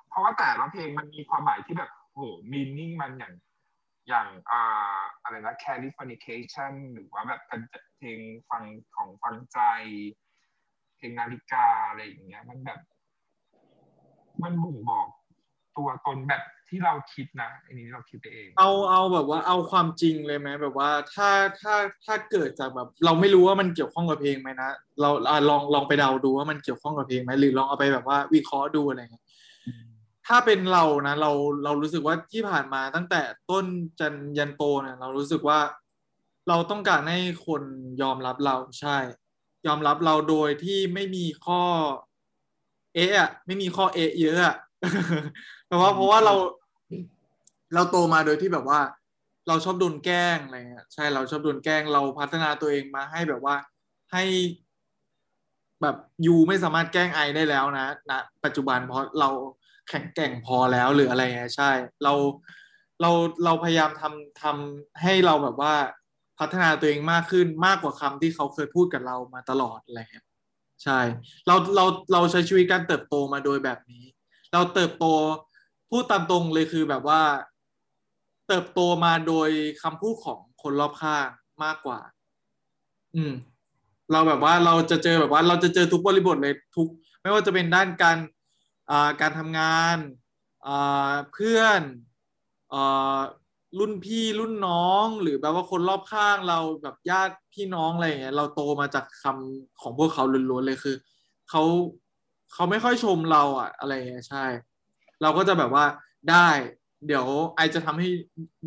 [0.09, 3.35] เพราะว่าแต่ละเพลงมันมีความหมายที่แบบโอ้โหมีนิ่งมันอย่าง
[4.09, 7.63] อย่างอ่าอะไรนะ Californication หรือว่าแบบเป็น
[7.97, 8.65] เพลงฟัง
[8.97, 9.59] ของฟังใจ
[10.97, 12.81] เพลงนาฬิกาอะไรอย่างเงี้ย มันแบบ
[14.43, 15.09] มันบ่งบอก
[15.77, 21.29] ตัวตนแบบ ที่เราคิดนะอันนี้เราคิดไปเอง เอาเอาแบบว่าเอาความจริงเลยไหมแบบว่าถ้า
[21.61, 29.25] ถ้าถ้าเกิดจากแบบ เราไม่รู้ว่ามันเกี่ยวข้องกับเพลงไหมนะเราอะลองลองไปเดาดูว่ามันเกี่ยวข้องกับเพลงไหมหรือลองเอาไปแบบว่าวิเคราะห์ดูอะไรเงี้ย
[29.67, 31.31] ถถ้าเป็นเรานะเรา
[31.65, 33.65] เรารู้สึกว่าที่ผ่านมาตั้งแต่ต้น
[34.01, 35.59] จนยันโตเนี่ยเรารู้สึกว่า
[36.49, 37.63] เราต้องการให้คน
[38.03, 38.97] ยอมรับเราใช่
[39.67, 41.63] ยอมรับเราโดยที่ไม่มีข้อ
[42.95, 44.57] เอะอะไม่มีข้อเอะเยอะอะ
[45.67, 46.35] เพราะว่าเพราะว่าเรา
[47.75, 48.81] เราโตมาโดยที่แบบว่า
[49.49, 53.57] เราชอบโดนแกล้งอะไรเงี้ยใช่เราชอบโดนแกล้งเราพัฒนาตัวเองมาให้แบบว่า
[54.13, 54.25] ให้
[55.83, 55.97] แบบ
[56.27, 58.13] ยูไม่สามารถแกล้งไอได้แล้วนะณ
[58.45, 59.31] ปัจจุบันเพราะเรา
[59.89, 61.71] แข็งแกร่งพอแล้วหรืออะไรเงี้ยใช่
[62.05, 62.15] เรา
[63.01, 63.11] เรา
[63.45, 65.75] เราพยายามทำทำให้เราแบบว่า
[66.39, 70.27] พัฒนาตัวเองมากขึ้นมากกว่าคำที่เขาเคยพูดกับเรามาตลอดอะไรเงี้ย
[70.85, 71.01] ใช่
[71.47, 74.05] เราเราเราใช้ชีวิตการเติบโตมาโดยแบบนี้
[74.53, 75.07] เราเติบโต
[75.91, 77.21] พูดตามตรงเลยคือแบบว่า
[78.51, 79.49] เติบโตมาโดย
[79.83, 81.27] คำพูดของคนรอบข้าง
[81.65, 82.01] มากกว่า
[83.15, 83.33] อืม
[84.13, 86.89] เราแบบว่าเราจะเจอแบบว่า เราจะเจอทุกบริบทเลยทุก
[87.23, 88.19] ไม่ว่าจะเป็นด้านการ
[88.91, 89.97] อ่าการทำงาน
[90.67, 91.81] อ่าเพื่อน
[92.73, 93.21] อ่า
[93.79, 100.97] รุ่นพี่รุ่นน้องหรือแบบว่าคนรอบข้างเราแบบญาติพี่น้องอะไรอย่างเงี้ยเราโตมาจากคำของพวกเขาล้วนๆเลยคือ
[101.51, 101.63] เขา
[102.53, 104.45] เขาไม่ค่อยชมเราอะอะไรอย่างเงี้ยใช่
[105.23, 105.85] เราก็จะแบบว่า
[106.31, 106.49] ได้
[107.07, 107.27] เดี๋ยว
[107.57, 108.09] ไอจะทำให้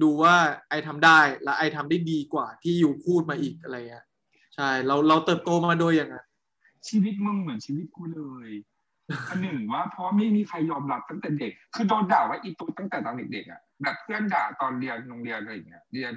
[0.02, 0.36] ดูว่า
[0.70, 4.06] ไอทำได้ และไอทำได้ดีกว่าที่อยู่พูดมาอีกอะไรเงี้ย
[4.56, 6.26] ใช่ เราเราเติบโตมาโดยอย่างนั้น
[6.88, 8.50] ชีวิตมึงเหมือนชีวิตกูเลย
[9.30, 16.14] อันหนึ่งว่าเพราะไม่มีใครยอมรับตั้งแต่เด็ก คือโดนด่าว่าอีตุ๊ตั้งแต่ตอนเด็กๆอะแบบเพื่อนด่าตอนเรียนโรงเรียนอะไรอย่างเงี้ยเรียน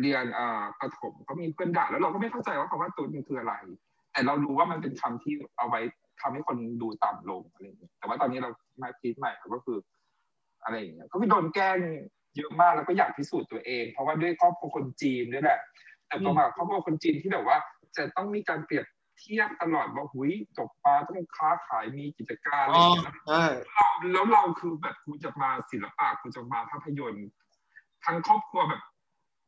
[0.00, 3.54] เรียนอ่าประถมก็มีเพื่อนด่าแล้วเราก็ไม่เข้าใจว่าคำว่าตุ๊ดมันคืออะไร
[4.12, 5.80] แต่เรารู้ว่ามันเป็นคำที่เอาไว้
[6.20, 8.50] ทำให้คนดูต่ำลงอะไรอย่างเงี้ยแต่ว่าตอนนี้เรา
[8.82, 9.78] มาคิดใหม่ก็คือ
[10.64, 11.78] อะไรอย่างเงี้ยก็คือโดนแกล้ง
[12.36, 15.60] เยอะมากแล้วก็อยากพิสูจน์ตัวเอง เพราะว่าด้วยครอบครัวคนจีนด้วยแหละ
[16.06, 17.58] แต่ต่อมาครอบครัวคนจีนที่แบบว่า
[17.96, 18.84] จะต้องมีการเปรียบ
[19.18, 23.44] เทียบตลอดว่าหุยตกปลาต้องค้าขายมีกิจการอะไรอย่างเงี้ยใช่
[23.74, 27.28] เราแล้วเราคือแบบกูจะมาศิลปะกูจะมาภาพยนตร์
[28.04, 28.82] ทั้งครอบครัวแบบ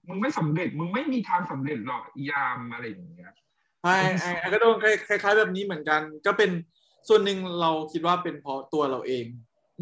[0.08, 3.32] มึงไม่สำเร็จ มึงไม่มีทางสำเร็จหรอกยามอะไรอย่างเงี้ย
[3.82, 4.76] ใช่ไอ้ไอ้ก็โดน
[5.08, 6.50] คล้ายๆแบบนี้เหมือนกัน ก็เป็น
[7.08, 9.26] ส่วนหนึ่งเราคิดว่าเป็นเพราะตัวเราเอง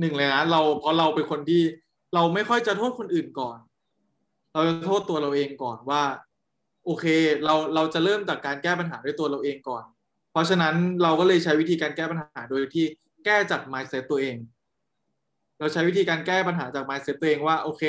[0.01, 1.62] หนึ่งเลยนะเราเพราะเราเป็นคนที่
[2.14, 3.59] เราไม่ค่อยจะโทษคนอื่นก่อน
[4.53, 6.03] เราจะโทษตัวเราเองก่อนว่า
[6.84, 7.05] โอเค
[7.45, 9.84] เราเราจะเริ่มจากการแก้ปัญหาด้วยตัวเราเองก่อน
[10.32, 12.84] เพราะฉะนั้นเราก็เลยใช้วิธีการแก้ปัญหาโดยที่
[13.24, 14.36] แก้จาก mindset ตัวเอง
[15.59, 17.84] เราใช้วิธีการแก้ปัญหาจาก mindset ตัวเองว่า โอเค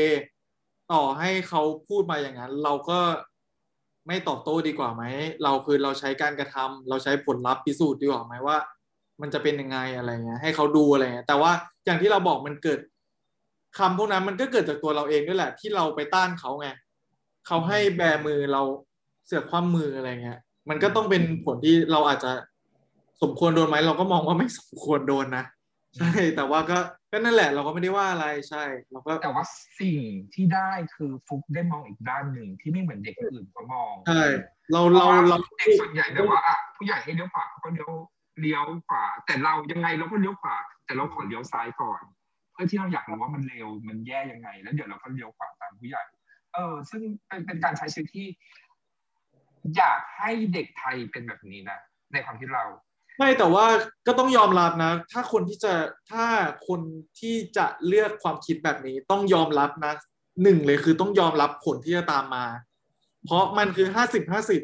[0.94, 3.00] ต่อให้เขาพูดมาอย่างนั้น เราก็
[4.08, 5.04] ไม่ตอบโต้ดีกว่าไหม
[5.44, 8.58] เราคือเราใช้การกระทำเราใช้ผลลัพธ์พิสูจน์ดีกว่าไหมว่า
[9.22, 11.52] มันจะเป็นยังไงอะไรเงี้ยให้เขาดูอะไรเงี้ยแต่ว่า
[11.86, 12.80] อย่างที่เราบอกมันเกิด
[13.78, 16.68] คำพวกนั้นมันก็เกิดจากตัวเราเองด้วยแหละ ที่เราไปต้านเขาไง
[17.48, 18.62] เขาให้แบมือเรา
[19.26, 22.32] เสือกความมืออะไรเงี้ย มันก็ต้องเป็นผลที่เราอาจจะ
[23.22, 25.46] สมควรโดนไหมเราก็มองว่าไม่สมควรโดนนะ
[25.98, 26.78] ใช่ แต่ว่าก็
[27.12, 29.46] ก็นั่นแหละ เราก็ไม่ได้ว่าอะไรใช่ เราก็แต่ว่า
[29.80, 30.00] สิ่ง
[30.34, 34.24] ที่ได้คือฟุกได้มองอีกด้านหนึ่งที่ไม่เหมือนเด็กอื่นเขามองใช่
[34.72, 37.92] เราเราเราเด็กส่วนใหญ่แบบว่าอะผู้ใหญ่ให้เลี้ยวขวาเขาก็เลี้ยว
[38.42, 40.56] เลี้ยวขวาแต่เรายังไงเราก็เลี้ยวขวา
[40.86, 42.02] แต่เราขอเลี้ยวซ้ายก่อน
[42.54, 46.04] เพื่อที่เราอยากรู้ว่ามันเร็วมันแย่ยังไง แล้วเดี๋ยวเราก็เลี้ยวขวาตามผู้ใหญ่
[46.54, 48.28] เออ ซึ่งเป็นเป็นการใช้ชีวิตที่
[49.78, 51.80] อยากให้เด็กไทยเป็นแบบนี้นะ
[52.14, 52.66] ในความคิดเรา
[53.18, 53.66] ไม่แต่ว่า
[54.08, 55.74] ก็ต้องยอมรับนะ ถ้าคนที่จะ
[56.12, 56.26] ถ้า
[56.68, 56.82] คน
[57.20, 59.94] ที่จะเลือกความคิดแบบนี้ต้องยอมรับนะ
[60.44, 62.46] หนึ่งเลยคือต้องยอมรับผลที่จะตามมา
[63.26, 64.62] เพราะมันคือห้าสิบห้าสิบ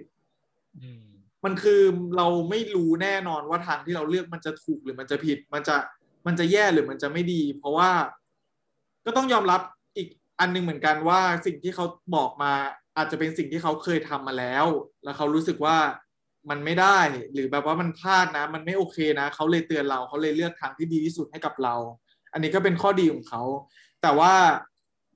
[0.81, 1.03] อืม
[1.45, 1.81] มันคือ
[2.17, 5.75] เราไม่รู้แน่นอนว่าทางที่เราเลือกมันจะถูกหรือมันจะผิด มันจะ
[6.27, 7.89] มันจะแย่หรือมันจะไม่ดี เพราะว่า
[9.05, 9.61] ก็ต้องยอมรับ
[9.97, 10.07] อีก
[10.39, 12.51] อันหนึงเหมือนกันว่าสิ่งที่เขาบอกมา
[12.97, 14.65] อาจจะเป็นสิ่งที่เขาเคยทำมาแล้ว
[15.03, 15.77] แล้วเขารู้สึกว่า
[16.49, 16.99] มันไม่ได้
[17.33, 21.75] หรือแบบว่ามันพลาดนะ มันไม่โอเคนะ เขาเลยเตือนเราเขาเลยเลือกทางที่ดีที่สุดให้กับเรา
[22.33, 23.41] อันนี้ก็เป็นข้อดีของเขา
[24.01, 24.33] แต่ว่า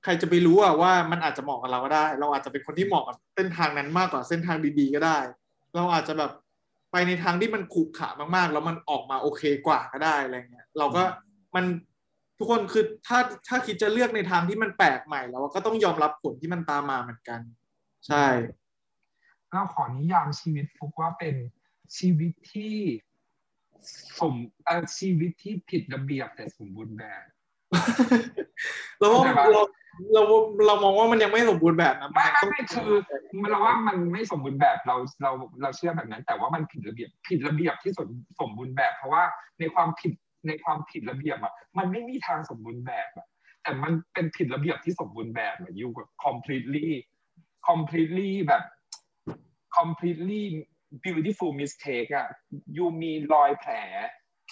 [0.04, 5.18] ใครจะไปรู้อะว่ามันอาจจะเหมาะกับเราก็ได้ เราอาจจะเป็นคนที่เหมาะกับเส้นทางนั้นมากกว่าเส้นทางดีๆก็ได้
[5.76, 6.32] เราอาจจะแบบ
[6.98, 11.04] ไปในทางที่มันขรุขระมากๆ แล้วมันออกมาโอเคกว่าก็ได้อะไรเงี้ยเราก็
[11.56, 11.66] มัน
[12.38, 17.40] ทุกคนคือถ้าถ้าคิดจะเลือกในทางที่มันแปลกใหม่แล้วก็ต้องยอมรับผลที่มันตามมาเหมือนกัน
[18.08, 18.26] ใช่
[19.52, 21.36] เราขอนิยามชีวิตฟุกว่าเป็น
[21.98, 22.76] ชีวิตที่
[24.20, 24.34] สม
[24.64, 27.24] เอ่อชีวิตที่ผิดระเบียบแต่สมบูรณ์แบบ
[28.98, 29.62] เราว่าเข้าใจปะเรา
[30.14, 30.22] เรา
[30.68, 32.92] เรามองว่ามันยังไม่สมบูรณ์แบบนะไม่นยังไม่คือ
[33.52, 35.32] เราว่ามันไม่สมบูรณ์แบบเราเรา
[35.62, 39.24] เราเชื่อแบบนั้น แต่ว่ามันผิดระเบียบผิดระเบียบที่สมสมบูรณ์แบบ เพราะว่า
[39.60, 40.14] ในความผิด
[40.48, 43.28] ในความผิดระเบียบอะมันไม่มีทางสมบูรณ์แบบอะ
[43.64, 46.88] แต่มันเป็นผิดระเบียบที่สมบูรณ์แบบอะอยู่กับ completely
[47.70, 48.64] completely แบบ
[49.78, 50.44] completely
[51.04, 52.28] beautiful mistake อะ
[52.78, 53.74] ยูมีรอยแผล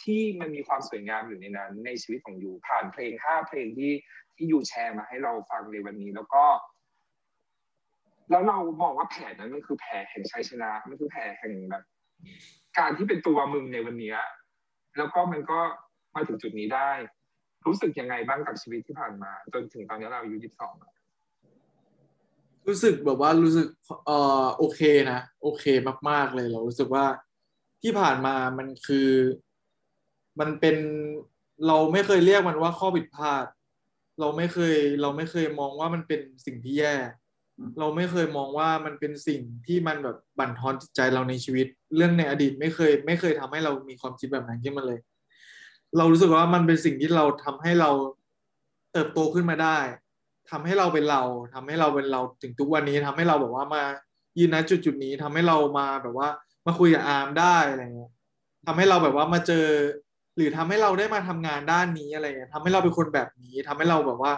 [0.01, 3.93] ที่มันมีความสวยงามอยู่ในนั้น ในชีวิตของยูผ่านเพลงห้าเพลงที่
[4.35, 6.45] ที่ยูแชร์มาให้เราฟังในวันนี้ แล้วก็
[8.29, 11.83] แล้วเราบอกว่าแผลนั้นมันคือแผลแห่งชัยชนะมันคือแผลแห่งแบบ
[12.77, 14.13] การที่เป็นตัวมึงในวันนี้
[14.97, 15.59] แล้วก็มันก็
[16.15, 16.89] มาถึงจุดนี้ได้
[17.65, 20.73] รู้สึกยังไงบ้างกับชีวิตที่ผ่านมา จนถึงตอนนี้เราอายุยี่สิบสอง
[22.67, 23.67] รู้สึกแบบว่ารู้สึก
[24.05, 24.81] เอ่อโอเค
[25.11, 25.65] นะ โอเค
[26.09, 27.05] มาก ๆเลยเรารู้สึกว่า
[27.81, 29.09] ที่ผ่านมามันคือ
[30.39, 30.77] มันเป็น
[31.67, 33.45] เราไม่เคยเรียกมันว่าข้อผิดพลาด
[34.19, 36.95] เราไม่เคยเราไม่เคยมองว่ามันเป็นสิ่งที่แย่
[37.79, 44.99] เราไม่เคยมองว่ามันเป็นสิ่งที่มันแบบบั่นทอนจิตใจเราในชีวิต เรื่องในอดีตไม่เคย ไม่เคยทำให้เรามีความคิดแบบนั้นขึ้นมาเลย
[45.97, 47.91] เรารู้สึกว่ามันเป็นสิ่งที่เราทำให้เรา
[48.93, 49.77] เติบโตขึ้นมาได้
[50.51, 51.21] ทำให้เราเป็นเรา
[51.53, 53.83] ทำให้เราเป็นเราถึงทุกวันนี้ทำให้เราแบบว่ามา
[54.39, 56.29] ยืนณจุดจุดๆนี้ทำให้เรามาแบบว่า
[56.65, 58.11] มาคุยกับอาร์มได้อะไรเงี้ย
[58.65, 59.65] ทำให้เราแบบว่ามาเจอ
[60.35, 64.33] หรือทำให้เราได้มาทำงานด้านนี้อะไรเงี้ยทำให้เราเป็นคนแบบนี้ทำให้เราแบบว่า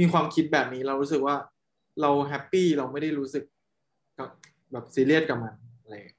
[0.00, 1.36] มีความคิดแบบนี้เรารู้สึกว่า
[2.00, 3.44] เรา happy เราไม่ได้รู้สึก
[4.18, 4.28] กับ
[4.72, 6.18] แบบซีเรียสกับมันอะไรเงี้ย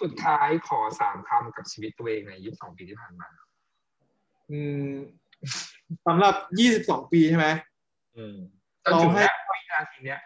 [0.00, 3.28] สุดท้ายขอสามคำกับชีวิตตัวเองในยี่สิบสองปีที่ผ่านมา
[4.50, 4.92] อืม
[6.06, 7.46] สำหรับยี่สิบสองปีใช่ไหม
[8.16, 8.36] อืม
[8.84, 10.20] จนถึงณวินาทีเนี้ย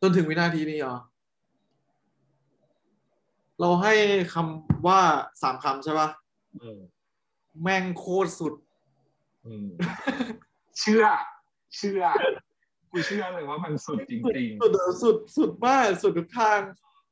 [0.00, 0.96] จนถึงวินาทีนี้เหรอ
[3.60, 3.94] เราให้
[4.34, 5.00] คำว่า
[5.42, 6.08] สามคำใช่ปะ
[6.62, 6.78] อืม
[7.62, 8.54] แม่งโคตรสุด
[9.46, 9.68] อืม
[10.78, 11.04] เชื่อ
[11.76, 12.02] เชื่อ
[12.90, 14.20] กูเชื่อเลยว่ามันสุดจริง
[14.62, 16.60] สุดสุดสุดมากสุดทุกทาง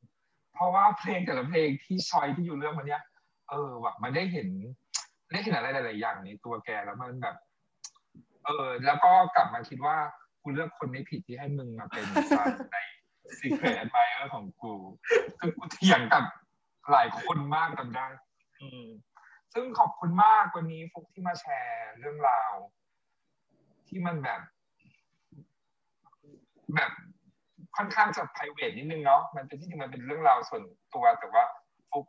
[0.03, 3.03] ๆเพราะว่าเพลงแต่ละเพลงที่ชอยที่อยู่เรื่องมันเนี้ย
[3.51, 4.49] เออว่ะมันได้เห็น
[5.32, 7.36] ได้เห็นอะไรหลายๆอย่างในตัวแกแล้วมันแบบ
[8.44, 9.97] เออ แล้วก็กลับมาคิดว่า
[10.42, 12.05] กูเลือกคนไม่ผิดที่ให้มึงมาเป็น
[12.72, 12.76] ใน
[13.38, 14.74] Secret Admirer ของกู
[15.38, 16.24] ซึ่งกูเถียงกับ
[16.90, 18.07] หลายคนมากจำได้
[18.61, 18.84] อืม
[19.59, 22.52] ซึ่งขอบคุณมากวันนี้ฟุกที่มาแชร์เรื่องราว
[23.88, 24.40] ที่มันแบบ
[26.74, 26.92] แบบ
[27.76, 30.62] ค่อนข้างจะ p r i v a t นิดนึงเนาะมันเป็นที่จริงมันเป็นเรื่องราวส่วน
[30.94, 31.44] ตัวแต่ว่า
[31.90, 32.07] ฟุก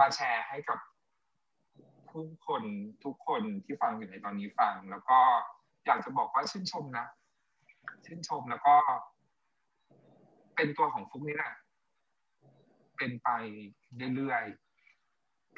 [0.00, 0.78] มาแชร์ให้กับ
[2.12, 2.62] ทุกคน
[3.04, 5.18] ทุกคนที่ฟังอยู่ในตอนนี้ฟัง แล้วก็
[5.86, 7.06] อยากจะบอกว่าชื่นชมนะ
[8.04, 8.76] ชื่นชมแล้วก็
[10.56, 11.54] เป็นตัวของฟุกนี่แหละ
[12.96, 13.28] เป็นไป
[14.14, 14.73] เรื่อยๆ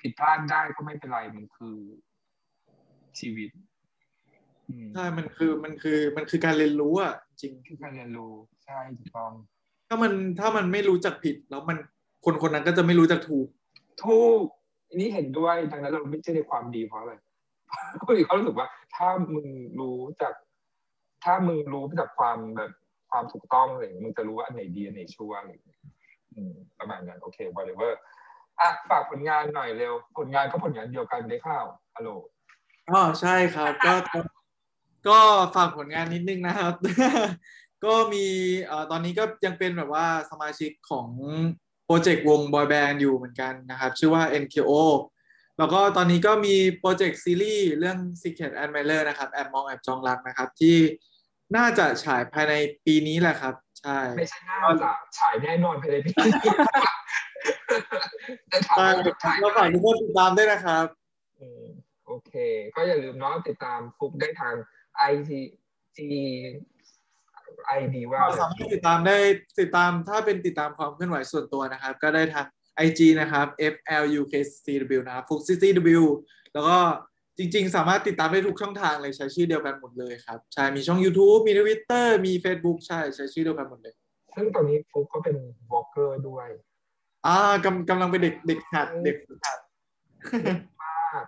[0.00, 1.76] ผิดพลาดได้ก็ไม่เป็นไรมันคือ
[3.18, 3.50] ชีวิต
[4.68, 8.32] อืมใช่ มันคือมันคือมันคือการเรียนรู้อะจริงคือการเรียนรู้
[8.66, 9.32] ใช่ถูกต้อง
[9.88, 11.78] ถ้ามันถ้ามันไม่รู้จักผิด แล้วมัน
[12.24, 13.46] คนคนนั้นก็จะไม่รู้จักถูก
[14.04, 14.44] ถูก
[14.88, 17.14] อันนี้เห็นด้วยดังนั้นเราไม่ใช่ในความดีเพราะอะไร
[17.94, 19.46] เพราะเขารู้สึกว่า ถ้ามึง
[19.80, 20.34] รู้จาก
[21.24, 22.72] ถ้ามึงรู้จากความแบบ
[23.10, 25.80] ความถูกต้องอะไรอย่างเงี้ยมึงจะรู้ว่าอันไหนดีอันไหนชั่วอะไรอย่างเงี้ย
[26.34, 32.10] อืมประมาณนั้นโอเค whatever อ่ะฝากผลงานหน่อยเร็ว ผลงานก็ผลงานเดียวกันได้ข่าวฮัลโหล
[32.90, 34.20] อ๋อใช่ครับก็ก็
[35.08, 35.18] ก็
[35.54, 36.74] ฝากผลงานนิดนึงนะครับ
[37.84, 38.26] ก็มี
[38.64, 41.08] เอ่อตอนนี้ก็ยังเป็นแบบว่าสมาชิกของ
[41.84, 44.72] โปรเจกต์วงบอยแบนด์อยู่เหมือนกันนะครับ ชื่อว่า NKO
[45.58, 50.76] แล้วก็ตอนนี้ก็มีโปรเจกต์ซีรีส์เรื่อง Secret Admirer นะครับ แอบมองแอบจองรักนะครับ ที่
[51.56, 52.54] น่าจะฉายภายใน
[52.84, 56.32] ปีนี้แหละครับ ใช่ ไม่ใช่น่าจะฉายแน่นอนภายในปีนี้
[58.48, 60.86] แต่ถามใช่ว่าฉายก็เมื่อไหฝากร่ทุกคนติดตามด้วยนะครับ
[61.38, 61.64] อืม
[62.06, 62.32] โอเค
[62.76, 64.54] ก็อย่าลืมเนาะติดตามฟุกได้ทาง
[65.12, 66.00] ITG
[67.80, 69.16] ID ว่าเราสามารถติดตามได้
[69.60, 72.46] ติดตามถ้าเป็นติดตามความเคลื่อนไหวส่วนตัวนะครับ ก็ได้ทาง
[72.86, 76.04] IG นะครับ FLUKCW นะครับ f u k CCW
[76.52, 76.78] แล้วก็
[77.38, 83.94] จริง ๆ สามารถติดตามได้ทุกช่องทางเลยใช้ชื่อเดียวกันหมดเลยครับ ใช่ มีช่อง YouTube มี Twitter มี Facebook ใช่ ใช้ชื่อเดียวกันหมดเลย
[84.36, 85.36] ซึ่งตอนนี้ฟุกก็เป็น
[85.72, 86.48] วอล์กเกอร์ด้วย
[87.26, 89.58] อ่ากำกำลังเป็นเด็กเด็กหัดเด็กฝึกหัด
[90.82, 91.24] มาก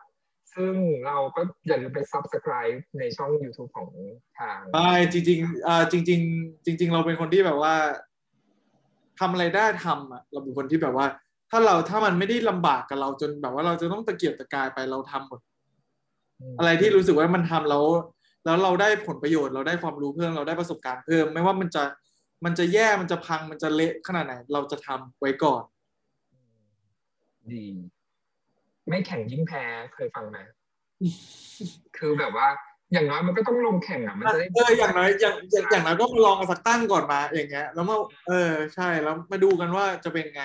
[0.55, 0.75] ซึ่ง
[1.07, 3.89] เราก็อย่าลืมไป subscribe ในช่อง YouTube ของ
[4.39, 7.75] ทางใช่จริงๆอ่าจริง ๆ จริง ๆ เราเป็นคนที่แบบว่า
[9.21, 11.07] ทำอะไรได้ทำอะเราเป็นคนที่แบบว่า
[11.51, 15.41] ถ้าเราถ้ามันไม่ได้ลำบากกับเราจนแบบว่าเราจะต้องตะเกียบตะกายไปเราทำหมด
[16.59, 17.84] อะไรที่รู้สึกว่ามันทำแล้ว
[18.45, 21.82] แล้วเราได้ผลประโยชน์เราได้ความรู้เพิ่มเราได้ประสบการณ์เพิ่ม ไม่ว่ามันจะ
[22.45, 25.62] มันจะแย่มันจะพังมันจะเละขนาดไหน เราจะทำไว้ก่อน
[27.53, 27.64] ดี
[28.89, 29.64] ไม่แข่งยิ่งแพ้
[29.95, 30.39] เคยฟังไหม
[31.97, 32.49] คือแบบว่า
[32.93, 37.97] อย่างน้อยมันก็ต้องลงแข่งอะมันจะได้เอออย่างน้อยอย่างอย่างอย่างน้อยก็มาลองกันสักตั้งก่อนมา อย่างเงี้ย แล้วมา
[38.28, 40.45] เออใช่แล้วมาดูกันว่าจะเป็นไง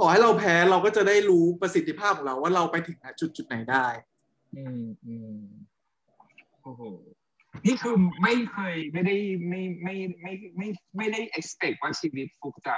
[0.00, 3.86] ต่อให้เราแพ้เราก็จะได้รู้ประสิทธิภาพของเราว่าเราไปถึงจุดจุดไหนได้
[4.56, 5.40] อืมอืม
[6.62, 6.82] โอ้โห
[7.66, 9.16] นี่คือไม่เคยไม่ได้
[9.48, 12.76] ไม่ไม่ไม่ไม่ไม่ได้ expect ว่าชีวิตฟุกจะ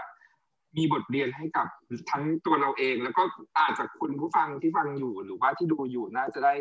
[0.77, 1.67] มีบทเรียนให้กับ
[2.11, 3.23] ทั้งตัวเราเอง แล้วก็
[3.59, 6.55] อาจจะคุณผู้ฟังที่ฟังอยู่หรือว่าที่ดูอยู่น่าจะได้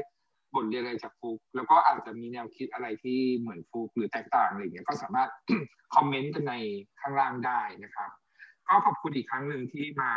[0.55, 5.29] บทเรียนอะไรจากฟุกแล้วก็อาจจะมีแนวคิดอะไรที่เหมือนฟุกหรือแตกต่างอะไรอย่างเงี้ยก็สามารถ
[5.95, 6.53] คอมเมนต์กันใน
[7.01, 8.09] ข้างล่างได้นะครับ
[8.67, 10.13] ก็ขอบคุณอีกครั้งหนึ่งที่มา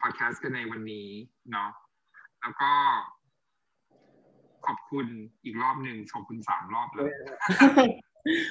[0.00, 1.08] พอดแคสต์กันในวันนี้
[1.50, 1.70] เนาะ
[2.40, 2.72] แล้วก็
[4.66, 5.06] ขอบคุณ
[5.44, 7.10] อีกรอบหนึ่งขอบคุณสามรอบเลย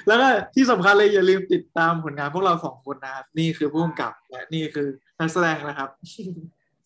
[0.06, 4.88] แล้วก็ที่สำคัญเลยอย่าลืมติดตามผลงานพวกเราสองคนนะครับ นี่คือผู้กำกับ และนี่คือ
[5.18, 5.88] นักแสดงนะครับ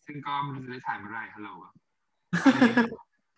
[0.05, 1.73] ซึ่งก็ไมันจะได้ถ่ายเมื่อไหร่ฮัลโหลอะ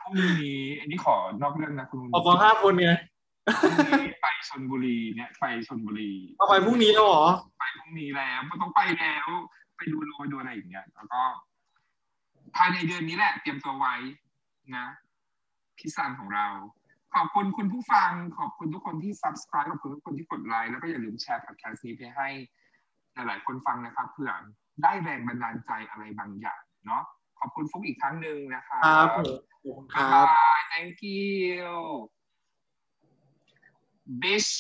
[0.01, 2.90] พรุ่งนี้อันนี้ขอนอกเรื่องนะคุณออกของห้าคนไง
[3.62, 7.26] พรุ่งนี้ไปชนบุรีเนี่ยไปชนบุรีเอาไปพรุ่งนี้แล้วเหรอ
[7.59, 9.26] ไปพรุ่งนี้แล้วก็ต้องไปแล้ว
[9.76, 11.22] ไปดูโรไปดูอะไรอย่างเงี้ยแล้วก็
[12.57, 13.95] ภายในเดือนนี้แหละ เตรียมตัวไว้
[14.76, 14.86] นะ
[15.83, 16.47] พี่ซันของเรา
[17.14, 22.28] ขอบคุณคุณผู้ฟัง ขอบคุณทุกคนที่ subscribe ขอบคุณทุกคนที่กดไลค์แล้วก็อย่าลืมแชร์ podcast นี้ไปให้
[23.14, 24.33] หลายๆคนฟังนะครับเผื่อ
[24.83, 27.03] ได้แรงบันดาลใจอะไรบางอย่างเนาะ
[27.41, 31.66] ขอบคุณฟุกอีกครั้งหนึ่งนะครับครับผมขอบคุณคบ๊ายรับบาย thank you
[34.22, 34.51] bitch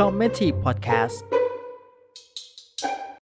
[0.00, 1.24] Comedy Podcast